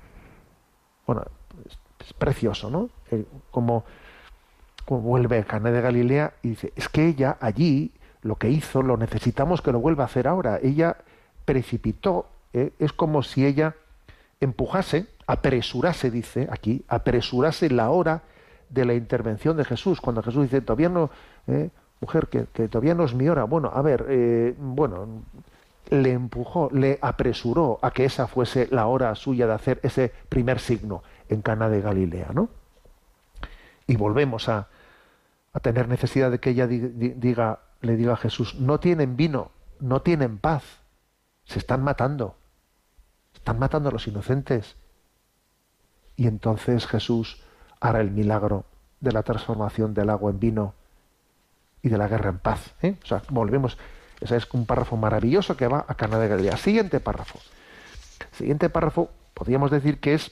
Bueno, 1.05 1.23
es, 1.65 2.13
precioso, 2.13 2.69
¿no? 2.69 2.89
Como, 3.51 3.85
vuelve 4.87 5.39
a 5.39 5.43
Caná 5.43 5.71
de 5.71 5.81
Galilea 5.81 6.33
y 6.41 6.49
dice, 6.49 6.73
es 6.75 6.89
que 6.89 7.07
ella 7.07 7.37
allí 7.39 7.91
lo 8.21 8.35
que 8.35 8.49
hizo 8.49 8.81
lo 8.81 8.97
necesitamos 8.97 9.61
que 9.61 9.71
lo 9.71 9.79
vuelva 9.79 10.03
a 10.03 10.07
hacer 10.07 10.27
ahora. 10.27 10.59
Ella 10.61 10.97
precipitó, 11.45 12.27
¿eh? 12.53 12.73
es 12.79 12.91
como 12.93 13.23
si 13.23 13.45
ella 13.45 13.75
empujase, 14.39 15.07
apresurase, 15.25 16.11
dice 16.11 16.47
aquí, 16.51 16.83
apresurase 16.87 17.69
la 17.69 17.89
hora 17.89 18.23
de 18.69 18.85
la 18.85 18.93
intervención 18.93 19.55
de 19.57 19.65
Jesús. 19.65 20.01
Cuando 20.01 20.23
Jesús 20.23 20.43
dice, 20.43 20.61
todavía 20.61 20.89
no, 20.89 21.09
¿eh? 21.47 21.69
Mujer, 21.99 22.27
que, 22.27 22.43
todavía 22.67 22.93
no 22.95 23.05
es 23.05 23.13
mi 23.13 23.27
hora. 23.29 23.43
Bueno, 23.45 23.71
a 23.73 23.81
ver, 23.81 24.05
eh, 24.09 24.55
bueno, 24.57 25.23
le 25.89 26.11
empujó, 26.11 26.69
le 26.71 26.99
apresuró 27.01 27.79
a 27.81 27.91
que 27.91 28.05
esa 28.05 28.27
fuese 28.27 28.67
la 28.71 28.87
hora 28.87 29.13
suya 29.15 29.47
de 29.47 29.53
hacer 29.53 29.79
ese 29.83 30.11
primer 30.29 30.59
signo 30.59 31.01
en 31.29 31.41
Cana 31.41 31.69
de 31.69 31.81
Galilea, 31.81 32.29
¿no? 32.33 32.49
Y 33.87 33.95
volvemos 33.95 34.49
a, 34.49 34.67
a 35.53 35.59
tener 35.59 35.87
necesidad 35.87 36.29
de 36.29 36.39
que 36.39 36.49
ella 36.49 36.67
di- 36.67 36.79
di- 36.79 37.13
diga, 37.15 37.59
le 37.81 37.95
diga 37.95 38.13
a 38.13 38.17
Jesús, 38.17 38.55
no 38.59 38.79
tienen 38.79 39.15
vino, 39.15 39.51
no 39.79 40.01
tienen 40.01 40.39
paz, 40.39 40.63
se 41.45 41.59
están 41.59 41.83
matando, 41.83 42.35
están 43.33 43.57
matando 43.57 43.89
a 43.89 43.91
los 43.93 44.07
inocentes. 44.07 44.75
Y 46.17 46.27
entonces 46.27 46.85
Jesús 46.87 47.41
hará 47.79 48.01
el 48.01 48.11
milagro 48.11 48.65
de 48.99 49.11
la 49.11 49.23
transformación 49.23 49.93
del 49.93 50.09
agua 50.09 50.31
en 50.31 50.39
vino 50.39 50.73
y 51.87 51.89
de 51.89 51.97
la 51.97 52.07
guerra 52.07 52.29
en 52.29 52.39
paz. 52.39 52.75
¿eh? 52.81 52.95
O 53.03 53.05
sea, 53.05 53.21
volvemos. 53.29 53.77
Ese 54.19 54.35
es 54.35 54.47
un 54.53 54.65
párrafo 54.65 54.97
maravilloso 54.97 55.57
que 55.57 55.67
va 55.67 55.85
a 55.87 55.95
Cana 55.95 56.19
de 56.19 56.27
Galilea. 56.27 56.57
Siguiente 56.57 56.99
párrafo. 56.99 57.39
Siguiente 58.31 58.69
párrafo 58.69 59.09
podríamos 59.33 59.71
decir 59.71 59.99
que 59.99 60.13
es, 60.13 60.31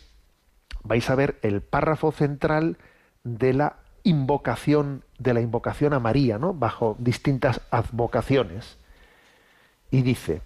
vais 0.83 1.09
a 1.09 1.15
ver, 1.15 1.37
el 1.41 1.61
párrafo 1.61 2.11
central 2.11 2.77
de 3.23 3.53
la 3.53 3.77
invocación, 4.03 5.03
de 5.19 5.33
la 5.33 5.41
invocación 5.41 5.93
a 5.93 5.99
María, 5.99 6.37
¿no? 6.37 6.53
Bajo 6.53 6.95
distintas 6.99 7.61
advocaciones. 7.71 8.77
Y 9.91 10.01
dice, 10.01 10.41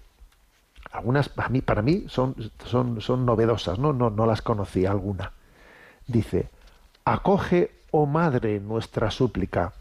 algunas 0.91 1.30
para 1.30 1.49
mí, 1.49 1.62
para 1.62 1.82
mí 1.82 2.05
son, 2.07 2.36
son, 2.66 3.01
son 3.01 3.26
novedosas, 3.26 3.80
¿no? 3.80 3.93
¿no? 3.93 4.10
No 4.10 4.26
las 4.26 4.41
conocía 4.41 4.91
alguna. 4.91 5.32
Dice, 6.07 6.49
acoge, 7.05 7.72
oh 7.91 8.05
madre, 8.05 8.60
nuestra 8.60 9.12
súplica. 9.12 9.74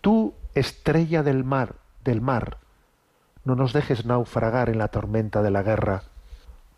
Tú, 0.00 0.34
estrella 0.54 1.22
del 1.22 1.44
mar, 1.44 1.76
del 2.04 2.20
mar, 2.20 2.58
no 3.44 3.56
nos 3.56 3.72
dejes 3.72 4.04
naufragar 4.04 4.68
en 4.68 4.78
la 4.78 4.88
tormenta 4.88 5.42
de 5.42 5.50
la 5.50 5.62
guerra. 5.62 6.04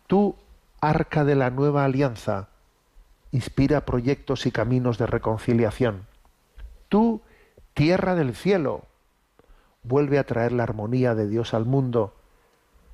Tú, 0.07 0.35
arca 0.81 1.23
de 1.23 1.35
la 1.35 1.49
nueva 1.49 1.85
alianza, 1.85 2.49
inspira 3.31 3.85
proyectos 3.85 4.45
y 4.45 4.51
caminos 4.51 4.97
de 4.97 5.05
reconciliación. 5.05 6.07
Tú, 6.89 7.21
tierra 7.73 8.15
del 8.15 8.35
cielo, 8.35 8.85
vuelve 9.83 10.17
a 10.17 10.25
traer 10.25 10.53
la 10.53 10.63
armonía 10.63 11.13
de 11.13 11.27
Dios 11.27 11.53
al 11.53 11.65
mundo. 11.65 12.15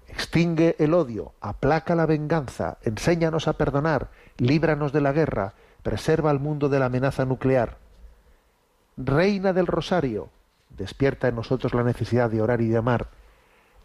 Extingue 0.07 0.75
el 0.79 0.93
odio, 0.93 1.33
aplaca 1.39 1.95
la 1.95 2.05
venganza, 2.05 2.77
enséñanos 2.81 3.47
a 3.47 3.53
perdonar, 3.53 4.09
líbranos 4.37 4.91
de 4.91 4.99
la 4.99 5.13
guerra, 5.13 5.53
preserva 5.83 6.29
al 6.29 6.39
mundo 6.39 6.67
de 6.67 6.79
la 6.79 6.87
amenaza 6.87 7.23
nuclear. 7.23 7.77
Reina 8.97 9.53
del 9.53 9.67
Rosario, 9.67 10.29
despierta 10.77 11.27
en 11.27 11.35
nosotros 11.35 11.73
la 11.73 11.83
necesidad 11.83 12.29
de 12.29 12.41
orar 12.41 12.61
y 12.61 12.67
de 12.67 12.77
amar. 12.77 13.09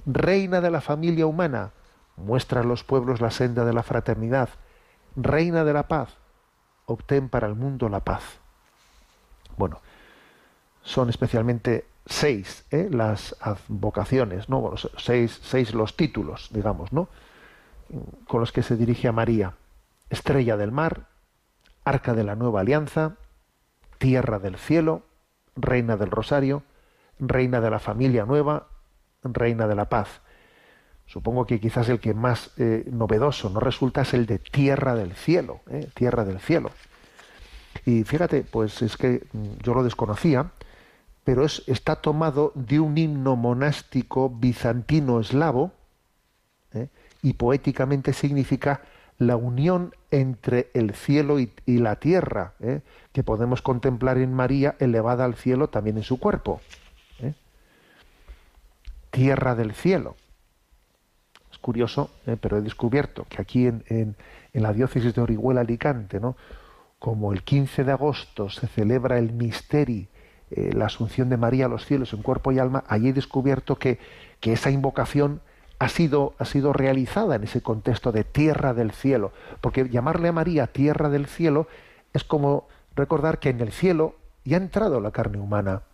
Reina 0.07 0.61
de 0.61 0.71
la 0.71 0.81
familia 0.81 1.27
humana, 1.27 1.73
muestra 2.17 2.61
a 2.61 2.65
los 2.65 2.85
pueblos 2.85 3.21
la 3.21 3.31
senda 3.31 3.65
de 3.65 3.73
la 3.73 3.83
fraternidad. 3.83 4.49
Reina 5.17 5.65
de 5.65 5.73
la 5.73 5.89
paz, 5.89 6.17
obtén 6.87 7.29
para 7.29 7.47
el 7.47 7.55
mundo 7.55 7.89
la 7.89 8.01
paz. 8.01 8.23
Bueno, 9.57 9.81
son 10.83 11.09
especialmente 11.11 11.87
seis 12.07 12.65
¿eh? 12.71 12.89
las 12.91 13.37
advocaciones, 13.41 14.49
¿no? 14.49 14.75
Seis, 14.97 15.41
seis 15.43 15.75
los 15.75 15.97
títulos, 15.97 16.49
digamos, 16.53 16.93
¿no? 16.93 17.09
Con 18.27 18.41
los 18.41 18.53
que 18.53 18.63
se 18.63 18.77
dirige 18.77 19.09
a 19.09 19.13
María. 19.13 19.55
Estrella 20.09 20.57
del 20.57 20.71
mar, 20.71 21.09
Arca 21.85 22.15
de 22.15 22.25
la 22.25 22.37
Nueva 22.37 22.61
Alianza, 22.61 23.17
Tierra 23.99 24.39
del 24.39 24.57
Cielo, 24.57 25.03
Reina 25.57 25.97
del 25.97 26.11
Rosario, 26.11 26.63
Reina 27.19 27.61
de 27.61 27.71
la 27.71 27.79
Familia 27.79 28.25
Nueva, 28.25 28.69
Reina 29.23 29.67
de 29.67 29.75
la 29.75 29.89
Paz. 29.89 30.21
Supongo 31.07 31.47
que 31.47 31.61
quizás 31.61 31.89
el 31.89 32.01
que 32.01 32.15
más 32.15 32.51
eh, 32.59 32.85
novedoso 32.91 33.49
no 33.51 33.61
resulta 33.61 34.03
es 34.03 34.15
el 34.15 34.27
de 34.27 34.39
Tierra 34.39 34.95
del 34.95 35.15
Cielo, 35.15 35.61
¿eh? 35.71 35.89
Tierra 35.95 36.25
del 36.25 36.41
Cielo. 36.41 36.71
Y 37.85 38.03
fíjate, 38.05 38.43
pues 38.43 38.83
es 38.83 38.97
que 38.97 39.25
mm, 39.33 39.63
yo 39.63 39.75
lo 39.75 39.85
desconocía, 39.85 40.51
pero 41.23 41.45
es, 41.45 41.63
está 41.67 41.97
tomado 41.97 42.53
de 42.55 42.81
un 42.81 42.99
himno 42.99 43.37
monástico 43.37 44.31
bizantino 44.31 45.21
eslavo 45.21 45.73
¿eh? 46.73 46.89
y 47.23 47.35
poéticamente 47.35 48.13
significa 48.13 48.83
la 49.19 49.37
unión 49.37 49.95
entre 50.11 50.71
el 50.75 50.95
cielo 50.95 51.41
y, 51.41 51.51
la 51.67 51.97
tierra, 51.97 52.53
que 53.13 53.23
podemos 53.23 53.63
contemplar 53.63 54.19
en 54.19 54.35
María 54.35 54.77
elevada 54.79 55.25
al 55.25 55.37
cielo 55.37 55.69
también 55.69 55.97
en 55.97 56.03
su 56.03 56.21
cuerpo. 56.21 56.61
Tierra 59.17 59.55
del 59.55 59.73
cielo. 59.73 60.15
Es 61.51 61.57
curioso, 61.57 62.11
¿eh? 62.27 62.37
pero 62.39 62.59
he 62.59 62.61
descubierto 62.61 63.25
que 63.31 63.41
aquí 63.41 63.67
en, 63.67 63.83
en, 63.89 64.15
la 64.53 64.75
diócesis 64.75 65.15
de 65.15 65.23
Orihuela 65.23 65.63
Alicante, 65.63 66.21
¿no? 66.21 66.37
como 66.99 67.33
el 67.33 67.43
15 67.43 67.85
de 67.85 67.93
agosto 67.93 68.51
se 68.51 68.67
celebra 68.67 69.17
el 69.17 69.33
misterio, 69.33 70.07
eh, 70.51 70.73
la 70.75 70.85
asunción 70.85 71.31
de 71.31 71.39
María 71.39 71.65
a 71.65 71.69
los 71.71 71.87
cielos 71.87 72.13
en 72.13 72.21
cuerpo 72.21 72.53
y 72.53 72.59
alma, 72.59 72.85
allí 72.89 73.09
he 73.09 73.13
descubierto 73.15 73.77
que, 73.77 73.99
que 74.39 74.53
esa 74.53 74.71
invocación 74.71 75.41
ha 75.79 75.89
sido, 75.89 76.35
ha 76.39 76.45
sido 76.45 76.75
realizada 76.75 77.37
en 77.37 77.45
ese 77.45 77.63
contexto 77.63 78.13
de 78.13 78.23
tierra 78.23 78.75
del 78.75 78.93
cielo, 78.93 79.33
porque 79.63 79.89
llamarle 79.89 80.29
a 80.29 80.33
María 80.33 80.67
tierra 80.67 81.09
del 81.09 81.25
cielo 81.25 81.69
es 82.13 82.23
como 82.23 82.69
recordar 82.95 83.39
que 83.39 83.49
en 83.49 83.63
el 83.63 83.73
cielo 83.73 84.17
ya 84.45 84.59
ha 84.59 84.61
entrado 84.61 85.01
la 85.01 85.11
carne 85.11 85.39
humana. 85.39 85.85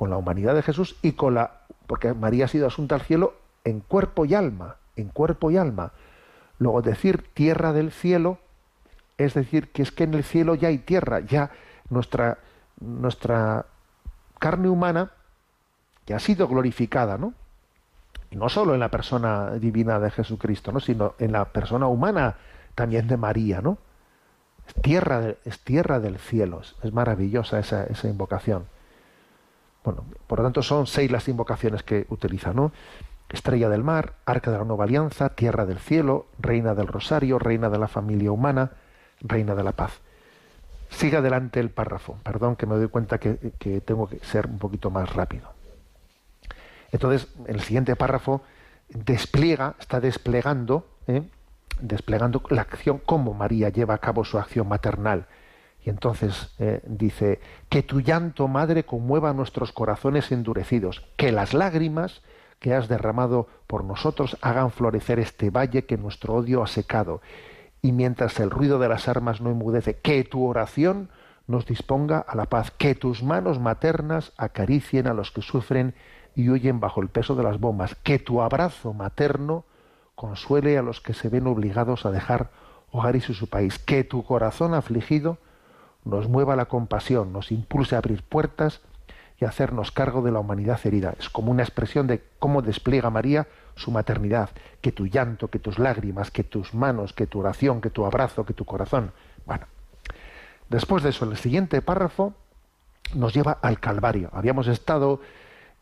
Con 0.00 0.08
la 0.08 0.16
humanidad 0.16 0.54
de 0.54 0.62
Jesús 0.62 0.96
y 1.02 1.12
con 1.12 1.34
la, 1.34 1.58
porque 1.86 2.14
María 2.14 2.46
ha 2.46 2.48
sido 2.48 2.66
asunta 2.66 2.94
al 2.94 3.02
cielo 3.02 3.34
en 3.64 3.80
cuerpo 3.80 4.24
y 4.24 4.34
alma, 4.34 4.76
en 4.96 5.08
cuerpo 5.08 5.50
y 5.50 5.58
alma. 5.58 5.92
Luego 6.58 6.80
decir 6.80 7.22
tierra 7.34 7.74
del 7.74 7.92
cielo 7.92 8.38
es 9.18 9.34
decir 9.34 9.70
que 9.72 9.82
es 9.82 9.92
que 9.92 10.04
en 10.04 10.14
el 10.14 10.24
cielo 10.24 10.54
ya 10.54 10.68
hay 10.68 10.78
tierra, 10.78 11.20
ya 11.20 11.50
nuestra, 11.90 12.38
nuestra 12.80 13.66
carne 14.38 14.70
humana 14.70 15.10
que 16.06 16.14
ha 16.14 16.18
sido 16.18 16.48
glorificada, 16.48 17.18
¿no? 17.18 17.34
No 18.30 18.48
solo 18.48 18.72
en 18.72 18.80
la 18.80 18.88
persona 18.88 19.50
divina 19.56 20.00
de 20.00 20.10
Jesucristo, 20.10 20.72
¿no? 20.72 20.80
sino 20.80 21.12
en 21.18 21.32
la 21.32 21.44
persona 21.52 21.88
humana 21.88 22.36
también 22.74 23.06
de 23.06 23.18
María, 23.18 23.60
¿no? 23.60 23.76
Es 24.66 24.72
tierra, 24.80 25.34
es 25.44 25.60
tierra 25.60 26.00
del 26.00 26.18
cielo, 26.18 26.62
es, 26.62 26.74
es 26.82 26.90
maravillosa 26.90 27.58
esa, 27.58 27.84
esa 27.84 28.08
invocación. 28.08 28.64
Bueno, 29.84 30.04
por 30.26 30.38
lo 30.38 30.44
tanto 30.44 30.62
son 30.62 30.86
seis 30.86 31.10
las 31.10 31.28
invocaciones 31.28 31.82
que 31.82 32.06
utiliza, 32.10 32.52
¿no? 32.52 32.72
Estrella 33.30 33.68
del 33.68 33.84
mar, 33.84 34.14
Arca 34.26 34.50
de 34.50 34.58
la 34.58 34.64
Nueva 34.64 34.84
Alianza, 34.84 35.30
Tierra 35.30 35.64
del 35.64 35.78
Cielo, 35.78 36.26
Reina 36.38 36.74
del 36.74 36.88
Rosario, 36.88 37.38
Reina 37.38 37.70
de 37.70 37.78
la 37.78 37.88
Familia 37.88 38.32
Humana, 38.32 38.72
Reina 39.20 39.54
de 39.54 39.62
la 39.62 39.72
Paz. 39.72 40.00
Sigue 40.90 41.18
adelante 41.18 41.60
el 41.60 41.70
párrafo. 41.70 42.16
Perdón 42.24 42.56
que 42.56 42.66
me 42.66 42.74
doy 42.74 42.88
cuenta 42.88 43.18
que, 43.18 43.34
tengo 43.84 44.08
que 44.08 44.18
ser 44.18 44.46
un 44.46 44.58
poquito 44.58 44.90
más 44.90 45.14
rápido. 45.14 45.52
Entonces, 46.90 47.28
el 47.46 47.60
siguiente 47.60 47.94
párrafo 47.94 48.42
despliega, 48.88 49.76
está 49.78 50.00
desplegando, 50.00 50.88
¿eh? 51.06 51.22
desplegando 51.80 52.42
la 52.50 52.62
acción, 52.62 52.98
cómo 52.98 53.32
María 53.32 53.68
lleva 53.68 53.94
a 53.94 53.98
cabo 53.98 54.24
su 54.24 54.38
acción 54.38 54.66
maternal. 54.66 55.26
Y 55.84 55.90
entonces 55.90 56.54
eh, 56.58 56.82
dice, 56.86 57.40
que 57.68 57.82
tu 57.82 58.00
llanto, 58.00 58.48
madre, 58.48 58.84
conmueva 58.84 59.32
nuestros 59.32 59.72
corazones 59.72 60.30
endurecidos, 60.30 61.06
que 61.16 61.32
las 61.32 61.54
lágrimas 61.54 62.22
que 62.58 62.74
has 62.74 62.88
derramado 62.88 63.48
por 63.66 63.84
nosotros 63.84 64.36
hagan 64.42 64.70
florecer 64.70 65.18
este 65.18 65.50
valle 65.50 65.86
que 65.86 65.96
nuestro 65.96 66.34
odio 66.34 66.62
ha 66.62 66.66
secado. 66.66 67.22
Y 67.82 67.92
mientras 67.92 68.38
el 68.40 68.50
ruido 68.50 68.78
de 68.78 68.88
las 68.88 69.08
armas 69.08 69.40
no 69.40 69.50
enmudece, 69.50 69.98
que 69.98 70.22
tu 70.24 70.46
oración 70.46 71.08
nos 71.46 71.64
disponga 71.64 72.18
a 72.18 72.36
la 72.36 72.44
paz, 72.44 72.70
que 72.70 72.94
tus 72.94 73.22
manos 73.22 73.58
maternas 73.58 74.32
acaricien 74.36 75.06
a 75.06 75.14
los 75.14 75.30
que 75.30 75.40
sufren 75.40 75.94
y 76.34 76.50
huyen 76.50 76.78
bajo 76.78 77.00
el 77.00 77.08
peso 77.08 77.34
de 77.34 77.42
las 77.42 77.58
bombas, 77.58 77.94
que 77.94 78.18
tu 78.18 78.42
abrazo 78.42 78.92
materno 78.92 79.64
consuele 80.14 80.76
a 80.76 80.82
los 80.82 81.00
que 81.00 81.14
se 81.14 81.30
ven 81.30 81.46
obligados 81.46 82.04
a 82.04 82.10
dejar 82.10 82.50
hogares 82.90 83.30
y 83.30 83.34
su 83.34 83.48
país, 83.48 83.78
que 83.78 84.04
tu 84.04 84.22
corazón 84.22 84.74
afligido 84.74 85.38
nos 86.04 86.28
mueva 86.28 86.56
la 86.56 86.66
compasión, 86.66 87.32
nos 87.32 87.52
impulse 87.52 87.94
a 87.94 87.98
abrir 87.98 88.22
puertas 88.22 88.80
y 89.40 89.44
hacernos 89.44 89.90
cargo 89.90 90.22
de 90.22 90.32
la 90.32 90.40
humanidad 90.40 90.78
herida. 90.84 91.14
Es 91.18 91.30
como 91.30 91.50
una 91.50 91.62
expresión 91.62 92.06
de 92.06 92.22
cómo 92.38 92.62
despliega 92.62 93.10
María 93.10 93.48
su 93.74 93.90
maternidad, 93.90 94.50
que 94.82 94.92
tu 94.92 95.06
llanto, 95.06 95.48
que 95.48 95.58
tus 95.58 95.78
lágrimas, 95.78 96.30
que 96.30 96.44
tus 96.44 96.74
manos, 96.74 97.12
que 97.14 97.26
tu 97.26 97.40
oración, 97.40 97.80
que 97.80 97.90
tu 97.90 98.04
abrazo, 98.04 98.44
que 98.44 98.52
tu 98.52 98.66
corazón. 98.66 99.12
Bueno, 99.46 99.66
después 100.68 101.02
de 101.02 101.10
eso, 101.10 101.24
el 101.24 101.36
siguiente 101.38 101.80
párrafo 101.80 102.34
nos 103.14 103.32
lleva 103.32 103.58
al 103.62 103.80
Calvario. 103.80 104.28
Habíamos 104.32 104.66
estado 104.68 105.20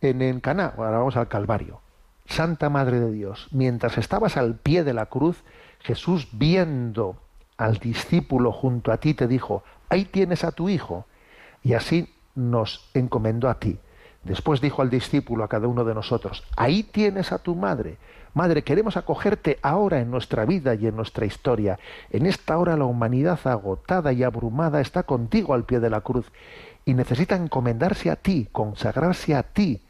en, 0.00 0.22
en 0.22 0.40
Caná, 0.40 0.74
ahora 0.76 0.98
vamos 0.98 1.16
al 1.16 1.28
Calvario. 1.28 1.80
Santa 2.26 2.68
Madre 2.68 3.00
de 3.00 3.10
Dios, 3.10 3.48
mientras 3.50 3.98
estabas 3.98 4.36
al 4.36 4.54
pie 4.54 4.84
de 4.84 4.92
la 4.92 5.06
cruz, 5.06 5.42
Jesús 5.80 6.28
viendo 6.32 7.16
al 7.56 7.78
discípulo 7.78 8.52
junto 8.52 8.92
a 8.92 8.98
ti 8.98 9.14
te 9.14 9.26
dijo, 9.26 9.64
ahí 9.88 10.04
tienes 10.04 10.44
a 10.44 10.52
tu 10.52 10.68
hijo. 10.68 11.06
Y 11.62 11.74
así 11.74 12.12
nos 12.34 12.88
encomendó 12.94 13.48
a 13.48 13.58
ti. 13.58 13.78
Después 14.24 14.60
dijo 14.60 14.82
al 14.82 14.90
discípulo, 14.90 15.44
a 15.44 15.48
cada 15.48 15.68
uno 15.68 15.84
de 15.84 15.94
nosotros, 15.94 16.44
ahí 16.56 16.82
tienes 16.82 17.32
a 17.32 17.38
tu 17.38 17.54
madre. 17.54 17.98
Madre, 18.34 18.62
queremos 18.62 18.96
acogerte 18.96 19.58
ahora 19.62 20.00
en 20.00 20.10
nuestra 20.10 20.44
vida 20.44 20.74
y 20.74 20.86
en 20.86 20.96
nuestra 20.96 21.24
historia. 21.24 21.78
En 22.10 22.26
esta 22.26 22.58
hora 22.58 22.76
la 22.76 22.84
humanidad 22.84 23.38
agotada 23.44 24.12
y 24.12 24.22
abrumada 24.22 24.80
está 24.80 25.04
contigo 25.04 25.54
al 25.54 25.64
pie 25.64 25.80
de 25.80 25.90
la 25.90 26.02
cruz 26.02 26.30
y 26.84 26.94
necesita 26.94 27.36
encomendarse 27.36 28.10
a 28.10 28.16
ti, 28.16 28.48
consagrarse 28.52 29.34
a 29.34 29.42
ti, 29.42 29.82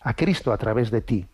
a 0.00 0.14
Cristo 0.14 0.52
a 0.52 0.58
través 0.58 0.90
de 0.90 1.00
ti. 1.00 1.26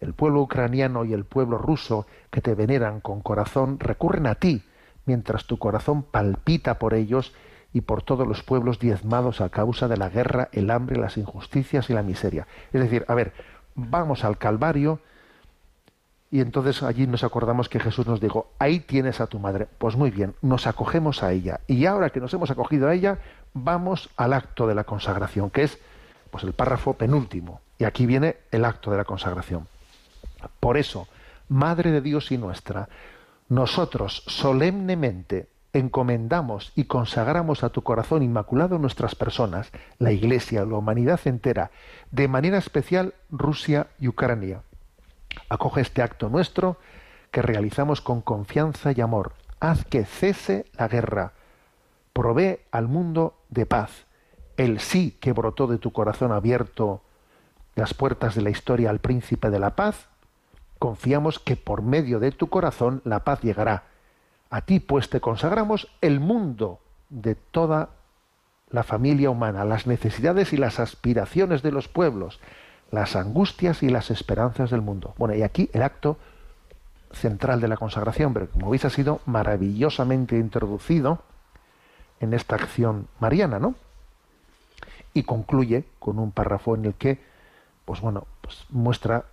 El 0.00 0.12
pueblo 0.12 0.42
ucraniano 0.42 1.04
y 1.04 1.12
el 1.12 1.24
pueblo 1.24 1.58
ruso 1.58 2.06
que 2.30 2.40
te 2.40 2.54
veneran 2.54 3.00
con 3.00 3.20
corazón 3.20 3.78
recurren 3.80 4.26
a 4.26 4.34
ti, 4.34 4.62
mientras 5.06 5.46
tu 5.46 5.58
corazón 5.58 6.02
palpita 6.02 6.78
por 6.78 6.94
ellos 6.94 7.32
y 7.72 7.82
por 7.82 8.02
todos 8.02 8.26
los 8.26 8.42
pueblos 8.42 8.78
diezmados 8.78 9.40
a 9.40 9.48
causa 9.48 9.88
de 9.88 9.96
la 9.96 10.08
guerra, 10.08 10.48
el 10.52 10.70
hambre, 10.70 10.98
las 10.98 11.16
injusticias 11.16 11.90
y 11.90 11.94
la 11.94 12.02
miseria. 12.02 12.46
Es 12.72 12.80
decir, 12.80 13.04
a 13.08 13.14
ver, 13.14 13.32
vamos 13.74 14.24
al 14.24 14.38
Calvario 14.38 15.00
Y 16.28 16.40
entonces 16.40 16.82
allí 16.82 17.06
nos 17.06 17.22
acordamos 17.22 17.68
que 17.68 17.78
Jesús 17.78 18.06
nos 18.06 18.20
dijo, 18.20 18.50
ahí 18.58 18.80
tienes 18.80 19.20
a 19.20 19.28
tu 19.28 19.38
madre. 19.38 19.68
Pues 19.78 19.96
muy 19.96 20.10
bien, 20.10 20.34
nos 20.42 20.66
acogemos 20.66 21.22
a 21.22 21.32
ella. 21.32 21.60
Y 21.68 21.86
ahora 21.86 22.10
que 22.10 22.20
nos 22.20 22.34
hemos 22.34 22.50
acogido 22.50 22.88
a 22.88 22.94
ella, 22.94 23.18
vamos 23.54 24.10
al 24.16 24.32
acto 24.32 24.66
de 24.66 24.74
la 24.74 24.84
consagración, 24.84 25.50
que 25.50 25.62
es 25.62 25.78
pues 26.30 26.42
el 26.42 26.52
párrafo 26.52 26.94
penúltimo. 26.94 27.60
Y 27.78 27.84
aquí 27.84 28.06
viene 28.06 28.38
el 28.50 28.64
acto 28.64 28.90
de 28.90 28.96
la 28.96 29.04
consagración. 29.04 29.68
Por 30.58 30.76
eso, 30.76 31.06
Madre 31.48 31.92
de 31.92 32.00
Dios 32.00 32.32
y 32.32 32.38
nuestra, 32.38 32.88
nosotros 33.48 34.22
solemnemente 34.26 35.48
encomendamos 35.72 36.72
y 36.74 36.84
consagramos 36.84 37.62
a 37.62 37.68
tu 37.68 37.82
corazón 37.82 38.22
inmaculado 38.22 38.78
nuestras 38.78 39.14
personas, 39.14 39.70
la 39.98 40.12
Iglesia, 40.12 40.64
la 40.64 40.76
humanidad 40.76 41.20
entera, 41.24 41.70
de 42.10 42.28
manera 42.28 42.58
especial 42.58 43.14
Rusia 43.30 43.88
y 44.00 44.08
Ucrania. 44.08 44.62
Acoge 45.48 45.82
este 45.82 46.02
acto 46.02 46.28
nuestro 46.28 46.78
que 47.30 47.42
realizamos 47.42 48.00
con 48.00 48.22
confianza 48.22 48.92
y 48.92 49.00
amor. 49.00 49.34
Haz 49.60 49.84
que 49.84 50.04
cese 50.04 50.64
la 50.78 50.88
guerra. 50.88 51.32
Provee 52.12 52.60
al 52.70 52.88
mundo 52.88 53.38
de 53.50 53.66
paz. 53.66 54.06
El 54.56 54.80
sí 54.80 55.16
que 55.20 55.32
brotó 55.32 55.66
de 55.66 55.78
tu 55.78 55.92
corazón 55.92 56.32
abierto 56.32 57.02
las 57.74 57.92
puertas 57.92 58.34
de 58.34 58.42
la 58.42 58.50
historia 58.50 58.88
al 58.88 59.00
príncipe 59.00 59.50
de 59.50 59.58
la 59.58 59.76
paz, 59.76 60.08
confiamos 60.78 61.38
que 61.38 61.56
por 61.56 61.82
medio 61.82 62.20
de 62.20 62.32
tu 62.32 62.48
corazón 62.48 63.02
la 63.04 63.24
paz 63.24 63.40
llegará. 63.40 63.84
A 64.50 64.60
ti 64.62 64.80
pues 64.80 65.10
te 65.10 65.20
consagramos 65.20 65.88
el 66.00 66.20
mundo 66.20 66.80
de 67.08 67.34
toda 67.34 67.90
la 68.70 68.82
familia 68.82 69.30
humana, 69.30 69.64
las 69.64 69.86
necesidades 69.86 70.52
y 70.52 70.56
las 70.56 70.80
aspiraciones 70.80 71.62
de 71.62 71.72
los 71.72 71.88
pueblos, 71.88 72.40
las 72.90 73.16
angustias 73.16 73.82
y 73.82 73.88
las 73.88 74.10
esperanzas 74.10 74.70
del 74.70 74.82
mundo. 74.82 75.14
Bueno, 75.18 75.34
y 75.34 75.42
aquí 75.42 75.70
el 75.72 75.82
acto 75.82 76.18
central 77.12 77.60
de 77.60 77.68
la 77.68 77.76
consagración, 77.76 78.34
pero 78.34 78.48
como 78.48 78.70
veis 78.70 78.84
ha 78.84 78.90
sido 78.90 79.20
maravillosamente 79.26 80.36
introducido 80.36 81.20
en 82.20 82.34
esta 82.34 82.56
acción 82.56 83.08
mariana, 83.20 83.58
¿no? 83.58 83.74
Y 85.14 85.22
concluye 85.22 85.84
con 85.98 86.18
un 86.18 86.30
párrafo 86.32 86.74
en 86.74 86.84
el 86.84 86.94
que, 86.94 87.20
pues 87.84 88.00
bueno, 88.00 88.26
pues 88.42 88.66
muestra 88.70 89.24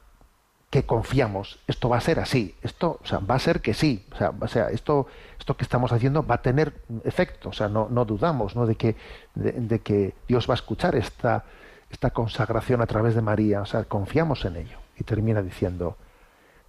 que 0.74 0.88
confiamos, 0.88 1.60
esto 1.68 1.88
va 1.88 1.98
a 1.98 2.02
ser 2.02 2.20
así, 2.20 2.56
esto, 2.64 3.00
o 3.04 3.06
sea, 3.06 3.20
va 3.20 3.36
a 3.36 3.40
ser 3.40 3.62
que 3.62 3.76
sí, 3.76 4.08
o 4.12 4.16
sea, 4.16 4.34
o 4.40 4.48
sea 4.48 4.70
esto, 4.72 5.06
esto 5.38 5.56
que 5.56 5.64
estamos 5.64 5.92
haciendo 5.92 6.26
va 6.26 6.34
a 6.34 6.42
tener 6.42 6.74
efecto, 7.04 7.50
o 7.50 7.54
sea, 7.54 7.70
no, 7.70 7.90
no 7.92 8.06
dudamos, 8.06 8.56
¿no? 8.56 8.66
De 8.66 8.74
que, 8.74 8.96
de, 9.36 9.52
de 9.52 9.82
que 9.82 10.16
Dios 10.28 10.50
va 10.50 10.56
a 10.56 10.56
escuchar 10.56 10.96
esta, 10.96 11.44
esta 11.92 12.10
consagración 12.10 12.82
a 12.82 12.88
través 12.88 13.14
de 13.14 13.22
María, 13.22 13.62
o 13.62 13.68
sea, 13.68 13.84
confiamos 13.84 14.46
en 14.46 14.56
ello. 14.56 14.80
Y 14.98 15.04
termina 15.04 15.44
diciendo, 15.44 15.96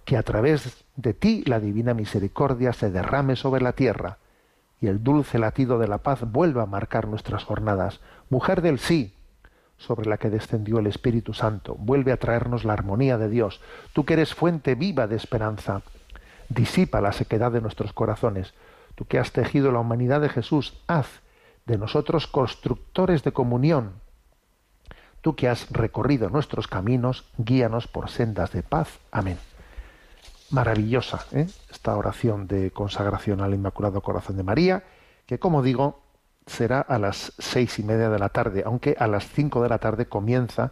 que 0.03 0.17
a 0.17 0.21
través 0.21 0.85
de 0.95 1.15
ti 1.15 1.43
la 1.47 1.59
divina 1.59 1.95
misericordia 1.95 2.73
se 2.73 2.91
derrame 2.91 3.35
sobre 3.35 3.63
la 3.63 3.71
tierra 3.71 4.19
y 4.79 4.85
el 4.85 5.03
dulce 5.03 5.39
latido 5.39 5.79
de 5.79 5.87
la 5.87 5.97
paz 5.97 6.31
vuelva 6.31 6.61
a 6.61 6.67
marcar 6.67 7.07
nuestras 7.07 7.43
jornadas. 7.43 8.01
Mujer 8.29 8.61
del 8.61 8.77
sí, 8.77 9.14
sobre 9.77 10.09
la 10.09 10.17
que 10.17 10.29
descendió 10.29 10.79
el 10.79 10.87
Espíritu 10.87 11.33
Santo, 11.33 11.75
vuelve 11.77 12.11
a 12.11 12.17
traernos 12.17 12.63
la 12.63 12.73
armonía 12.73 13.17
de 13.17 13.29
Dios. 13.29 13.61
Tú 13.93 14.05
que 14.05 14.13
eres 14.13 14.33
fuente 14.33 14.75
viva 14.75 15.07
de 15.07 15.15
esperanza, 15.15 15.81
disipa 16.49 17.01
la 17.01 17.11
sequedad 17.11 17.51
de 17.51 17.61
nuestros 17.61 17.93
corazones. 17.93 18.53
Tú 18.95 19.05
que 19.05 19.19
has 19.19 19.31
tejido 19.31 19.71
la 19.71 19.79
humanidad 19.79 20.21
de 20.21 20.29
Jesús, 20.29 20.81
haz 20.87 21.21
de 21.65 21.77
nosotros 21.77 22.27
constructores 22.27 23.23
de 23.23 23.33
comunión. 23.33 23.93
Tú 25.21 25.35
que 25.35 25.49
has 25.49 25.69
recorrido 25.71 26.29
nuestros 26.29 26.67
caminos, 26.67 27.25
guíanos 27.37 27.87
por 27.87 28.09
sendas 28.09 28.51
de 28.51 28.63
paz. 28.63 28.99
Amén. 29.11 29.37
Maravillosa 30.51 31.25
¿eh? 31.31 31.47
esta 31.71 31.97
oración 31.97 32.47
de 32.47 32.71
consagración 32.71 33.41
al 33.41 33.55
Inmaculado 33.55 34.01
Corazón 34.01 34.37
de 34.37 34.43
María, 34.43 34.83
que 35.25 35.39
como 35.39 35.63
digo, 35.63 36.04
será 36.45 36.81
a 36.81 36.99
las 36.99 37.33
seis 37.37 37.79
y 37.79 37.83
media 37.83 38.09
de 38.09 38.19
la 38.19 38.29
tarde, 38.29 38.63
aunque 38.65 38.95
a 38.99 39.07
las 39.07 39.27
cinco 39.27 39.61
de 39.61 39.69
la 39.69 39.79
tarde 39.79 40.05
comienza 40.07 40.71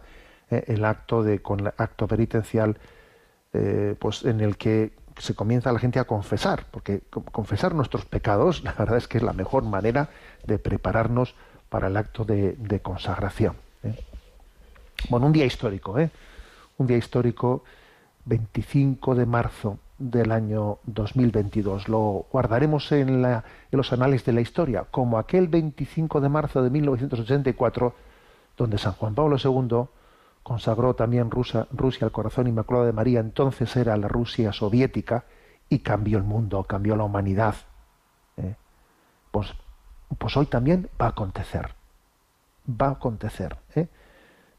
eh, 0.50 0.64
el 0.68 0.84
acto 0.84 1.22
de 1.22 1.40
con 1.40 1.60
el 1.60 1.72
acto 1.76 2.06
penitencial, 2.06 2.76
eh, 3.52 3.96
pues 3.98 4.24
en 4.24 4.40
el 4.40 4.56
que 4.56 4.92
se 5.18 5.34
comienza 5.34 5.72
la 5.72 5.78
gente 5.78 5.98
a 5.98 6.04
confesar, 6.04 6.66
porque 6.70 7.02
confesar 7.32 7.74
nuestros 7.74 8.04
pecados, 8.04 8.62
la 8.64 8.72
verdad 8.72 8.96
es 8.96 9.08
que 9.08 9.18
es 9.18 9.24
la 9.24 9.32
mejor 9.32 9.64
manera 9.64 10.10
de 10.44 10.58
prepararnos 10.58 11.34
para 11.68 11.88
el 11.88 11.96
acto 11.96 12.24
de, 12.24 12.80
consagración. 12.82 13.56
¿eh? 13.82 13.98
Bueno, 15.08 15.26
un 15.26 15.32
día 15.32 15.44
histórico, 15.44 15.98
¿eh? 15.98 16.10
un 16.78 16.86
día 16.86 16.96
histórico, 16.96 17.64
25 18.26 19.14
de 19.14 19.26
marzo 19.26 19.78
del 20.10 20.32
año 20.32 20.78
2022. 20.84 21.88
Lo 21.88 22.26
guardaremos 22.30 22.92
en, 22.92 23.22
la, 23.22 23.42
en, 23.70 23.76
los 23.76 23.90
anales 23.92 24.24
de 24.24 24.34
la 24.34 24.42
historia, 24.42 24.84
como 24.90 25.18
aquel 25.18 25.48
25 25.48 26.20
de 26.20 26.28
marzo 26.28 26.62
de 26.62 26.68
1984, 26.68 27.94
donde 28.56 28.76
San 28.76 28.92
Juan 28.92 29.14
Pablo 29.14 29.36
II 29.42 29.86
consagró 30.42 30.92
también 30.94 31.30
Rusia, 31.30 31.66
al 32.02 32.12
corazón 32.12 32.46
inmaculado 32.46 32.84
de 32.84 32.92
María, 32.92 33.20
entonces 33.20 33.74
era 33.76 33.96
la 33.96 34.08
Rusia 34.08 34.52
soviética, 34.52 35.24
y 35.70 35.78
cambió 35.78 36.18
el 36.18 36.24
mundo, 36.24 36.62
cambió 36.64 36.96
la 36.96 37.04
humanidad. 37.04 37.54
¿eh? 38.36 38.56
Pues, 39.30 39.54
pues 40.18 40.36
hoy 40.36 40.44
también 40.44 40.90
va 41.00 41.06
a 41.06 41.10
acontecer. 41.10 41.74
Va 42.68 42.88
a 42.88 42.92
acontecer. 42.92 43.56
¿eh? 43.74 43.88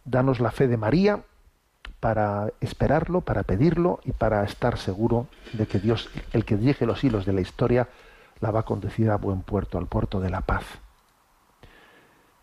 Danos 0.03 0.39
la 0.39 0.49
fe 0.49 0.67
de 0.67 0.77
María 0.77 1.23
para 1.99 2.51
esperarlo, 2.61 3.21
para 3.21 3.43
pedirlo 3.43 3.99
y 4.03 4.11
para 4.11 4.43
estar 4.43 4.77
seguro 4.77 5.27
de 5.53 5.67
que 5.67 5.79
Dios, 5.79 6.09
el 6.33 6.45
que 6.45 6.57
dirige 6.57 6.85
los 6.85 7.03
hilos 7.03 7.25
de 7.25 7.33
la 7.33 7.41
historia, 7.41 7.89
la 8.39 8.51
va 8.51 8.61
a 8.61 8.63
conducir 8.63 9.09
a 9.09 9.17
buen 9.17 9.41
puerto, 9.41 9.77
al 9.77 9.87
puerto 9.87 10.19
de 10.19 10.29
la 10.29 10.41
paz. 10.41 10.65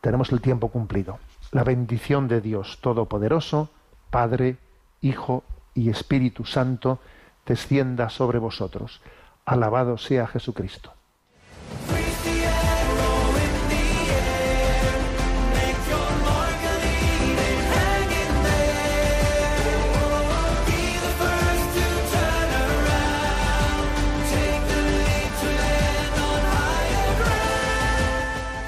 Tenemos 0.01 0.33
el 0.33 0.41
tiempo 0.41 0.69
cumplido. 0.69 1.19
La 1.53 1.65
bendición 1.65 2.29
de 2.29 2.41
Dios 2.41 2.79
Todopoderoso, 2.81 3.71
Padre, 4.11 4.57
Hijo 5.01 5.45
y 5.75 5.91
Espíritu 5.91 6.45
Santo, 6.45 6.99
descienda 7.47 8.09
sobre 8.09 8.39
vosotros. 8.39 9.01
Alabado 9.45 9.99
sea 9.99 10.27
Jesucristo. 10.27 10.93